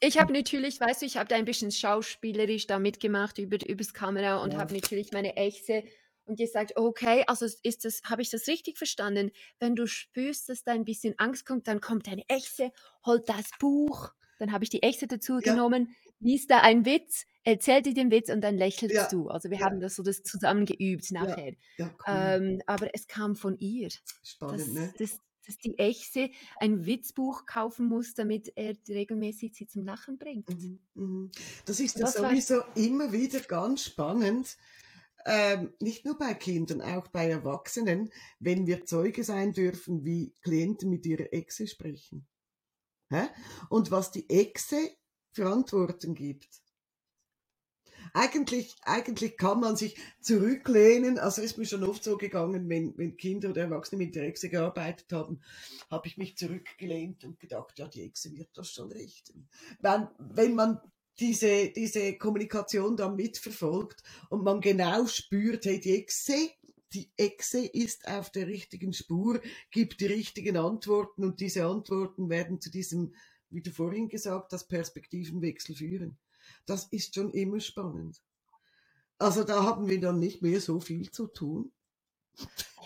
Ich 0.01 0.19
habe 0.19 0.33
natürlich, 0.33 0.79
weißt 0.81 1.03
du, 1.03 1.07
ich 1.07 1.17
habe 1.17 1.29
da 1.29 1.37
ein 1.37 1.45
bisschen 1.45 1.71
schauspielerisch 1.71 2.67
da 2.67 2.79
mitgemacht 2.79 3.39
über 3.39 3.59
übers 3.67 3.95
Kamera 3.95 4.43
und 4.43 4.55
Ja. 4.55 4.59
habe 4.59 4.75
natürlich 4.75 5.12
meine 5.12 5.37
Echse 5.37 5.85
und 6.27 6.39
gesagt, 6.39 6.77
okay, 6.77 7.25
also 7.27 7.47
ist 7.62 7.85
das, 7.85 8.03
habe 8.05 8.21
ich 8.23 8.31
das 8.31 8.47
richtig 8.47 8.79
verstanden? 8.79 9.31
Wenn 9.59 9.75
du 9.75 9.87
spürst, 9.87 10.49
dass 10.49 10.65
da 10.65 10.73
ein 10.73 10.85
bisschen 10.85 11.15
Angst 11.19 11.47
kommt, 11.47 11.67
dann 11.67 11.81
kommt 11.81 12.07
deine 12.09 12.25
Echse, 12.29 12.73
holt 13.07 13.29
das 13.29 13.57
Buch, 13.59 14.11
dann 14.39 14.53
habe 14.53 14.65
ich 14.65 14.71
die 14.71 14.83
Echse 14.83 15.07
dazu 15.07 15.39
Ja. 15.41 15.57
genommen, 15.57 15.95
liest 16.21 16.51
da 16.51 16.61
einen 16.61 16.85
Witz, 16.85 17.25
erzählt 17.45 17.87
dir 17.87 17.95
den 17.95 18.11
Witz 18.11 18.29
und 18.29 18.43
dann 18.43 18.57
lächelst 18.59 19.11
Ja. 19.11 19.12
du. 19.12 19.29
Also 19.29 19.51
wir 19.51 19.61
Ja. 19.61 19.65
haben 19.65 19.81
das 19.81 19.97
so 19.97 20.03
das 20.03 20.23
zusammen 20.23 20.67
geübt 20.67 21.11
nachher. 21.11 21.55
Cool. 22.09 22.37
Ähm, 22.49 22.61
aber 22.67 22.95
es 22.95 23.07
kam 23.09 23.35
von 23.37 23.57
ihr 23.59 23.89
Spannend, 24.23 24.75
dass, 24.75 24.75
ne? 24.75 24.93
dass, 24.99 25.21
dass 25.47 25.59
die 25.59 25.79
Echse 25.79 26.31
ein 26.59 26.85
Witzbuch 26.87 27.47
kaufen 27.47 27.87
muss, 27.87 28.15
damit 28.15 28.53
er 28.57 28.75
regelmäßig 28.89 29.55
sie 29.55 29.67
zum 29.67 29.85
Lachen 29.85 30.19
bringt. 30.19 30.49
Mhm, 30.51 30.81
mhm. 30.95 31.31
Das 31.65 31.81
ist 31.81 31.97
ja 31.99 32.05
war- 32.05 32.13
sowieso 32.13 32.63
immer 32.75 33.13
wieder 33.13 33.41
ganz 33.41 33.85
spannend, 33.85 34.57
ähm, 35.25 35.73
nicht 35.81 36.05
nur 36.05 36.17
bei 36.19 36.35
Kindern, 36.35 36.81
auch 36.81 37.09
bei 37.09 37.29
Erwachsenen, 37.29 38.11
wenn 38.39 38.67
wir 38.67 38.85
Zeuge 38.85 39.25
sein 39.25 39.53
dürfen, 39.53 40.05
wie 40.05 40.33
Klienten 40.43 40.89
mit 40.89 41.05
ihrer 41.05 41.33
Exe 41.33 41.67
sprechen. 41.67 42.27
Hä? 43.11 43.29
Und 43.69 43.91
was 43.91 44.11
die 44.11 44.29
Exe 44.31 44.91
für 45.33 45.49
Antworten 45.49 46.15
gibt. 46.15 46.49
Eigentlich, 48.17 48.75
eigentlich 48.81 49.37
kann 49.37 49.61
man 49.61 49.77
sich 49.77 49.95
zurücklehnen, 50.23 51.19
also 51.19 51.43
ist 51.43 51.59
mir 51.59 51.67
schon 51.67 51.85
oft 51.85 52.03
so 52.03 52.17
gegangen, 52.17 52.67
wenn, 52.67 52.97
wenn 52.97 53.19
Kinder 53.19 53.51
oder 53.51 53.61
Erwachsene 53.61 54.03
mit 54.03 54.15
der 54.15 54.25
Exe 54.25 54.49
gearbeitet 54.49 55.13
haben, 55.13 55.43
habe 55.91 56.09
ich 56.09 56.17
mich 56.17 56.35
zurückgelehnt 56.39 57.25
und 57.25 57.39
gedacht, 57.39 57.79
ja, 57.79 57.87
die 57.89 58.01
Exe 58.01 58.33
wird 58.33 58.49
das 58.55 58.71
schon 58.71 58.91
richten. 58.91 59.47
Wenn, 59.83 60.09
wenn 60.19 60.55
man 60.55 60.81
diese, 61.19 61.69
diese 61.69 62.17
Kommunikation 62.17 62.97
dann 62.97 63.17
mitverfolgt 63.17 64.03
und 64.31 64.45
man 64.45 64.63
genau 64.63 65.07
spürt, 65.07 65.67
hey, 65.67 65.79
die 65.79 66.01
Exe, 66.01 66.49
die 66.95 67.11
Exe 67.19 67.67
ist 67.67 68.09
auf 68.09 68.31
der 68.31 68.47
richtigen 68.47 68.95
Spur, 68.95 69.43
gibt 69.71 70.01
die 70.01 70.07
richtigen 70.07 70.57
Antworten 70.57 71.23
und 71.23 71.41
diese 71.41 71.67
Antworten 71.67 72.31
werden 72.31 72.63
zu 72.63 72.71
diesem 72.71 73.13
wie 73.49 73.63
du 73.63 73.71
vorhin 73.71 74.09
gesagt 74.09 74.53
hast, 74.53 74.67
Perspektivenwechsel 74.67 75.77
führen. 75.77 76.19
Das 76.67 76.87
ist 76.87 77.15
schon 77.15 77.33
immer 77.33 77.61
spannend. 77.61 78.23
Also 79.19 79.45
da 79.45 79.63
haben 79.65 79.89
wir 79.89 80.01
dann 80.01 80.19
nicht 80.19 80.41
mehr 80.43 80.61
so 80.61 80.81
viel 80.81 81.11
zu 81.11 81.27
tun. 81.27 81.73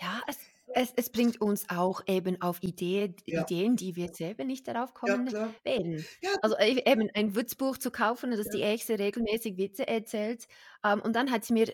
Ja, 0.01 0.21
es, 0.27 0.37
es, 0.73 0.93
es 0.95 1.09
bringt 1.11 1.41
uns 1.41 1.69
auch 1.69 2.01
eben 2.07 2.41
auf 2.41 2.63
Idee, 2.63 3.15
Ja, 3.25 3.43
Ideen, 3.43 3.75
die 3.75 3.95
wir 3.95 4.09
selber 4.13 4.43
nicht 4.45 4.67
darauf 4.67 4.93
ja 5.05 5.17
kommen 5.17 5.27
klar. 5.27 5.55
werden. 5.63 6.07
Ja, 6.21 6.35
Also 6.41 6.55
e- 6.57 6.83
eben 6.89 7.09
ein 7.13 7.35
Witzbuch 7.35 7.77
zu 7.77 7.91
kaufen, 7.91 8.31
dass 8.31 8.39
ja, 8.45 8.51
die 8.51 8.61
Echse 8.61 8.97
regelmäßig 8.97 9.57
Witze 9.57 9.87
erzählt. 9.87 10.47
Ähm, 10.83 11.01
und 11.01 11.15
dann 11.15 11.31
hat 11.31 11.43
sie 11.45 11.53
mir, 11.53 11.67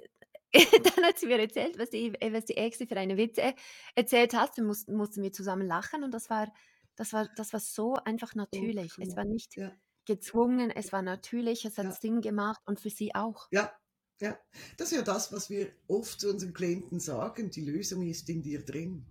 dann 0.53 1.03
hat 1.05 1.19
sie 1.19 1.27
mir 1.27 1.39
erzählt, 1.39 1.77
was 1.79 1.89
die, 1.89 2.13
was 2.13 2.45
die 2.45 2.57
Echse 2.57 2.87
für 2.87 2.97
eine 2.97 3.17
Witze 3.17 3.53
erzählt 3.95 4.33
hat. 4.33 4.57
Wir 4.57 4.63
mussten, 4.63 4.95
mussten 4.95 5.21
wir 5.23 5.31
zusammen 5.31 5.67
lachen 5.67 6.03
und 6.03 6.11
das 6.13 6.29
war, 6.29 6.51
das 6.95 7.13
war, 7.13 7.29
das 7.35 7.53
war 7.53 7.59
so 7.59 7.93
einfach 7.95 8.33
oh 8.51 8.73
natürlich. 8.73 8.97
Es 8.99 9.15
war 9.15 9.25
nicht 9.25 9.55
Ja, 9.55 9.71
gezwungen, 10.07 10.71
es 10.71 10.91
war 10.91 11.03
natürlich, 11.03 11.65
es 11.65 11.77
hat 11.77 11.85
ja, 11.85 11.91
Sinn 11.91 12.21
gemacht 12.21 12.61
und 12.65 12.79
für 12.79 12.89
sie 12.89 13.13
auch. 13.13 13.47
ja, 13.51 13.71
ja. 14.19 14.39
Das 14.77 14.91
ist 14.91 14.97
ja 14.97 15.03
das, 15.03 15.31
was 15.31 15.49
wir 15.49 15.71
oft 15.87 16.19
zu 16.19 16.31
unseren 16.31 16.53
Klienten 16.53 16.99
sagen. 16.99 17.51
Die 17.51 17.63
Lösung 17.63 18.01
ist 18.07 18.27
in 18.29 18.41
dir 18.41 18.65
drin. 18.65 19.05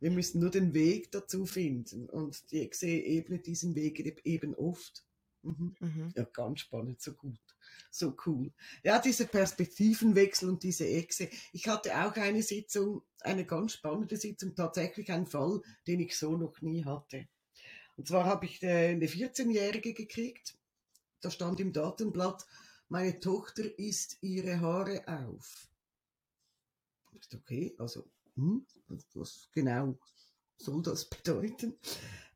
Wir 0.00 0.10
müssen 0.10 0.40
nur 0.40 0.50
den 0.50 0.72
Weg 0.72 1.12
dazu 1.12 1.44
finden. 1.44 2.08
Und 2.08 2.50
die 2.50 2.62
Exe 2.62 2.88
ebnet 2.88 3.46
diesen 3.46 3.74
Weg 3.74 4.00
eben 4.24 4.54
oft. 4.54 5.04
Mhm. 5.42 5.76
Mhm. 5.80 6.12
Ja, 6.16 6.24
ganz 6.24 6.60
spannend, 6.60 7.02
so 7.02 7.12
gut. 7.12 7.40
So 7.90 8.16
cool. 8.26 8.52
Ja, 8.82 8.98
dieser 8.98 9.26
Perspektivenwechsel 9.26 10.48
und 10.48 10.62
diese 10.62 10.86
Echse. 10.86 11.28
Ich 11.52 11.68
hatte 11.68 11.94
auch 11.94 12.14
eine 12.16 12.42
Sitzung, 12.42 13.02
eine 13.20 13.44
ganz 13.44 13.74
spannende 13.74 14.16
Sitzung, 14.16 14.54
tatsächlich 14.54 15.12
ein 15.12 15.26
Fall, 15.26 15.60
den 15.86 16.00
ich 16.00 16.16
so 16.16 16.36
noch 16.36 16.60
nie 16.62 16.84
hatte. 16.84 17.28
Und 17.96 18.08
zwar 18.08 18.24
habe 18.26 18.46
ich 18.46 18.62
äh, 18.62 18.88
eine 18.90 19.08
14-Jährige 19.08 19.94
gekriegt. 19.94 20.56
Da 21.22 21.30
stand 21.30 21.60
im 21.60 21.72
Datenblatt, 21.72 22.46
meine 22.88 23.20
Tochter 23.20 23.64
isst 23.78 24.18
ihre 24.22 24.60
Haare 24.60 25.02
auf. 25.08 25.68
Okay, 27.34 27.74
also, 27.78 28.04
hm, 28.36 28.66
was- 28.88 29.06
was 29.14 29.48
genau 29.52 29.96
soll 30.58 30.82
das 30.82 31.08
bedeuten? 31.08 31.78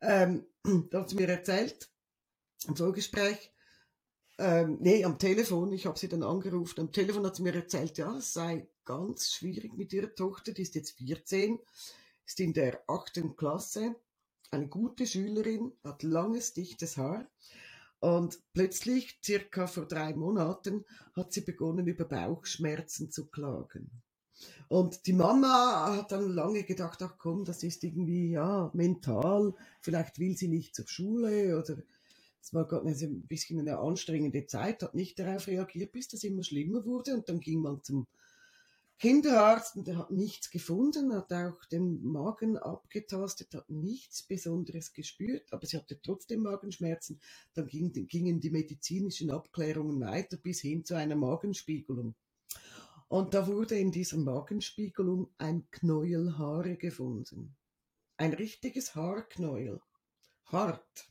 Ähm, 0.00 0.46
da 0.90 1.00
hat 1.00 1.10
sie 1.10 1.16
mir 1.16 1.28
erzählt, 1.28 1.90
im 2.68 2.76
Vorgespräch, 2.76 3.52
ähm, 4.38 4.78
nee, 4.80 5.04
am 5.04 5.18
Telefon, 5.18 5.72
ich 5.72 5.86
habe 5.86 5.98
sie 5.98 6.08
dann 6.08 6.22
angerufen, 6.22 6.80
am 6.80 6.92
Telefon 6.92 7.26
hat 7.26 7.36
sie 7.36 7.42
mir 7.42 7.54
erzählt, 7.54 7.98
ja, 7.98 8.16
es 8.18 8.32
sei 8.32 8.68
ganz 8.84 9.32
schwierig 9.32 9.74
mit 9.76 9.92
ihrer 9.92 10.14
Tochter, 10.14 10.52
die 10.52 10.62
ist 10.62 10.74
jetzt 10.76 10.98
14, 10.98 11.58
ist 12.26 12.40
in 12.40 12.52
der 12.54 12.82
achten 12.88 13.36
Klasse, 13.36 13.96
eine 14.50 14.68
gute 14.68 15.06
Schülerin, 15.06 15.72
hat 15.84 16.02
langes, 16.02 16.52
dichtes 16.52 16.96
Haar. 16.96 17.28
Und 18.00 18.38
plötzlich, 18.52 19.18
circa 19.24 19.66
vor 19.66 19.86
drei 19.86 20.14
Monaten, 20.14 20.84
hat 21.14 21.32
sie 21.32 21.40
begonnen, 21.40 21.86
über 21.86 22.04
Bauchschmerzen 22.04 23.10
zu 23.10 23.26
klagen. 23.26 23.90
Und 24.68 25.06
die 25.06 25.12
Mama 25.12 25.96
hat 25.96 26.12
dann 26.12 26.30
lange 26.30 26.64
gedacht, 26.64 27.02
ach 27.02 27.16
komm, 27.18 27.44
das 27.44 27.62
ist 27.62 27.84
irgendwie, 27.84 28.32
ja, 28.32 28.70
mental, 28.74 29.54
vielleicht 29.80 30.18
will 30.18 30.36
sie 30.36 30.48
nicht 30.48 30.74
zur 30.74 30.86
Schule 30.86 31.58
oder 31.58 31.78
es 32.46 32.54
war 32.54 32.66
gerade 32.66 32.86
ein 32.88 33.26
bisschen 33.26 33.58
eine 33.58 33.78
anstrengende 33.78 34.46
Zeit, 34.46 34.82
hat 34.82 34.94
nicht 34.94 35.18
darauf 35.18 35.48
reagiert, 35.48 35.90
bis 35.90 36.06
das 36.08 36.22
immer 36.22 36.44
schlimmer 36.44 36.84
wurde. 36.84 37.14
Und 37.14 37.28
dann 37.28 37.40
ging 37.40 37.60
man 37.60 37.82
zum 37.82 38.06
Kinderarzt 38.98 39.76
und 39.76 39.86
der 39.86 39.98
hat 39.98 40.10
nichts 40.10 40.50
gefunden, 40.50 41.12
hat 41.14 41.30
auch 41.30 41.64
den 41.66 42.02
Magen 42.02 42.56
abgetastet, 42.56 43.54
hat 43.54 43.68
nichts 43.68 44.22
Besonderes 44.22 44.94
gespürt, 44.94 45.52
aber 45.52 45.66
sie 45.66 45.76
hatte 45.76 46.00
trotzdem 46.00 46.42
Magenschmerzen. 46.42 47.20
Dann 47.52 47.66
ging, 47.66 47.92
gingen 47.92 48.40
die 48.40 48.50
medizinischen 48.50 49.30
Abklärungen 49.30 50.00
weiter 50.00 50.38
bis 50.38 50.60
hin 50.62 50.84
zu 50.84 50.94
einer 50.94 51.16
Magenspiegelung. 51.16 52.14
Und 53.08 53.34
da 53.34 53.46
wurde 53.46 53.78
in 53.78 53.92
dieser 53.92 54.16
Magenspiegelung 54.16 55.28
ein 55.36 55.70
Knäuel 55.70 56.38
Haare 56.38 56.76
gefunden. 56.76 57.54
Ein 58.16 58.32
richtiges 58.32 58.94
Haarknäuel. 58.94 59.80
Hart. 60.46 61.10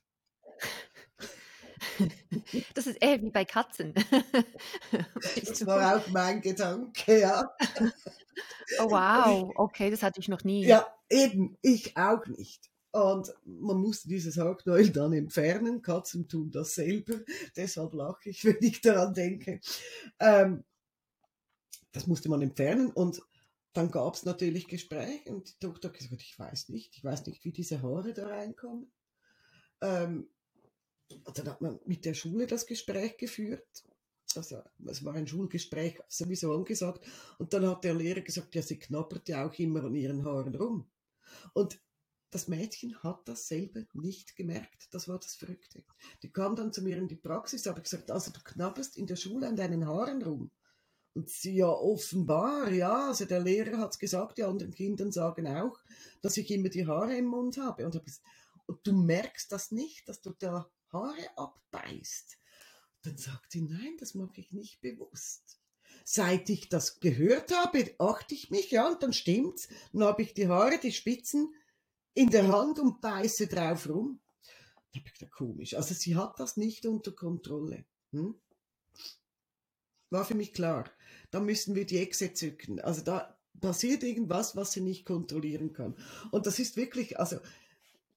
Das 2.73 2.87
ist 2.87 3.01
eher 3.01 3.21
wie 3.21 3.29
bei 3.29 3.45
Katzen. 3.45 3.93
Das 5.45 5.65
war 5.65 5.97
auch 5.97 6.07
mein 6.09 6.41
Gedanke, 6.41 7.19
ja. 7.21 7.49
Oh, 8.79 8.89
wow, 8.89 9.51
okay, 9.55 9.91
das 9.91 10.03
hatte 10.03 10.19
ich 10.19 10.27
noch 10.27 10.43
nie. 10.43 10.65
Ja, 10.65 10.85
eben, 11.09 11.57
ich 11.61 11.95
auch 11.95 12.25
nicht. 12.25 12.69
Und 12.91 13.33
man 13.45 13.77
musste 13.77 14.07
dieses 14.09 14.37
Haarknäuel 14.37 14.89
dann 14.89 15.13
entfernen. 15.13 15.81
Katzen 15.81 16.27
tun 16.27 16.49
das 16.51 16.75
selber. 16.75 17.15
Deshalb 17.55 17.93
lache 17.93 18.29
ich, 18.29 18.43
wenn 18.43 18.57
ich 18.61 18.81
daran 18.81 19.13
denke. 19.13 19.61
Ähm, 20.19 20.63
das 21.91 22.07
musste 22.07 22.27
man 22.27 22.41
entfernen 22.41 22.91
und 22.91 23.21
dann 23.75 23.91
gab 23.91 24.15
es 24.15 24.23
natürlich 24.23 24.67
Gespräche 24.67 25.29
und 25.33 25.49
die 25.49 25.59
Tochter 25.59 25.89
hat 25.89 25.97
gesagt, 25.97 26.21
ich 26.21 26.39
weiß 26.39 26.69
nicht, 26.69 26.95
ich 26.95 27.03
weiß 27.03 27.25
nicht, 27.25 27.43
wie 27.43 27.51
diese 27.51 27.81
Haare 27.81 28.13
da 28.13 28.27
reinkommen. 28.27 28.91
Ähm, 29.81 30.29
dann 31.33 31.47
hat 31.47 31.61
man 31.61 31.79
mit 31.85 32.05
der 32.05 32.13
Schule 32.13 32.47
das 32.47 32.65
Gespräch 32.65 33.17
geführt. 33.17 33.83
Also, 34.35 34.61
es 34.87 35.03
war 35.05 35.13
ein 35.13 35.27
Schulgespräch 35.27 35.99
sowieso 36.07 36.53
angesagt. 36.53 37.05
Und 37.37 37.53
dann 37.53 37.67
hat 37.67 37.83
der 37.83 37.93
Lehrer 37.93 38.21
gesagt, 38.21 38.55
ja, 38.55 38.61
sie 38.61 38.79
knabbert 38.79 39.29
ja 39.29 39.47
auch 39.47 39.53
immer 39.59 39.83
an 39.83 39.95
ihren 39.95 40.25
Haaren 40.25 40.55
rum. 40.55 40.89
Und 41.53 41.79
das 42.31 42.47
Mädchen 42.49 43.01
hat 43.01 43.21
das 43.29 43.47
selber 43.47 43.83
nicht 43.93 44.35
gemerkt. 44.35 44.93
Das 44.93 45.07
war 45.07 45.19
das 45.19 45.35
Verrückte. 45.35 45.85
Die 46.21 46.33
kam 46.33 46.55
dann 46.55 46.73
zu 46.73 46.81
mir 46.81 46.97
in 46.97 47.07
die 47.07 47.15
Praxis, 47.15 47.65
habe 47.65 47.81
gesagt, 47.81 48.11
also 48.11 48.31
du 48.31 48.41
knabberst 48.43 48.97
in 48.97 49.07
der 49.07 49.15
Schule 49.15 49.47
an 49.47 49.55
deinen 49.55 49.87
Haaren 49.87 50.21
rum. 50.21 50.51
Und 51.13 51.29
sie 51.29 51.55
ja 51.55 51.69
offenbar, 51.69 52.69
ja, 52.73 53.07
also 53.07 53.23
der 53.23 53.39
Lehrer 53.39 53.77
hat 53.77 53.93
es 53.93 53.99
gesagt, 53.99 54.37
die 54.37 54.43
anderen 54.43 54.73
Kinder 54.73 55.09
sagen 55.13 55.47
auch, 55.47 55.79
dass 56.21 56.35
ich 56.35 56.51
immer 56.51 56.67
die 56.67 56.85
Haare 56.85 57.15
im 57.15 57.27
Mund 57.27 57.57
habe. 57.57 57.85
Und, 57.85 57.95
hab 57.95 58.03
gesagt, 58.03 58.27
und 58.65 58.85
du 58.85 58.91
merkst 58.91 59.49
das 59.49 59.71
nicht, 59.71 60.09
dass 60.09 60.21
du 60.21 60.33
da 60.37 60.69
Haare 60.95 61.37
abbeißt. 61.37 62.37
Dann 63.03 63.17
sagt 63.17 63.51
sie, 63.51 63.61
nein, 63.61 63.95
das 63.99 64.15
mache 64.15 64.39
ich 64.39 64.51
nicht 64.51 64.81
bewusst. 64.81 65.59
Seit 66.03 66.49
ich 66.49 66.69
das 66.69 66.99
gehört 66.99 67.55
habe, 67.55 67.95
achte 67.99 68.33
ich 68.33 68.49
mich, 68.49 68.71
ja, 68.71 68.87
und 68.87 69.03
dann 69.03 69.13
stimmt's. 69.13 69.67
Dann 69.91 70.03
habe 70.03 70.21
ich 70.21 70.33
die 70.33 70.47
Haare, 70.47 70.79
die 70.79 70.91
Spitzen 70.91 71.53
in 72.13 72.29
der 72.29 72.47
Hand 72.47 72.79
und 72.79 73.01
beiße 73.01 73.47
drauf 73.47 73.89
rum. 73.89 74.19
Da 74.91 74.99
habe 74.99 75.07
ich 75.07 75.13
gedacht, 75.13 75.31
komisch. 75.33 75.73
Also 75.75 75.93
sie 75.93 76.15
hat 76.15 76.39
das 76.39 76.57
nicht 76.57 76.85
unter 76.85 77.11
Kontrolle. 77.11 77.85
Hm? 78.11 78.35
War 80.09 80.25
für 80.25 80.35
mich 80.35 80.53
klar. 80.53 80.89
Da 81.31 81.39
müssen 81.39 81.75
wir 81.75 81.85
die 81.85 81.97
Echse 81.97 82.33
zücken. 82.33 82.79
Also 82.79 83.01
da 83.01 83.37
passiert 83.59 84.03
irgendwas, 84.03 84.55
was 84.55 84.71
sie 84.71 84.81
nicht 84.81 85.05
kontrollieren 85.05 85.73
kann. 85.73 85.95
Und 86.31 86.45
das 86.45 86.59
ist 86.59 86.77
wirklich, 86.77 87.19
also 87.19 87.39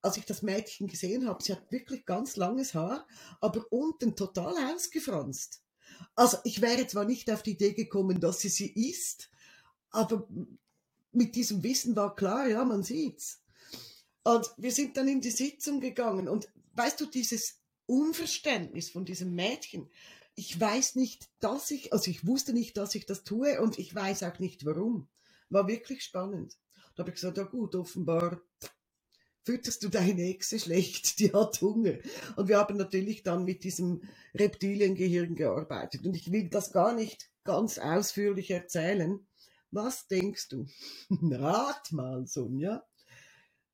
als 0.01 0.17
ich 0.17 0.25
das 0.25 0.41
Mädchen 0.41 0.87
gesehen 0.87 1.27
habe, 1.27 1.43
sie 1.43 1.53
hat 1.53 1.71
wirklich 1.71 2.05
ganz 2.05 2.35
langes 2.35 2.73
Haar, 2.73 3.07
aber 3.41 3.65
unten 3.71 4.15
total 4.15 4.55
ausgefranst. 4.73 5.61
Also 6.15 6.37
ich 6.43 6.61
wäre 6.61 6.87
zwar 6.87 7.05
nicht 7.05 7.29
auf 7.31 7.43
die 7.43 7.51
Idee 7.51 7.73
gekommen, 7.73 8.19
dass 8.19 8.39
sie 8.39 8.49
sie 8.49 8.71
isst, 8.89 9.29
aber 9.89 10.27
mit 11.11 11.35
diesem 11.35 11.63
Wissen 11.63 11.95
war 11.95 12.15
klar, 12.15 12.47
ja, 12.47 12.63
man 12.63 12.83
sieht's. 12.83 13.41
Und 14.23 14.51
wir 14.57 14.71
sind 14.71 14.95
dann 14.97 15.07
in 15.07 15.21
die 15.21 15.31
Sitzung 15.31 15.79
gegangen 15.79 16.27
und 16.27 16.49
weißt 16.73 17.01
du, 17.01 17.05
dieses 17.05 17.59
Unverständnis 17.85 18.91
von 18.91 19.05
diesem 19.05 19.33
Mädchen, 19.33 19.89
ich 20.35 20.57
weiß 20.59 20.95
nicht, 20.95 21.29
dass 21.39 21.71
ich, 21.71 21.91
also 21.91 22.09
ich 22.09 22.25
wusste 22.25 22.53
nicht, 22.53 22.77
dass 22.77 22.95
ich 22.95 23.05
das 23.05 23.23
tue 23.23 23.59
und 23.59 23.79
ich 23.79 23.93
weiß 23.93 24.23
auch 24.23 24.39
nicht 24.39 24.65
warum. 24.65 25.09
War 25.49 25.67
wirklich 25.67 26.03
spannend. 26.03 26.57
Da 26.95 27.01
habe 27.01 27.09
ich 27.09 27.15
gesagt, 27.15 27.37
ja 27.37 27.43
gut, 27.43 27.75
offenbar 27.75 28.41
fütterst 29.43 29.83
du 29.83 29.89
deine 29.89 30.23
Echse 30.23 30.59
schlecht, 30.59 31.19
die 31.19 31.33
hat 31.33 31.61
Hunger. 31.61 31.95
Und 32.35 32.47
wir 32.47 32.57
haben 32.57 32.77
natürlich 32.77 33.23
dann 33.23 33.45
mit 33.45 33.63
diesem 33.63 34.01
Reptiliengehirn 34.35 35.35
gearbeitet. 35.35 36.05
Und 36.05 36.15
ich 36.15 36.31
will 36.31 36.49
das 36.49 36.71
gar 36.71 36.93
nicht 36.93 37.29
ganz 37.43 37.77
ausführlich 37.77 38.51
erzählen. 38.51 39.25
Was 39.71 40.07
denkst 40.07 40.49
du? 40.49 40.65
Rat 41.09 41.91
mal, 41.91 42.25
Sonja, 42.27 42.85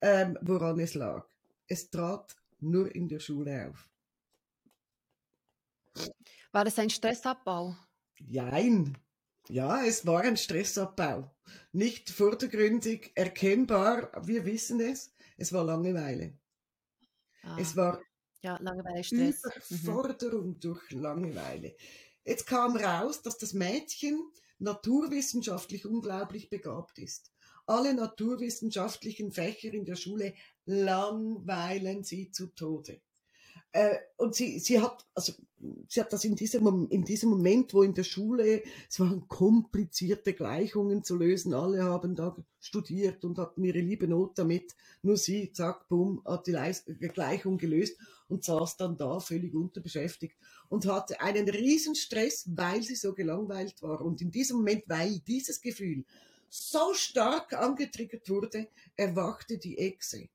ähm, 0.01 0.37
woran 0.41 0.79
es 0.79 0.93
lag. 0.93 1.27
Es 1.67 1.89
trat 1.89 2.35
nur 2.59 2.93
in 2.93 3.07
der 3.07 3.19
Schule 3.19 3.69
auf. 3.69 3.89
War 6.51 6.65
das 6.65 6.79
ein 6.79 6.89
Stressabbau? 6.89 7.75
Jein. 8.17 8.97
Ja, 9.47 9.83
es 9.83 10.05
war 10.05 10.21
ein 10.21 10.37
Stressabbau. 10.37 11.31
Nicht 11.71 12.09
vordergründig 12.09 13.11
erkennbar, 13.15 14.11
wir 14.25 14.45
wissen 14.45 14.79
es. 14.79 15.13
Es 15.37 15.51
war 15.53 15.63
Langeweile. 15.63 16.37
Ah, 17.43 17.57
Es 17.59 17.75
war 17.75 18.01
ja, 18.41 18.57
Langeweile, 18.61 19.03
Stress. 19.03 19.41
Mhm. 19.69 19.77
Überforderung 19.77 20.59
durch 20.59 20.91
Langeweile. 20.91 21.75
Jetzt 22.23 22.45
kam 22.47 22.75
raus, 22.75 23.21
dass 23.21 23.37
das 23.37 23.53
Mädchen 23.53 24.19
naturwissenschaftlich 24.59 25.85
unglaublich 25.85 26.49
begabt 26.49 26.97
ist. 26.99 27.31
Alle 27.67 27.93
naturwissenschaftlichen 27.93 29.31
Fächer 29.31 29.73
in 29.73 29.85
der 29.85 29.95
Schule 29.95 30.33
langweilen 30.65 32.03
sie 32.03 32.31
zu 32.31 32.47
Tode. 32.47 33.01
Äh, 33.75 33.99
und 34.15 34.33
sie, 34.33 34.59
sie 34.59 34.79
hat, 34.79 35.05
also, 35.13 35.33
sie 35.89 35.99
hat 35.99 36.13
das 36.13 36.23
in 36.23 36.37
diesem, 36.37 36.87
in 36.89 37.03
diesem 37.03 37.29
Moment, 37.29 37.73
wo 37.73 37.83
in 37.83 37.93
der 37.93 38.05
Schule, 38.05 38.63
es 38.89 39.01
waren 39.01 39.27
komplizierte 39.27 40.31
Gleichungen 40.31 41.03
zu 41.03 41.17
lösen, 41.17 41.53
alle 41.53 41.83
haben 41.83 42.15
da 42.15 42.37
studiert 42.61 43.25
und 43.25 43.37
hatten 43.37 43.65
ihre 43.65 43.79
liebe 43.79 44.07
Not 44.07 44.39
damit, 44.39 44.75
nur 45.01 45.17
sie, 45.17 45.51
zack, 45.51 45.89
bumm, 45.89 46.21
hat 46.23 46.47
die 46.47 46.53
Leis 46.53 46.85
Gleichung 46.85 47.57
gelöst 47.57 47.97
und 48.29 48.45
saß 48.45 48.77
dann 48.77 48.95
da 48.95 49.19
völlig 49.19 49.53
unterbeschäftigt 49.53 50.37
und 50.69 50.85
hatte 50.85 51.19
einen 51.19 51.49
riesen 51.49 51.95
Stress, 51.95 52.49
weil 52.55 52.81
sie 52.81 52.95
so 52.95 53.13
gelangweilt 53.13 53.81
war. 53.81 53.99
Und 53.99 54.21
in 54.21 54.31
diesem 54.31 54.57
Moment, 54.57 54.83
weil 54.87 55.19
dieses 55.19 55.59
Gefühl 55.59 56.05
so 56.49 56.93
stark 56.93 57.51
angetriggert 57.51 58.29
wurde, 58.29 58.69
erwachte 58.95 59.57
die 59.57 59.77
Echse 59.77 60.29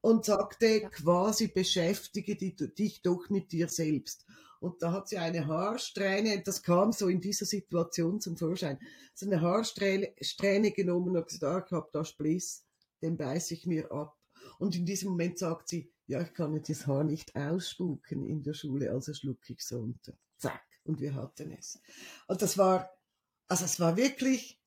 und 0.00 0.24
sagte 0.24 0.88
quasi, 0.90 1.48
beschäftige 1.48 2.36
dich 2.36 3.02
doch 3.02 3.28
mit 3.30 3.52
dir 3.52 3.68
selbst. 3.68 4.26
Und 4.60 4.80
da 4.80 4.92
hat 4.92 5.08
sie 5.08 5.18
eine 5.18 5.46
Haarsträhne, 5.48 6.40
das 6.42 6.62
kam 6.62 6.92
so 6.92 7.08
in 7.08 7.20
dieser 7.20 7.46
Situation 7.46 8.20
zum 8.20 8.36
Vorschein, 8.36 8.78
so 9.12 9.26
eine 9.26 9.40
Haarsträhne 9.40 10.70
genommen 10.70 11.16
und 11.16 11.26
gesagt, 11.26 11.42
ah, 11.42 11.64
ich 11.66 11.72
habe 11.72 11.88
da 11.92 12.04
Spliss, 12.04 12.64
den 13.02 13.16
beiße 13.16 13.54
ich 13.54 13.66
mir 13.66 13.90
ab. 13.90 14.16
Und 14.58 14.76
in 14.76 14.86
diesem 14.86 15.10
Moment 15.10 15.38
sagt 15.38 15.68
sie, 15.68 15.92
ja, 16.06 16.20
ich 16.22 16.32
kann 16.32 16.54
jetzt 16.54 16.70
das 16.70 16.86
Haar 16.86 17.02
nicht 17.02 17.34
ausspucken 17.34 18.24
in 18.24 18.44
der 18.44 18.54
Schule, 18.54 18.92
also 18.92 19.12
schlucke 19.12 19.52
ich 19.52 19.58
es 19.58 19.72
runter. 19.72 20.12
Zack. 20.38 20.62
Und 20.84 21.00
wir 21.00 21.14
hatten 21.14 21.50
es. 21.52 21.80
Und 22.28 22.42
das 22.42 22.56
war, 22.56 22.90
also 23.48 23.64
es 23.64 23.80
war 23.80 23.96
wirklich, 23.96 24.61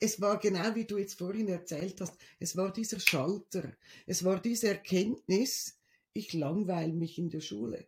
es 0.00 0.20
war 0.20 0.38
genau 0.38 0.74
wie 0.74 0.84
du 0.84 0.98
jetzt 0.98 1.18
vorhin 1.18 1.48
erzählt 1.48 2.00
hast, 2.00 2.14
es 2.38 2.56
war 2.56 2.72
dieser 2.72 3.00
Schalter, 3.00 3.72
es 4.06 4.24
war 4.24 4.40
diese 4.40 4.68
Erkenntnis, 4.68 5.78
ich 6.12 6.32
langweile 6.32 6.92
mich 6.92 7.18
in 7.18 7.30
der 7.30 7.40
Schule. 7.40 7.86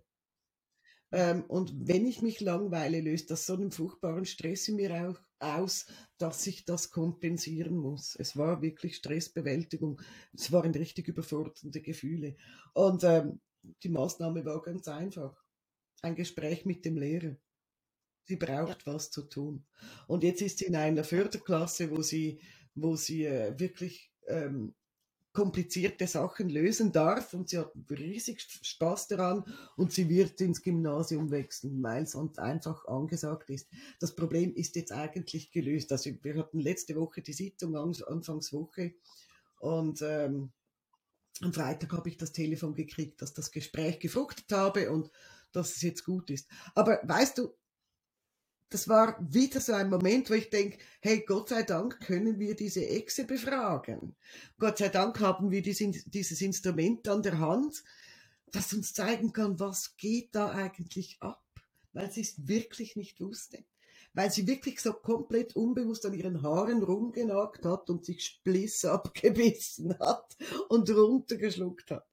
Ähm, 1.12 1.44
und 1.48 1.88
wenn 1.88 2.06
ich 2.06 2.22
mich 2.22 2.40
langweile, 2.40 3.00
löst 3.00 3.30
das 3.30 3.46
so 3.46 3.54
einen 3.54 3.72
furchtbaren 3.72 4.24
Stress 4.24 4.68
in 4.68 4.76
mir 4.76 5.08
auch 5.08 5.20
aus, 5.40 5.86
dass 6.18 6.46
ich 6.46 6.64
das 6.64 6.90
kompensieren 6.90 7.76
muss. 7.76 8.14
Es 8.16 8.36
war 8.36 8.62
wirklich 8.62 8.96
Stressbewältigung. 8.96 10.00
Es 10.32 10.52
waren 10.52 10.72
richtig 10.72 11.08
überfordernde 11.08 11.80
Gefühle. 11.80 12.36
Und 12.74 13.02
ähm, 13.04 13.40
die 13.82 13.88
Maßnahme 13.88 14.44
war 14.44 14.62
ganz 14.62 14.86
einfach. 14.86 15.42
Ein 16.02 16.14
Gespräch 16.14 16.64
mit 16.64 16.84
dem 16.84 16.96
Lehrer. 16.96 17.36
Sie 18.30 18.36
braucht 18.36 18.86
ja. 18.86 18.94
was 18.94 19.10
zu 19.10 19.22
tun. 19.22 19.64
Und 20.06 20.22
jetzt 20.22 20.40
ist 20.40 20.60
sie 20.60 20.66
in 20.66 20.76
einer 20.76 21.02
Förderklasse, 21.02 21.90
wo 21.90 22.00
sie, 22.00 22.40
wo 22.76 22.94
sie 22.94 23.24
äh, 23.24 23.58
wirklich 23.58 24.12
ähm, 24.28 24.72
komplizierte 25.32 26.06
Sachen 26.06 26.48
lösen 26.48 26.92
darf 26.92 27.34
und 27.34 27.48
sie 27.48 27.58
hat 27.58 27.72
riesig 27.90 28.40
Spaß 28.40 29.08
daran 29.08 29.42
und 29.76 29.92
sie 29.92 30.08
wird 30.08 30.40
ins 30.40 30.62
Gymnasium 30.62 31.32
wechseln, 31.32 31.82
weil 31.82 32.04
es 32.04 32.14
einfach 32.14 32.86
angesagt 32.86 33.50
ist. 33.50 33.68
Das 33.98 34.14
Problem 34.14 34.54
ist 34.54 34.76
jetzt 34.76 34.92
eigentlich 34.92 35.50
gelöst. 35.50 35.90
Also 35.90 36.10
wir 36.22 36.36
hatten 36.36 36.60
letzte 36.60 36.94
Woche 36.94 37.22
die 37.22 37.32
Sitzung, 37.32 37.74
Anfangswoche 37.76 38.94
und 39.58 40.02
ähm, 40.02 40.52
am 41.42 41.52
Freitag 41.52 41.90
habe 41.94 42.08
ich 42.08 42.16
das 42.16 42.30
Telefon 42.30 42.76
gekriegt, 42.76 43.22
dass 43.22 43.34
das 43.34 43.50
Gespräch 43.50 43.98
gefruchtet 43.98 44.52
habe 44.52 44.92
und 44.92 45.10
dass 45.52 45.74
es 45.74 45.82
jetzt 45.82 46.04
gut 46.04 46.30
ist. 46.30 46.48
Aber 46.74 47.00
weißt 47.02 47.38
du, 47.38 47.54
das 48.70 48.88
war 48.88 49.16
wieder 49.20 49.60
so 49.60 49.72
ein 49.72 49.90
Moment, 49.90 50.30
wo 50.30 50.34
ich 50.34 50.48
denke, 50.48 50.78
hey, 51.00 51.24
Gott 51.26 51.48
sei 51.48 51.64
Dank 51.64 52.00
können 52.00 52.38
wir 52.38 52.54
diese 52.54 52.86
Echse 52.86 53.24
befragen. 53.24 54.14
Gott 54.58 54.78
sei 54.78 54.88
Dank 54.88 55.18
haben 55.18 55.50
wir 55.50 55.60
dieses 55.60 56.40
Instrument 56.40 57.06
an 57.08 57.22
der 57.22 57.40
Hand, 57.40 57.82
das 58.52 58.72
uns 58.72 58.94
zeigen 58.94 59.32
kann, 59.32 59.58
was 59.58 59.96
geht 59.96 60.34
da 60.34 60.50
eigentlich 60.50 61.18
ab, 61.20 61.42
weil 61.92 62.10
sie 62.12 62.20
es 62.20 62.46
wirklich 62.46 62.94
nicht 62.94 63.20
wusste. 63.20 63.64
Weil 64.14 64.30
sie 64.30 64.46
wirklich 64.46 64.80
so 64.80 64.92
komplett 64.92 65.54
unbewusst 65.54 66.06
an 66.06 66.14
ihren 66.14 66.42
Haaren 66.42 66.82
rumgenagt 66.82 67.64
hat 67.64 67.90
und 67.90 68.04
sich 68.04 68.24
Spliss 68.24 68.84
abgebissen 68.84 69.98
hat 69.98 70.36
und 70.68 70.88
runtergeschluckt 70.90 71.90
hat. 71.90 72.06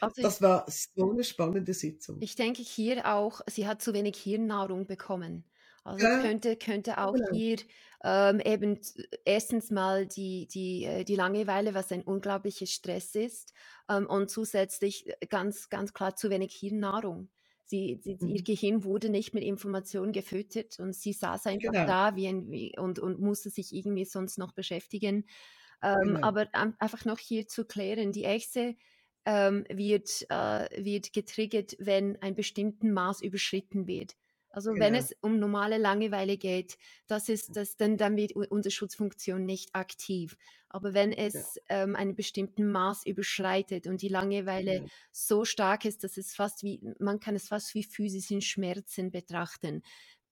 Also 0.00 0.22
das 0.22 0.42
war 0.42 0.66
so 0.68 1.10
eine 1.10 1.24
spannende 1.24 1.74
Sitzung. 1.74 2.18
Ich 2.20 2.34
denke 2.34 2.62
hier 2.62 3.14
auch, 3.14 3.40
sie 3.48 3.66
hat 3.66 3.82
zu 3.82 3.94
wenig 3.94 4.16
Hirnnahrung 4.16 4.86
bekommen. 4.86 5.44
Also 5.86 6.08
Ja, 6.08 6.14
könnte 6.18 6.56
könnte 6.56 6.96
auch 6.98 7.14
genau. 7.14 7.28
hier, 7.28 7.58
ähm, 8.02 8.40
eben 8.40 8.80
erstens 9.26 9.70
mal 9.70 10.06
die 10.06 10.46
die, 10.48 10.84
äh 10.84 11.04
die 11.04 11.14
Langeweile, 11.16 11.74
was 11.74 11.92
ein 11.92 12.02
unglaublicher 12.02 12.66
Stress 12.66 13.14
ist, 13.14 13.52
ähm, 13.90 14.06
und 14.06 14.30
zusätzlich 14.30 15.06
äh, 15.08 15.26
ganz 15.28 15.68
ganz 15.68 15.92
klar 15.92 16.16
zu 16.16 16.30
wenig 16.30 16.54
Hirnnahrung. 16.54 17.28
Sie 17.66 17.98
sie 18.02 18.16
ihr 18.22 18.42
mhm. 18.42 18.44
Gehirn 18.44 18.84
wurde 18.84 19.10
nicht 19.10 19.34
mit 19.34 19.44
Informationen 19.44 20.12
gefüttert 20.12 20.78
und 20.80 20.94
sie 20.94 21.12
saß 21.12 21.46
einfach 21.46 21.74
Genau. 21.74 21.86
da 21.86 22.16
wie 22.16 22.28
ein 22.28 22.50
wie 22.50 22.78
und 22.78 22.98
und 22.98 23.20
musste 23.20 23.50
sich 23.50 23.74
irgendwie 23.74 24.04
sonst 24.06 24.38
noch 24.38 24.52
beschäftigen. 24.52 25.26
Ähm, 25.82 26.16
Genau. 26.16 26.22
aber 26.22 26.48
einfach 26.54 27.04
noch 27.04 27.18
hier 27.18 27.46
zu 27.48 27.66
klären, 27.66 28.12
die 28.12 28.24
Echse, 28.24 28.76
ähm, 29.26 29.64
wird 29.70 30.26
äh, 30.30 30.84
wird 30.84 31.12
getriggert, 31.12 31.76
wenn 31.78 32.20
ein 32.22 32.34
bestimmten 32.36 32.92
Maß 32.92 33.22
überschritten 33.22 33.86
wird. 33.86 34.14
Also 34.54 34.72
genau. 34.72 34.84
wenn 34.84 34.94
es 34.94 35.14
um 35.20 35.38
normale 35.38 35.78
Langeweile 35.78 36.36
geht, 36.36 36.78
das 37.06 37.28
ist 37.28 37.56
das, 37.56 37.76
dann, 37.76 37.96
dann 37.96 38.16
wird 38.16 38.32
unsere 38.32 38.70
Schutzfunktion 38.70 39.44
nicht 39.44 39.74
aktiv. 39.74 40.36
Aber 40.68 40.94
wenn 40.94 41.12
es 41.12 41.34
ja. 41.68 41.82
ähm, 41.82 41.96
einen 41.96 42.16
bestimmten 42.16 42.70
Maß 42.70 43.06
überschreitet 43.06 43.86
und 43.86 44.02
die 44.02 44.08
Langeweile 44.08 44.74
ja. 44.76 44.84
so 45.12 45.44
stark 45.44 45.84
ist, 45.84 46.04
dass 46.04 46.16
es 46.16 46.34
fast 46.34 46.62
wie, 46.62 46.80
man 46.98 47.20
kann 47.20 47.36
es 47.36 47.48
fast 47.48 47.74
wie 47.74 47.84
physischen 47.84 48.40
Schmerzen 48.40 49.10
betrachten, 49.10 49.82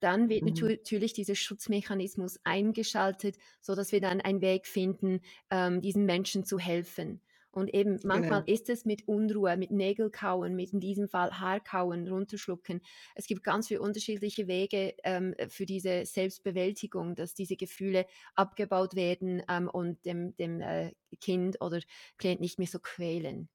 dann 0.01 0.29
wird 0.29 0.43
mhm. 0.43 0.69
natürlich 0.69 1.13
dieser 1.13 1.37
Schutzmechanismus 1.37 2.41
eingeschaltet, 2.45 3.37
sodass 3.61 3.93
wir 3.93 4.01
dann 4.01 4.21
einen 4.21 4.41
Weg 4.41 4.67
finden, 4.67 5.21
ähm, 5.51 5.81
diesen 5.81 6.07
Menschen 6.07 6.45
zu 6.45 6.59
helfen. 6.59 7.21
Und 7.53 7.73
eben 7.73 8.01
manchmal 8.03 8.43
genau. 8.43 8.55
ist 8.55 8.69
es 8.71 8.85
mit 8.85 9.07
Unruhe, 9.07 9.57
mit 9.57 9.71
Nägelkauen, 9.71 10.57
mit 10.57 10.73
in 10.73 10.81
diesem 10.81 11.09
Fall 11.09 11.39
Haarkauen, 11.39 12.09
runterschlucken. 12.09 12.81
Es 13.15 13.27
gibt 13.27 13.45
ganz 13.45 13.69
viele 13.69 13.83
unterschiedliche 13.83 14.49
Wege 14.49 14.95
ähm, 15.05 15.35
für 15.49 15.67
diese 15.67 16.07
Selbstbewältigung, 16.07 17.15
dass 17.15 17.35
diese 17.35 17.57
Gefühle 17.57 18.07
abgebaut 18.35 18.97
werden 18.97 19.43
ähm, 19.49 19.69
und 19.69 20.05
dem, 20.07 20.35
dem 20.37 20.61
äh, 20.61 20.93
Kind 21.21 21.61
oder 21.61 21.81
Klient 22.17 22.41
nicht 22.41 22.59
mehr 22.59 22.69
so 22.69 22.79
quälen. 22.79 23.49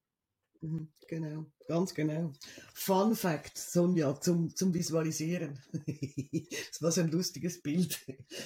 Mhm, 0.61 0.89
genau, 1.07 1.45
ganz 1.67 1.93
genau. 1.93 2.33
Fun 2.73 3.15
Fact, 3.15 3.57
Sonja, 3.57 4.19
zum, 4.19 4.55
zum 4.55 4.73
Visualisieren. 4.73 5.59
das 6.69 6.81
war 6.81 6.91
so 6.91 7.01
ein 7.01 7.11
lustiges 7.11 7.61
Bild. 7.61 7.99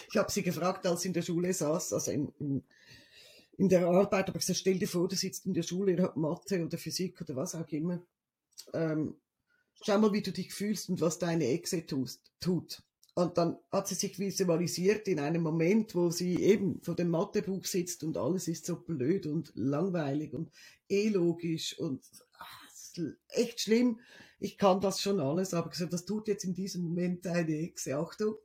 Ich 0.10 0.18
habe 0.18 0.32
sie 0.32 0.44
gefragt, 0.44 0.86
als 0.86 1.02
sie 1.02 1.10
in 1.10 1.14
der 1.14 1.22
Schule 1.22 1.54
saß, 1.54 1.94
also 1.94 2.12
in, 2.12 2.30
in 2.40 2.64
in 3.62 3.70
der 3.70 3.86
Arbeit, 3.86 4.28
aber 4.28 4.40
ich 4.40 4.46
gesagt, 4.46 4.58
stell 4.58 4.80
dir 4.80 4.88
vor, 4.88 5.08
du 5.08 5.16
sitzt 5.16 5.46
in 5.46 5.54
der 5.54 5.62
Schule, 5.62 5.92
ihr 5.92 6.02
habt 6.02 6.18
Mathe 6.18 6.66
oder 6.66 6.80
Physik 6.80 7.22
oder 7.22 7.36
was 7.36 7.54
auch 7.54 7.68
immer. 7.68 8.02
Ähm, 8.74 9.22
schau 9.84 10.00
mal, 10.00 10.14
wie 10.14 10.24
du 10.24 10.32
dich 10.32 10.52
fühlst 10.52 10.90
und 10.90 11.00
was 11.00 11.20
deine 11.20 11.46
Exe 11.46 11.86
tust, 11.86 12.32
tut. 12.40 12.82
Und 13.14 13.38
dann 13.38 13.60
hat 13.72 13.88
sie 13.88 13.94
sich 13.94 14.18
visualisiert 14.18 15.08
in 15.08 15.20
einem 15.20 15.44
Moment, 15.44 15.94
wo 15.94 16.10
sie 16.10 16.38
eben 16.38 16.82
vor 16.82 16.96
dem 16.96 17.12
Mathebuch 17.12 17.66
sitzt 17.66 18.04
und 18.04 18.18
alles 18.18 18.48
ist 18.48 18.66
so 18.66 18.78
blöd 18.78 19.28
und 19.28 19.52
langweilig 19.54 20.34
und 20.34 20.50
eh 20.90 21.16
und 21.16 22.02
ach, 22.40 22.68
echt 23.28 23.60
schlimm. 23.60 24.00
Ich 24.40 24.58
kann 24.58 24.82
das 24.82 25.02
schon 25.02 25.20
alles, 25.20 25.54
aber 25.54 25.70
gesagt, 25.70 25.94
das 25.94 26.06
tut 26.06 26.28
jetzt 26.28 26.46
in 26.46 26.56
diesem 26.56 26.82
Moment 26.82 27.28
deine 27.28 27.60
Exe. 27.60 27.96
Achtung, 27.96 28.38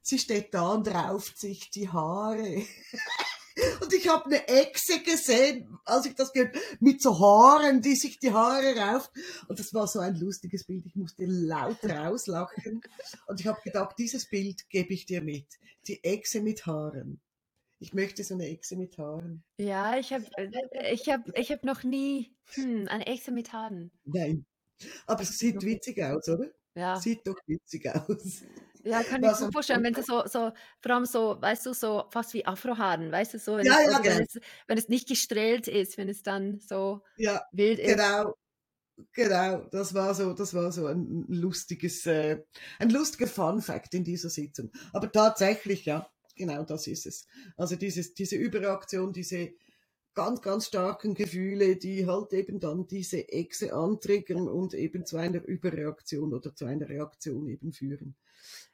sie 0.00 0.18
steht 0.18 0.54
da 0.54 0.72
und 0.72 0.88
rauft 0.88 1.36
sich 1.36 1.68
die 1.68 1.90
Haare. 1.90 2.62
Und 3.80 3.92
ich 3.92 4.08
habe 4.08 4.26
eine 4.26 4.46
Echse 4.48 5.00
gesehen, 5.00 5.78
als 5.84 6.06
ich 6.06 6.14
das 6.14 6.32
gehört, 6.32 6.56
mit 6.80 7.02
so 7.02 7.18
Haaren, 7.18 7.82
die 7.82 7.96
sich 7.96 8.18
die 8.18 8.32
Haare 8.32 8.76
rauft. 8.76 9.10
Und 9.48 9.58
das 9.58 9.74
war 9.74 9.86
so 9.86 9.98
ein 9.98 10.16
lustiges 10.16 10.64
Bild. 10.64 10.86
Ich 10.86 10.94
musste 10.94 11.24
laut 11.26 11.78
rauslachen. 11.84 12.80
Und 13.26 13.40
ich 13.40 13.46
habe 13.46 13.60
gedacht, 13.62 13.96
dieses 13.98 14.28
Bild 14.28 14.68
gebe 14.68 14.94
ich 14.94 15.06
dir 15.06 15.22
mit. 15.22 15.46
Die 15.86 16.02
Echse 16.04 16.40
mit 16.40 16.66
Haaren. 16.66 17.20
Ich 17.80 17.94
möchte 17.94 18.22
so 18.22 18.34
eine 18.34 18.46
Echse 18.46 18.76
mit 18.76 18.98
Haaren. 18.98 19.42
Ja, 19.56 19.98
ich 19.98 20.12
habe 20.12 20.24
ich 20.92 21.08
hab, 21.08 21.38
ich 21.38 21.50
hab 21.50 21.64
noch 21.64 21.82
nie 21.82 22.34
hm, 22.52 22.86
eine 22.88 23.06
Echse 23.06 23.32
mit 23.32 23.52
Haaren. 23.52 23.90
Nein. 24.04 24.44
Aber 25.06 25.22
es 25.22 25.38
sieht 25.38 25.62
witzig 25.62 26.02
aus, 26.02 26.28
oder? 26.28 26.50
Ja. 26.74 27.00
Sieht 27.00 27.26
doch 27.26 27.38
witzig 27.46 27.88
aus. 27.88 28.42
Ja, 28.84 29.02
kann 29.02 29.22
ich 29.22 29.40
mir 29.40 29.52
vorstellen, 29.52 29.82
wenn 29.82 29.94
sie 29.94 30.02
so, 30.02 30.22
so, 30.26 30.52
vor 30.80 30.92
allem 30.92 31.04
so, 31.04 31.36
weißt 31.40 31.66
du, 31.66 31.74
so 31.74 32.04
fast 32.10 32.34
wie 32.34 32.46
Afrohaaren, 32.46 33.12
weißt 33.12 33.34
du, 33.34 33.38
so, 33.38 33.56
wenn, 33.56 33.66
ja, 33.66 33.78
es, 33.80 33.92
ja, 33.92 33.98
wenn, 33.98 34.02
genau. 34.02 34.20
es, 34.22 34.40
wenn 34.66 34.78
es 34.78 34.88
nicht 34.88 35.08
gestrahlt 35.08 35.68
ist, 35.68 35.98
wenn 35.98 36.08
es 36.08 36.22
dann 36.22 36.60
so 36.60 37.02
ja, 37.16 37.42
wild 37.52 37.78
ist. 37.78 37.88
Genau, 37.88 38.34
genau, 39.12 39.66
das 39.70 39.92
war 39.94 40.14
so, 40.14 40.32
das 40.32 40.54
war 40.54 40.72
so 40.72 40.86
ein 40.86 41.26
lustiges, 41.28 42.06
äh, 42.06 42.42
ein 42.78 42.90
lustiger 42.90 43.26
Fun 43.26 43.60
Fact 43.60 43.94
in 43.94 44.04
dieser 44.04 44.30
Sitzung. 44.30 44.70
Aber 44.92 45.10
tatsächlich, 45.12 45.84
ja, 45.84 46.08
genau 46.34 46.64
das 46.64 46.86
ist 46.86 47.06
es. 47.06 47.26
Also 47.56 47.76
dieses, 47.76 48.14
diese 48.14 48.36
Überreaktion, 48.36 49.12
diese, 49.12 49.52
ganz, 50.14 50.42
ganz 50.42 50.66
starken 50.66 51.14
Gefühle, 51.14 51.76
die 51.76 52.06
halt 52.06 52.32
eben 52.32 52.60
dann 52.60 52.86
diese 52.86 53.28
Echse 53.28 53.72
antriggern 53.72 54.48
und 54.48 54.74
eben 54.74 55.06
zu 55.06 55.16
einer 55.16 55.42
Überreaktion 55.44 56.34
oder 56.34 56.54
zu 56.54 56.64
einer 56.64 56.88
Reaktion 56.88 57.46
eben 57.48 57.72
führen. 57.72 58.16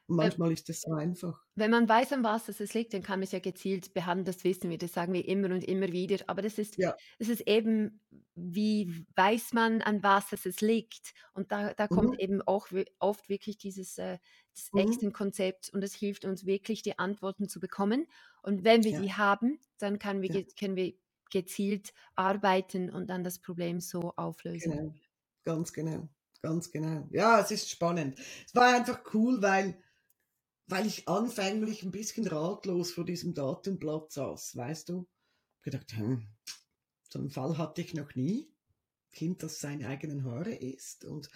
Und 0.07 0.15
manchmal 0.17 0.51
ist 0.53 0.69
das 0.69 0.81
so 0.81 0.93
einfach. 0.93 1.45
Wenn 1.59 1.71
man 1.71 1.89
weiß, 1.89 2.13
an 2.13 2.23
was 2.23 2.47
es 2.49 2.73
liegt, 2.75 2.93
dann 2.93 3.01
kann 3.01 3.17
man 3.19 3.23
es 3.23 3.31
ja 3.31 3.39
gezielt 3.39 3.95
behandeln, 3.95 4.25
das 4.25 4.43
wissen 4.43 4.69
wir, 4.69 4.77
das 4.77 4.93
sagen 4.93 5.11
wir 5.13 5.27
immer 5.27 5.47
und 5.49 5.63
immer 5.63 5.91
wieder. 5.91 6.17
Aber 6.27 6.43
das 6.43 6.59
ist, 6.59 6.77
Ja. 6.77 6.97
das 7.17 7.29
ist 7.29 7.41
eben, 7.47 7.99
wie 8.35 9.07
weiß 9.15 9.53
man, 9.53 9.81
an 9.81 10.03
was 10.03 10.31
es 10.33 10.61
liegt. 10.61 11.13
Und 11.33 11.51
da, 11.51 11.73
da 11.73 11.87
kommt 11.87 12.13
Mhm. 12.13 12.19
eben 12.19 12.43
auch 12.43 12.67
oft 12.99 13.27
wirklich 13.27 13.57
dieses 13.57 13.97
äh, 13.97 14.19
das 14.53 14.69
Mhm. 14.73 15.07
Echsenkonzept 15.09 15.71
und 15.73 15.83
es 15.83 15.95
hilft 15.95 16.25
uns 16.25 16.45
wirklich, 16.45 16.83
die 16.83 16.99
Antworten 16.99 17.49
zu 17.49 17.59
bekommen. 17.59 18.05
Und 18.43 18.63
wenn 18.63 18.83
wir 18.83 18.93
Ja. 18.93 19.01
die 19.01 19.13
haben, 19.13 19.59
dann 19.79 19.97
kann 19.97 20.21
wir, 20.21 20.29
Ja. 20.29 20.41
können 20.59 20.75
wir 20.75 20.93
gezielt 21.31 21.91
arbeiten 22.15 22.91
und 22.91 23.07
dann 23.09 23.23
das 23.23 23.39
Problem 23.39 23.79
so 23.79 24.13
auflösen. 24.15 24.77
Genau, 24.77 24.93
ganz 25.43 25.71
genau, 25.73 26.09
ganz 26.41 26.71
genau. 26.71 27.07
Ja, 27.11 27.39
es 27.41 27.51
ist 27.51 27.69
spannend. 27.69 28.19
Es 28.45 28.55
war 28.55 28.75
einfach 28.75 29.01
cool, 29.13 29.41
weil, 29.41 29.81
weil 30.67 30.85
ich 30.85 31.07
anfänglich 31.07 31.83
ein 31.83 31.91
bisschen 31.91 32.27
ratlos 32.27 32.91
vor 32.91 33.05
diesem 33.05 33.33
Datenblatt 33.33 34.11
saß, 34.11 34.55
weißt 34.55 34.89
du? 34.89 35.07
Ich 35.57 35.63
gedacht, 35.63 35.93
hm, 35.93 36.27
so 37.09 37.19
einen 37.19 37.29
Fall 37.29 37.57
hatte 37.57 37.81
ich 37.81 37.93
noch 37.93 38.15
nie. 38.15 38.51
Kind, 39.11 39.41
das 39.41 39.59
seine 39.59 39.87
eigenen 39.87 40.25
Haare 40.25 40.53
isst 40.53 41.05
und 41.05 41.29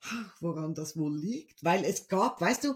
ach, 0.00 0.36
woran 0.40 0.74
das 0.74 0.96
wohl 0.96 1.16
liegt. 1.16 1.62
Weil 1.62 1.84
es 1.84 2.08
gab, 2.08 2.40
weißt 2.40 2.64
du, 2.64 2.74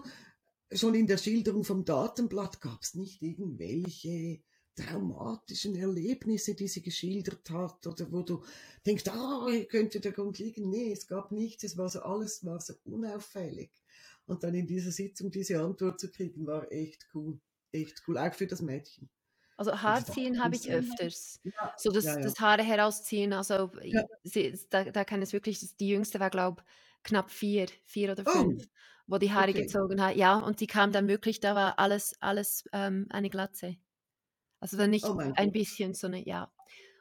schon 0.71 0.95
in 0.95 1.07
der 1.07 1.17
Schilderung 1.17 1.63
vom 1.63 1.83
Datenblatt 1.83 2.61
gab 2.61 2.81
es 2.81 2.95
nicht 2.95 3.21
irgendwelche 3.21 4.41
traumatischen 4.75 5.75
Erlebnisse, 5.75 6.55
die 6.55 6.67
sie 6.67 6.81
geschildert 6.81 7.49
hat, 7.49 7.85
oder 7.85 8.11
wo 8.11 8.21
du 8.21 8.43
denkst, 8.85 9.07
ah, 9.09 9.47
hier 9.49 9.65
könnte 9.65 9.99
der 9.99 10.13
Grund 10.13 10.39
liegen. 10.39 10.69
Nee, 10.69 10.93
es 10.93 11.07
gab 11.07 11.31
nichts, 11.31 11.63
es 11.63 11.77
war 11.77 11.89
so, 11.89 12.01
alles 12.01 12.45
war 12.45 12.61
so 12.61 12.73
unauffällig. 12.85 13.71
Und 14.29 14.43
dann 14.43 14.53
in 14.53 14.67
dieser 14.67 14.91
Sitzung 14.91 15.31
diese 15.31 15.59
Antwort 15.61 15.99
zu 15.99 16.09
kriegen, 16.11 16.45
war 16.45 16.71
echt 16.71 17.07
cool. 17.13 17.39
Echt 17.71 18.01
cool, 18.07 18.17
auch 18.17 18.33
für 18.33 18.47
das 18.47 18.61
Mädchen. 18.61 19.09
Also 19.57 19.73
Haarziehen 19.81 20.41
habe 20.41 20.55
ich 20.55 20.71
öfters. 20.71 21.39
Ja, 21.43 21.73
So 21.75 21.91
das, 21.91 22.05
ja, 22.05 22.15
ja. 22.15 22.21
das 22.21 22.39
Haare 22.39 22.63
herausziehen, 22.63 23.33
also 23.33 23.71
sie, 24.23 24.57
da, 24.69 24.85
da 24.85 25.03
kann 25.03 25.21
es 25.21 25.33
wirklich, 25.33 25.75
die 25.77 25.89
jüngste 25.89 26.19
war, 26.19 26.29
glaube 26.29 26.63
knapp 27.03 27.31
vier, 27.31 27.67
vier 27.85 28.11
oder 28.13 28.23
Oh, 28.25 28.31
fünf, 28.31 28.63
wo 29.07 29.17
die 29.17 29.31
Haare 29.31 29.49
okay. 29.51 29.63
gezogen 29.63 30.01
hat. 30.01 30.15
Ja, 30.15 30.37
und 30.37 30.59
die 30.61 30.67
kam 30.67 30.91
dann 30.91 31.07
wirklich, 31.07 31.39
da 31.39 31.55
war 31.55 31.79
alles, 31.79 32.13
alles 32.21 32.63
ähm, 32.73 33.07
eine 33.09 33.29
Glatze. 33.29 33.75
Also 34.61 34.77
dann 34.77 34.89
nicht 34.91 35.05
Oh 35.05 35.17
ein 35.17 35.33
Gott. 35.33 35.53
bisschen, 35.53 35.93
sondern 35.93 36.23
ja. 36.23 36.51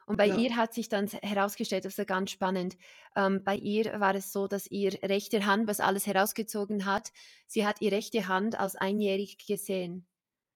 Und 0.09 0.17
bei 0.17 0.27
Ja. 0.27 0.49
ihr 0.49 0.57
hat 0.57 0.75
sich 0.75 0.89
dann 0.89 1.07
herausgestellt, 1.09 1.85
das 1.85 1.93
ist 1.95 1.99
ja 1.99 2.05
ganz 2.05 2.31
spannend, 2.31 2.77
ähm, 3.15 3.45
bei 3.45 3.57
ihr 3.57 4.01
war 4.01 4.15
es 4.15 4.33
so, 4.33 4.49
dass 4.49 4.67
ihr 4.71 4.93
rechte 5.03 5.47
Hand, 5.47 5.69
was 5.69 5.81
alles 5.81 6.07
herausgezogen 6.07 6.87
hat, 6.87 7.13
sie 7.47 7.67
hat 7.67 7.81
ihre 7.83 7.97
rechte 7.97 8.27
Hand 8.29 8.59
als 8.59 8.75
einjährig 8.77 9.39
gesehen. 9.47 10.07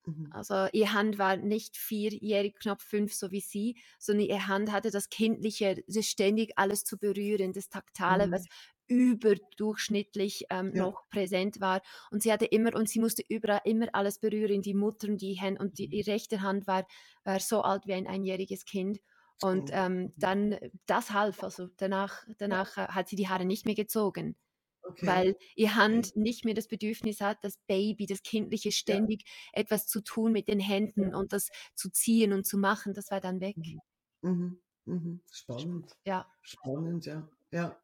Mhm. 0.07 0.33
Also 0.33 0.67
ihre 0.73 0.95
Hand 0.95 1.19
war 1.19 1.37
nicht 1.37 1.77
vierjährig, 1.77 2.57
knapp 2.59 2.83
fünf, 2.83 3.13
so 3.15 3.31
wie 3.31 3.41
sie, 3.41 3.77
sondern 3.99 4.27
ihre 4.29 4.47
Hand 4.49 4.73
hatte 4.73 4.91
das 4.91 5.11
Kindliche, 5.11 5.85
das 5.87 6.07
ständig 6.07 6.53
alles 6.57 6.85
zu 6.85 6.99
berühren, 6.99 7.53
das 7.53 7.69
Taktale, 7.69 8.29
Mhm. 8.29 8.33
was 8.33 8.47
überdurchschnittlich 8.89 10.47
ähm, 10.51 10.73
Ja. 10.73 10.77
noch 10.77 11.09
präsent 11.11 11.61
war. 11.61 11.83
Und 12.11 12.23
sie 12.23 12.33
hatte 12.33 12.47
immer, 12.47 12.75
und 12.75 12.89
sie 12.89 12.99
musste 13.01 13.23
überall 13.29 13.61
immer 13.65 13.89
alles 13.93 14.19
berühren, 14.19 14.63
die 14.63 14.75
Mutter 14.75 15.09
und 15.09 15.21
die 15.21 15.35
Hände, 15.35 15.61
und 15.63 15.79
die, 15.79 15.87
Mhm. 15.87 15.95
ihre 15.95 16.13
rechte 16.13 16.41
Hand 16.43 16.67
war, 16.67 16.87
war 17.25 17.41
so 17.41 17.63
alt 17.63 17.87
wie 17.87 17.95
ein 17.95 18.07
einjähriges 18.07 18.65
Kind. 18.65 19.01
Und 19.41 19.71
ähm, 19.73 20.13
dann, 20.19 20.59
das 20.87 21.11
half, 21.13 21.43
also 21.43 21.69
danach, 21.77 22.25
danach 22.39 22.77
äh, 22.77 22.89
hat 22.89 23.09
sie 23.09 23.17
die 23.17 23.29
Haare 23.29 23.45
nicht 23.45 23.67
mehr 23.67 23.75
gezogen 23.75 24.37
Okay. 24.85 25.09
weil 25.09 25.37
ihr 25.57 25.75
Okay. 25.75 25.77
Hand 25.77 26.17
nicht 26.17 26.45
mehr 26.45 26.55
das 26.55 26.69
Bedürfnis 26.69 27.21
hat, 27.21 27.39
das 27.43 27.59
Baby, 27.67 28.07
das 28.07 28.23
Kindliche 28.23 28.73
Ja. 28.87 28.99
ständig 29.01 29.25
etwas 29.53 29.87
zu 29.87 30.01
tun 30.03 30.33
mit 30.33 30.49
den 30.49 30.61
Händen 30.61 31.13
Ja. 31.13 31.15
und 31.15 31.33
das 31.33 31.51
zu 31.75 31.91
ziehen 31.91 32.33
und 32.33 32.47
zu 32.47 32.59
machen, 32.59 32.95
das 32.95 33.11
war 33.11 33.21
dann 33.21 33.41
weg. 33.41 33.57
Mhm. 33.57 33.81
Mhm. 34.23 34.61
Mhm. 34.87 35.21
Spannend. 35.31 35.97
Ja, 36.05 36.27
Spannend, 36.43 37.07
ja. 37.07 37.29
Ja. 37.53 37.83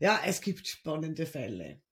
Ja, 0.00 0.22
es 0.26 0.40
gibt 0.42 0.68
spannende 0.68 1.26
Fälle. 1.26 1.82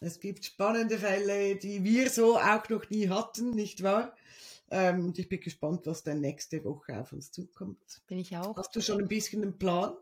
Es 0.00 0.20
gibt 0.20 0.44
spannende 0.46 0.98
Fälle, 0.98 1.56
die 1.56 1.84
wir 1.84 2.10
so 2.10 2.38
auch 2.38 2.68
noch 2.70 2.90
nie 2.90 3.08
hatten, 3.10 3.50
nicht 3.52 3.82
wahr? 3.84 4.16
Ähm, 4.70 5.06
und 5.06 5.18
ich 5.18 5.28
bin 5.28 5.40
gespannt, 5.40 5.86
was 5.86 6.04
dann 6.04 6.20
nächste 6.20 6.64
Woche 6.64 7.00
auf 7.00 7.12
uns 7.12 7.32
zukommt. 7.32 8.02
bin 8.06 8.18
ich 8.18 8.36
auch. 8.36 8.56
Hast 8.56 8.74
du 8.76 8.80
schon 8.82 9.00
ein 9.02 9.08
bisschen 9.08 9.42
einen 9.42 9.58
Plan, 9.58 9.96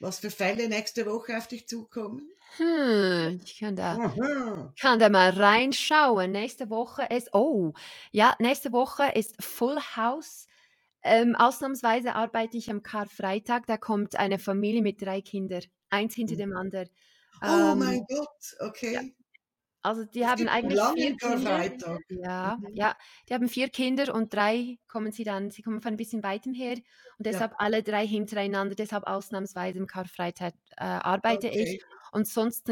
was 0.00 0.18
für 0.18 0.30
Fälle 0.30 0.68
nächste 0.68 1.06
Woche 1.06 1.38
auf 1.38 1.48
dich 1.48 1.66
zukommen? 1.66 2.30
Hm, 2.58 3.40
ich 3.44 3.58
kann 3.58 3.76
da, 3.76 4.00
Aha. 4.02 4.74
kann 4.80 4.98
da 4.98 5.08
mal 5.08 5.30
reinschauen. 5.30 6.32
Nächste 6.32 6.70
Woche 6.70 7.04
ist, 7.10 7.34
oh, 7.34 7.72
ja, 8.12 8.36
nächste 8.40 8.72
Woche 8.72 9.12
ist 9.14 9.42
Full 9.42 9.78
House. 9.96 10.46
Ähm, 11.02 11.36
ausnahmsweise 11.36 12.14
arbeite 12.14 12.56
ich 12.58 12.70
am 12.70 12.82
Karfreitag. 12.82 13.66
Da 13.66 13.78
kommt 13.78 14.16
eine 14.16 14.38
Familie 14.38 14.82
mit 14.82 15.02
drei 15.02 15.20
Kindern, 15.22 15.64
eins 15.90 16.14
hinter 16.14 16.36
Mhm. 16.36 16.38
dem 16.38 16.56
anderen. 16.56 16.90
Oh 17.42 17.74
Ähm, 17.74 17.78
mein 17.78 18.04
Gott, 18.08 18.56
ja, 18.90 19.00
okay. 19.00 19.14
Also 19.82 20.04
die 20.04 20.26
Es 20.26 20.26
haben 20.26 20.48
eigentlich 20.48 20.82
vier 20.92 21.16
Kinder. 21.16 21.70
Ja, 22.08 22.58
Mhm. 22.58 22.66
ja, 22.74 22.96
die 23.28 23.34
haben 23.34 23.48
vier 23.48 23.68
Kinder 23.70 24.14
und 24.14 24.34
drei 24.34 24.78
kommen 24.88 25.12
sie 25.12 25.24
dann, 25.24 25.50
sie 25.50 25.62
kommen 25.62 25.80
von 25.82 25.94
ein 25.94 25.96
bisschen 25.96 26.22
weitem 26.22 26.54
her 26.54 26.74
und 27.18 27.26
Ja, 27.28 27.42
deshalb 27.42 27.54
alle 27.58 27.82
drei 27.82 28.06
hintereinander, 28.06 28.74
deshalb 28.74 29.06
ausnahmsweise 29.06 29.80
am 29.80 29.86
Karfreitag 29.86 30.54
äh, 30.76 30.84
arbeite 30.84 31.48
ich. 31.48 31.76
okay. 31.76 31.82
Und 32.12 32.28
sonst, 32.28 32.68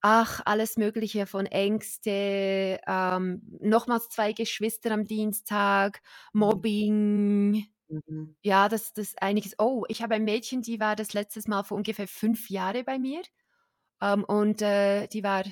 ach, 0.00 0.40
alles 0.46 0.76
Mögliche 0.76 1.26
von 1.26 1.46
Ängste, 1.46 2.80
ähm, 2.86 3.42
nochmals 3.60 4.08
zwei 4.08 4.32
Geschwister 4.32 4.92
am 4.92 5.04
Dienstag, 5.06 6.00
Mhm. 6.46 6.60
Mobbing, 6.62 7.66
Mhm. 7.88 8.34
ja, 8.42 8.68
das, 8.68 8.92
das 8.94 9.08
ist 9.10 9.22
einiges. 9.22 9.54
Oh, 9.58 9.84
ich 9.88 10.02
habe 10.02 10.14
ein 10.14 10.24
Mädchen, 10.24 10.62
die 10.62 10.80
war 10.80 10.96
das 10.96 11.12
letztes 11.14 11.48
Mal 11.48 11.62
vor 11.64 11.76
ungefähr 11.78 12.08
fünf 12.08 12.50
Jahren 12.50 12.84
bei 12.84 12.98
mir 12.98 13.22
ähm, 14.02 14.24
und 14.24 14.62
äh, 14.62 15.06
die 15.08 15.22
war 15.24 15.44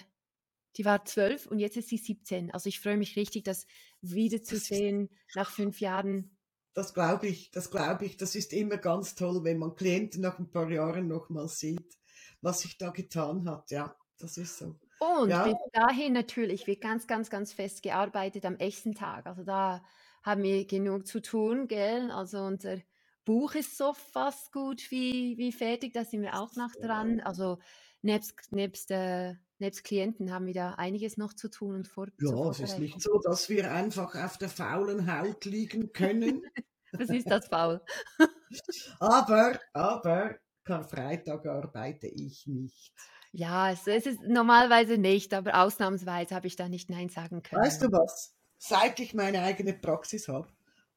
die 0.78 0.84
war 0.84 1.04
zwölf 1.04 1.46
und 1.46 1.58
jetzt 1.58 1.76
ist 1.76 1.88
sie 1.88 1.98
17. 1.98 2.52
Also 2.52 2.68
ich 2.68 2.80
freue 2.80 2.96
mich 2.96 3.16
richtig, 3.16 3.42
das 3.42 3.66
wiederzusehen 4.00 5.10
nach 5.34 5.50
fünf 5.50 5.80
Jahren. 5.80 6.38
Das 6.72 6.94
glaube 6.94 7.26
ich, 7.26 7.50
das 7.50 7.70
glaube 7.72 8.04
ich. 8.04 8.16
Das 8.16 8.36
ist 8.36 8.52
immer 8.52 8.76
ganz 8.76 9.16
toll, 9.16 9.42
wenn 9.42 9.58
man 9.58 9.74
Klienten 9.74 10.22
nach 10.22 10.38
ein 10.38 10.50
paar 10.52 10.70
Jahren 10.70 11.08
nochmal 11.08 11.48
sieht, 11.48 11.98
was 12.40 12.60
sich 12.60 12.78
da 12.78 12.90
getan 12.90 13.50
hat. 13.50 13.72
Ja, 13.72 13.96
das 14.18 14.36
ist 14.36 14.58
so. 14.58 14.76
Und 15.00 15.30
Ja, 15.30 15.44
bis 15.44 15.56
dahin 15.72 16.12
natürlich 16.12 16.68
wird 16.68 16.80
ganz, 16.80 17.08
ganz, 17.08 17.28
ganz 17.28 17.52
fest 17.52 17.82
gearbeitet 17.82 18.44
am 18.46 18.56
echten 18.56 18.94
Tag. 18.94 19.26
Also 19.26 19.42
da 19.42 19.82
haben 20.22 20.44
wir 20.44 20.64
genug 20.66 21.08
zu 21.08 21.20
tun, 21.20 21.66
gell? 21.66 22.12
Also 22.12 22.38
unser 22.38 22.78
Buch 23.24 23.56
ist 23.56 23.76
so 23.76 23.94
fast 23.94 24.52
gut 24.52 24.90
wie, 24.92 25.36
wie 25.38 25.50
fertig, 25.50 25.92
da 25.92 26.04
sind 26.04 26.22
wir 26.22 26.40
auch 26.40 26.54
noch 26.54 26.72
dran. 26.80 27.20
Also 27.20 27.58
nebst, 28.02 28.52
nebst, 28.52 28.92
äh, 28.92 29.34
nebst 29.60 29.84
Klienten 29.84 30.32
haben 30.32 30.46
wir 30.46 30.54
da 30.54 30.74
einiges 30.74 31.16
noch 31.16 31.32
zu 31.32 31.48
tun 31.48 31.74
und 31.74 31.88
vor, 31.88 32.08
ja, 32.20 32.50
es 32.50 32.60
ist 32.60 32.78
nicht 32.78 33.00
so, 33.00 33.18
dass 33.18 33.48
wir 33.48 33.72
einfach 33.72 34.14
auf 34.14 34.38
der 34.38 34.48
faulen 34.48 35.12
Haut 35.12 35.44
liegen 35.44 35.92
können. 35.92 36.42
Was 36.92 37.10
ist 37.10 37.30
das, 37.30 37.50
Paul? 37.50 37.82
Aber, 38.98 39.60
aber, 39.74 40.36
Karfreitag 40.64 41.44
arbeite 41.44 42.06
ich 42.06 42.46
nicht. 42.46 42.92
Ja, 43.32 43.70
es, 43.70 43.86
es 43.86 44.06
ist 44.06 44.22
normalerweise 44.22 44.96
nicht, 44.96 45.34
aber 45.34 45.62
ausnahmsweise 45.62 46.34
habe 46.34 46.46
ich 46.46 46.56
da 46.56 46.66
nicht 46.68 46.88
Nein 46.88 47.10
sagen 47.10 47.42
Weißt 47.50 47.80
können. 47.80 47.92
du 47.92 47.98
was? 47.98 48.34
Seit 48.56 49.00
ich 49.00 49.12
meine 49.12 49.42
eigene 49.42 49.74
Praxis 49.74 50.28
habe, 50.28 50.48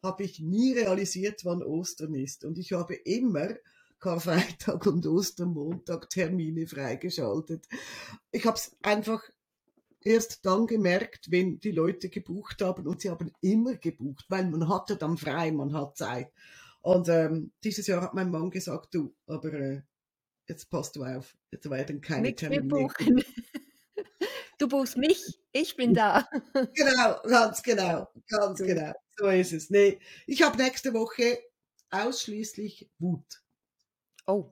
habe 0.02 0.24
ich 0.24 0.40
nie 0.40 0.74
realisiert, 0.74 1.44
wann 1.44 1.62
Ostern 1.62 2.16
ist. 2.16 2.46
Und 2.46 2.58
ich 2.58 2.72
habe 2.72 2.96
immer 2.96 3.50
Karfreitag 4.02 4.86
und 4.88 5.06
Ostermontag 5.06 6.10
Termine 6.10 6.68
freigeschaltet. 6.68 7.68
Ich 8.32 8.46
habe 8.46 8.58
es 8.58 8.76
einfach 8.82 9.24
erst 10.02 10.46
dann 10.46 10.68
gemerkt, 10.68 11.32
wenn 11.32 11.60
die 11.60 11.72
Leute 11.72 12.10
gebucht 12.10 12.62
haben 12.62 12.88
und 12.88 13.02
sie 13.02 13.10
haben 13.10 13.32
immer 13.42 13.76
gebucht, 13.76 14.26
weil 14.28 14.48
man 14.48 14.68
hatte 14.68 14.98
dann 14.98 15.18
frei, 15.18 15.52
man 15.52 15.74
hat 15.74 15.98
Zeit. 15.98 16.32
Und 16.82 17.08
ähm, 17.10 17.52
dieses 17.64 17.86
Jahr 17.86 18.02
hat 18.02 18.16
mein 18.16 18.32
Mann 18.32 18.50
gesagt, 18.50 18.96
du, 18.96 19.14
aber 19.28 19.54
äh, 19.54 19.82
jetzt 20.48 20.70
passt 20.72 20.96
du 20.96 21.04
auf, 21.04 21.38
jetzt 21.52 21.70
werden 21.70 22.02
keine 22.02 22.24
mehr 22.24 22.36
Termine. 22.36 22.64
buchen. 22.64 23.24
Du 24.58 24.68
buchst 24.68 24.96
mich, 24.96 25.20
ich 25.52 25.76
bin 25.76 25.96
da. 25.96 26.30
Genau, 26.76 27.20
ganz 27.24 27.64
genau, 27.64 28.08
ganz 28.28 28.60
genau. 28.60 28.94
So 29.18 29.26
ist 29.26 29.54
es. 29.54 29.72
Nee, 29.72 29.98
ich 30.28 30.44
habe 30.44 30.56
nächste 30.56 30.94
Woche 30.94 31.40
ausschließlich 31.90 32.88
Wut. 33.00 33.42
Oh, 34.28 34.52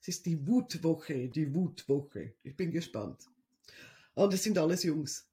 Es 0.00 0.08
ist 0.08 0.26
die 0.26 0.46
Wutwoche, 0.46 1.28
die 1.28 1.54
Wutwoche. 1.54 2.34
Ich 2.42 2.56
bin 2.56 2.70
gespannt. 2.70 3.26
Und 4.14 4.32
es 4.34 4.42
sind 4.42 4.58
alles 4.58 4.82
Jungs. 4.82 5.28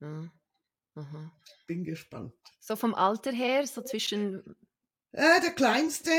ja. 0.00 0.30
aha. 0.94 1.32
Bin 1.66 1.84
gespannt. 1.84 2.32
So 2.60 2.76
vom 2.76 2.94
Alter 2.94 3.32
her, 3.32 3.66
so 3.66 3.82
zwischen 3.82 4.56
Äh, 5.12 5.40
der 5.40 5.52
kleinste, 5.52 6.10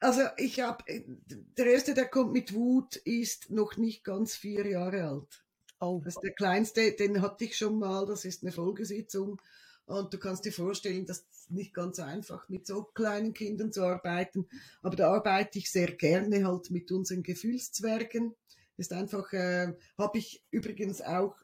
also 0.00 0.22
ich 0.36 0.60
habe, 0.60 0.84
der 0.88 1.66
erste, 1.66 1.94
der 1.94 2.06
kommt 2.06 2.32
mit 2.32 2.54
Wut, 2.54 2.96
ist 2.96 3.50
noch 3.50 3.76
nicht 3.76 4.04
ganz 4.04 4.36
vier 4.36 4.66
Jahre 4.66 5.04
alt. 5.08 5.44
Oh. 5.80 6.00
Das 6.04 6.14
ist 6.16 6.22
der 6.22 6.32
kleinste, 6.32 6.92
den 6.92 7.20
hatte 7.20 7.44
ich 7.44 7.56
schon 7.56 7.78
mal, 7.78 8.06
das 8.06 8.24
ist 8.24 8.42
eine 8.42 8.52
Folgesitzung. 8.52 9.40
Und 9.86 10.12
du 10.12 10.18
kannst 10.18 10.44
dir 10.44 10.52
vorstellen, 10.52 11.06
dass 11.06 11.24
es 11.30 11.48
nicht 11.48 11.72
ganz 11.72 12.00
einfach 12.00 12.48
mit 12.48 12.66
so 12.66 12.82
kleinen 12.82 13.34
Kindern 13.34 13.72
zu 13.72 13.84
arbeiten. 13.84 14.48
Aber 14.82 14.96
da 14.96 15.12
arbeite 15.12 15.58
ich 15.58 15.70
sehr 15.70 15.92
gerne 15.92 16.44
halt 16.44 16.70
mit 16.70 16.90
unseren 16.90 17.22
Gefühlszwergen. 17.22 18.34
Ist 18.76 18.92
einfach, 18.92 19.32
äh, 19.32 19.72
habe 19.96 20.18
ich 20.18 20.44
übrigens 20.50 21.00
auch 21.00 21.36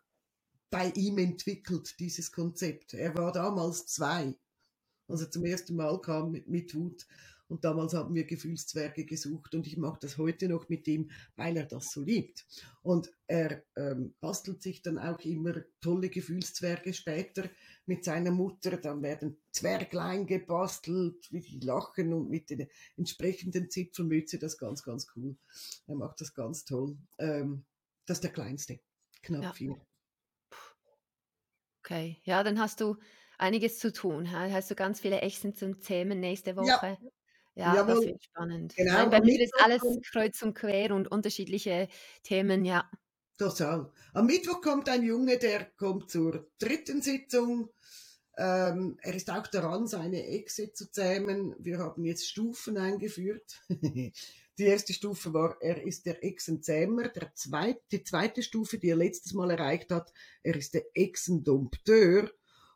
bei 0.70 0.90
ihm 0.96 1.18
entwickelt, 1.18 1.94
dieses 2.00 2.32
Konzept. 2.32 2.94
Er 2.94 3.14
war 3.14 3.30
damals 3.30 3.86
zwei, 3.86 4.34
als 5.06 5.20
er 5.20 5.30
zum 5.30 5.44
ersten 5.44 5.76
Mal 5.76 6.00
kam 6.00 6.32
mit, 6.32 6.48
mit 6.48 6.74
Wut. 6.74 7.06
Und 7.52 7.66
damals 7.66 7.92
haben 7.92 8.14
wir 8.14 8.24
Gefühlszwerge 8.24 9.04
gesucht 9.04 9.54
und 9.54 9.66
ich 9.66 9.76
mache 9.76 9.98
das 10.00 10.16
heute 10.16 10.48
noch 10.48 10.70
mit 10.70 10.88
ihm, 10.88 11.10
weil 11.36 11.54
er 11.58 11.66
das 11.66 11.92
so 11.92 12.00
liebt. 12.02 12.46
Und 12.80 13.12
er 13.26 13.62
ähm, 13.76 14.14
bastelt 14.22 14.62
sich 14.62 14.80
dann 14.80 14.98
auch 14.98 15.20
immer 15.20 15.56
tolle 15.82 16.08
Gefühlszwerge 16.08 16.94
später 16.94 17.50
mit 17.84 18.06
seiner 18.06 18.30
Mutter. 18.30 18.78
Dann 18.78 19.02
werden 19.02 19.36
Zwerglein 19.50 20.26
gebastelt, 20.26 21.30
wie 21.30 21.42
die 21.42 21.60
lachen 21.60 22.14
und 22.14 22.30
mit 22.30 22.48
den 22.48 22.68
entsprechenden 22.96 23.68
Zipfelmütze. 23.68 24.38
Das 24.38 24.54
ist 24.54 24.58
ganz, 24.58 24.82
ganz 24.82 25.06
cool. 25.14 25.36
Er 25.86 25.96
macht 25.96 26.22
das 26.22 26.32
ganz 26.32 26.64
toll. 26.64 26.96
Ähm, 27.18 27.66
das 28.06 28.16
ist 28.16 28.24
der 28.24 28.32
kleinste, 28.32 28.80
knapp 29.22 29.42
ja. 29.42 29.52
vier. 29.52 29.76
Okay, 31.80 32.18
ja, 32.24 32.42
dann 32.42 32.58
hast 32.58 32.80
du 32.80 32.96
einiges 33.36 33.78
zu 33.78 33.92
tun. 33.92 34.32
Hast 34.32 34.70
du 34.70 34.74
ganz 34.74 35.00
viele 35.00 35.20
Echsen 35.20 35.54
zum 35.54 35.82
Zähmen 35.82 36.18
nächste 36.18 36.56
Woche? 36.56 36.66
Ja. 36.66 36.98
Ja, 37.54 37.82
das 37.82 38.00
wird 38.00 38.22
spannend. 38.22 38.74
Genau, 38.76 38.92
Nein, 38.94 39.10
bei 39.10 39.20
mir 39.20 39.40
ist 39.40 39.54
alles 39.60 39.82
kreuz 40.10 40.40
und 40.42 40.54
quer 40.54 40.94
und 40.94 41.10
unterschiedliche 41.10 41.88
Themen, 42.22 42.64
ja. 42.64 42.90
Total. 43.36 43.90
Am 44.14 44.26
Mittwoch 44.26 44.60
kommt 44.60 44.88
ein 44.88 45.02
Junge, 45.02 45.38
der 45.38 45.64
kommt 45.76 46.10
zur 46.10 46.50
dritten 46.58 47.02
Sitzung. 47.02 47.70
Ähm, 48.38 48.96
er 49.02 49.14
ist 49.14 49.30
auch 49.30 49.46
daran, 49.46 49.86
seine 49.86 50.26
Echse 50.26 50.72
zu 50.72 50.90
zähmen. 50.90 51.54
Wir 51.58 51.78
haben 51.78 52.04
jetzt 52.04 52.26
Stufen 52.26 52.78
eingeführt. 52.78 53.60
die 53.68 54.64
erste 54.64 54.92
Stufe 54.94 55.34
war, 55.34 55.56
er 55.60 55.82
ist 55.82 56.06
der 56.06 56.24
Echsenzähmer. 56.24 57.08
Der 57.08 57.34
zweite, 57.34 57.82
die 57.90 58.04
zweite 58.04 58.42
Stufe, 58.42 58.78
die 58.78 58.88
er 58.88 58.96
letztes 58.96 59.34
Mal 59.34 59.50
erreicht 59.50 59.90
hat, 59.90 60.12
er 60.42 60.56
ist 60.56 60.72
der 60.74 60.84
Echsendompteur. 60.94 62.30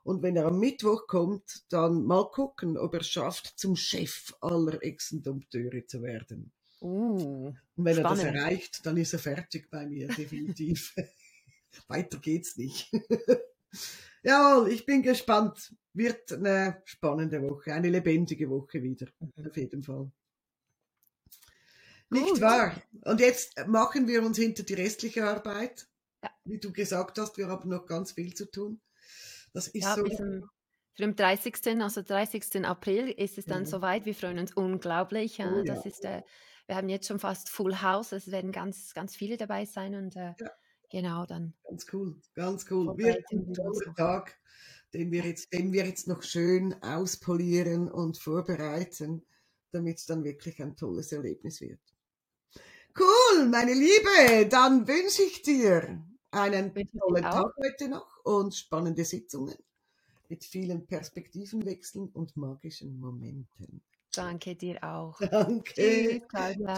Und 0.07 0.23
wenn 0.23 0.37
er 0.37 0.47
am 0.47 0.61
Mittwoch 0.61 1.09
kommt, 1.09 1.65
dann 1.69 2.05
mal 2.05 2.31
gucken, 2.31 2.79
ob 2.79 2.95
er 2.95 3.03
schafft, 3.03 3.59
zum 3.59 3.75
Chef 3.75 4.33
aller 4.41 4.81
Exendompteure 4.81 5.85
zu 5.85 6.01
werden. 6.01 6.53
Uh, 6.81 7.53
Und 7.75 7.85
wenn 7.85 7.97
spannend. 7.97 8.23
er 8.23 8.33
das 8.33 8.41
erreicht, 8.41 8.87
dann 8.87 8.97
ist 8.99 9.15
er 9.15 9.19
fertig 9.19 9.69
bei 9.69 9.85
mir, 9.85 10.07
definitiv. 10.07 10.95
Weiter 11.89 12.19
geht's 12.19 12.57
nicht. 12.57 12.89
Jawohl, 14.23 14.71
ich 14.71 14.87
bin 14.87 15.03
gespannt. 15.03 15.75
Wird 15.93 16.33
eine 16.33 16.83
spannende 16.85 17.43
Woche, 17.43 17.75
eine 17.75 17.91
lebendige 17.91 18.49
Woche 18.49 18.81
wieder, 18.81 19.09
mhm. 19.19 19.49
auf 19.49 19.57
jeden 19.57 19.83
Fall. 19.83 20.13
Gut. 22.11 22.21
Nicht 22.21 22.41
wahr? 22.41 22.81
Und 23.01 23.19
jetzt 23.19 23.67
machen 23.67 24.07
wir 24.07 24.23
uns 24.23 24.39
hinter 24.39 24.63
die 24.63 24.75
restliche 24.75 25.25
Arbeit. 25.25 25.89
Ja. 26.23 26.31
Wie 26.45 26.59
du 26.59 26.73
gesagt 26.73 27.19
hast, 27.19 27.39
wir 27.39 27.49
haben 27.49 27.69
noch 27.69 27.87
ganz 27.87 28.13
viel 28.13 28.33
zu 28.33 28.49
tun. 28.49 28.81
Das 29.57 29.69
ist 29.69 29.85
ja, 29.85 29.95
so. 29.95 30.03
Bis 30.05 30.19
für 30.19 31.03
den 31.03 31.17
30. 31.17 31.81
also 31.81 32.03
30. 32.03 32.67
April 32.67 33.09
ist 33.09 33.39
es 33.39 33.47
dann 33.47 33.65
ja. 33.65 33.67
soweit. 33.67 34.05
Wir 34.05 34.15
freuen 34.15 34.39
uns 34.39 34.53
unglaublich. 34.53 35.39
Oh, 35.41 35.63
das 35.63 35.85
ja. 35.85 35.91
ist, 35.91 36.05
äh, 36.05 36.23
wir 36.67 36.77
haben 36.77 36.91
jetzt 36.91 37.09
schon 37.09 37.19
fast 37.19 37.49
Full 37.49 37.81
House. 37.81 38.13
Es 38.13 38.31
werden 38.31 38.53
ganz, 38.53 38.93
ganz 38.93 39.17
viele 39.17 39.39
dabei 39.39 39.65
sein 39.65 39.95
und 39.95 40.15
äh, 40.15 40.35
ja. 40.39 40.51
genau 40.91 41.25
dann. 41.25 41.55
Ganz 41.67 41.87
cool, 41.95 42.21
ganz 42.35 42.71
cool. 42.71 42.99
Wird 42.99 43.25
ein 43.33 43.55
toller 43.55 43.95
Tag, 43.95 44.39
den 44.93 45.11
wir, 45.11 45.25
jetzt, 45.25 45.51
den 45.55 45.73
wir 45.73 45.87
jetzt 45.87 46.07
noch 46.07 46.23
schön 46.23 46.75
auspolieren 46.83 47.91
und 47.91 48.19
vorbereiten, 48.19 49.25
damit 49.73 49.97
es 49.97 50.05
dann 50.05 50.23
wirklich 50.23 50.61
ein 50.63 50.77
tolles 50.77 51.13
Erlebnis 51.13 51.63
wird. 51.63 51.81
Cool, 52.99 53.47
meine 53.49 53.73
Liebe, 53.73 54.49
dann 54.51 54.87
wünsche 54.87 55.23
ich 55.23 55.41
dir 55.41 56.05
einen 56.37 56.75
tollen 56.75 57.23
Tag 57.23 57.55
heute 57.63 57.89
noch 57.89 58.25
und 58.25 58.55
spannende 58.55 59.05
Sitzungen 59.05 59.57
mit 60.29 60.45
vielen 60.45 60.87
Perspektivenwechseln 60.87 62.09
und 62.09 62.37
magischen 62.37 62.99
Momenten. 63.01 63.83
Danke 64.13 64.55
dir 64.55 64.83
auch. 64.83 65.19
Danke. 65.31 66.23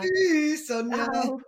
Tschüss, 0.00 0.66
Sonja. 0.66 1.10
Ciao. 1.12 1.40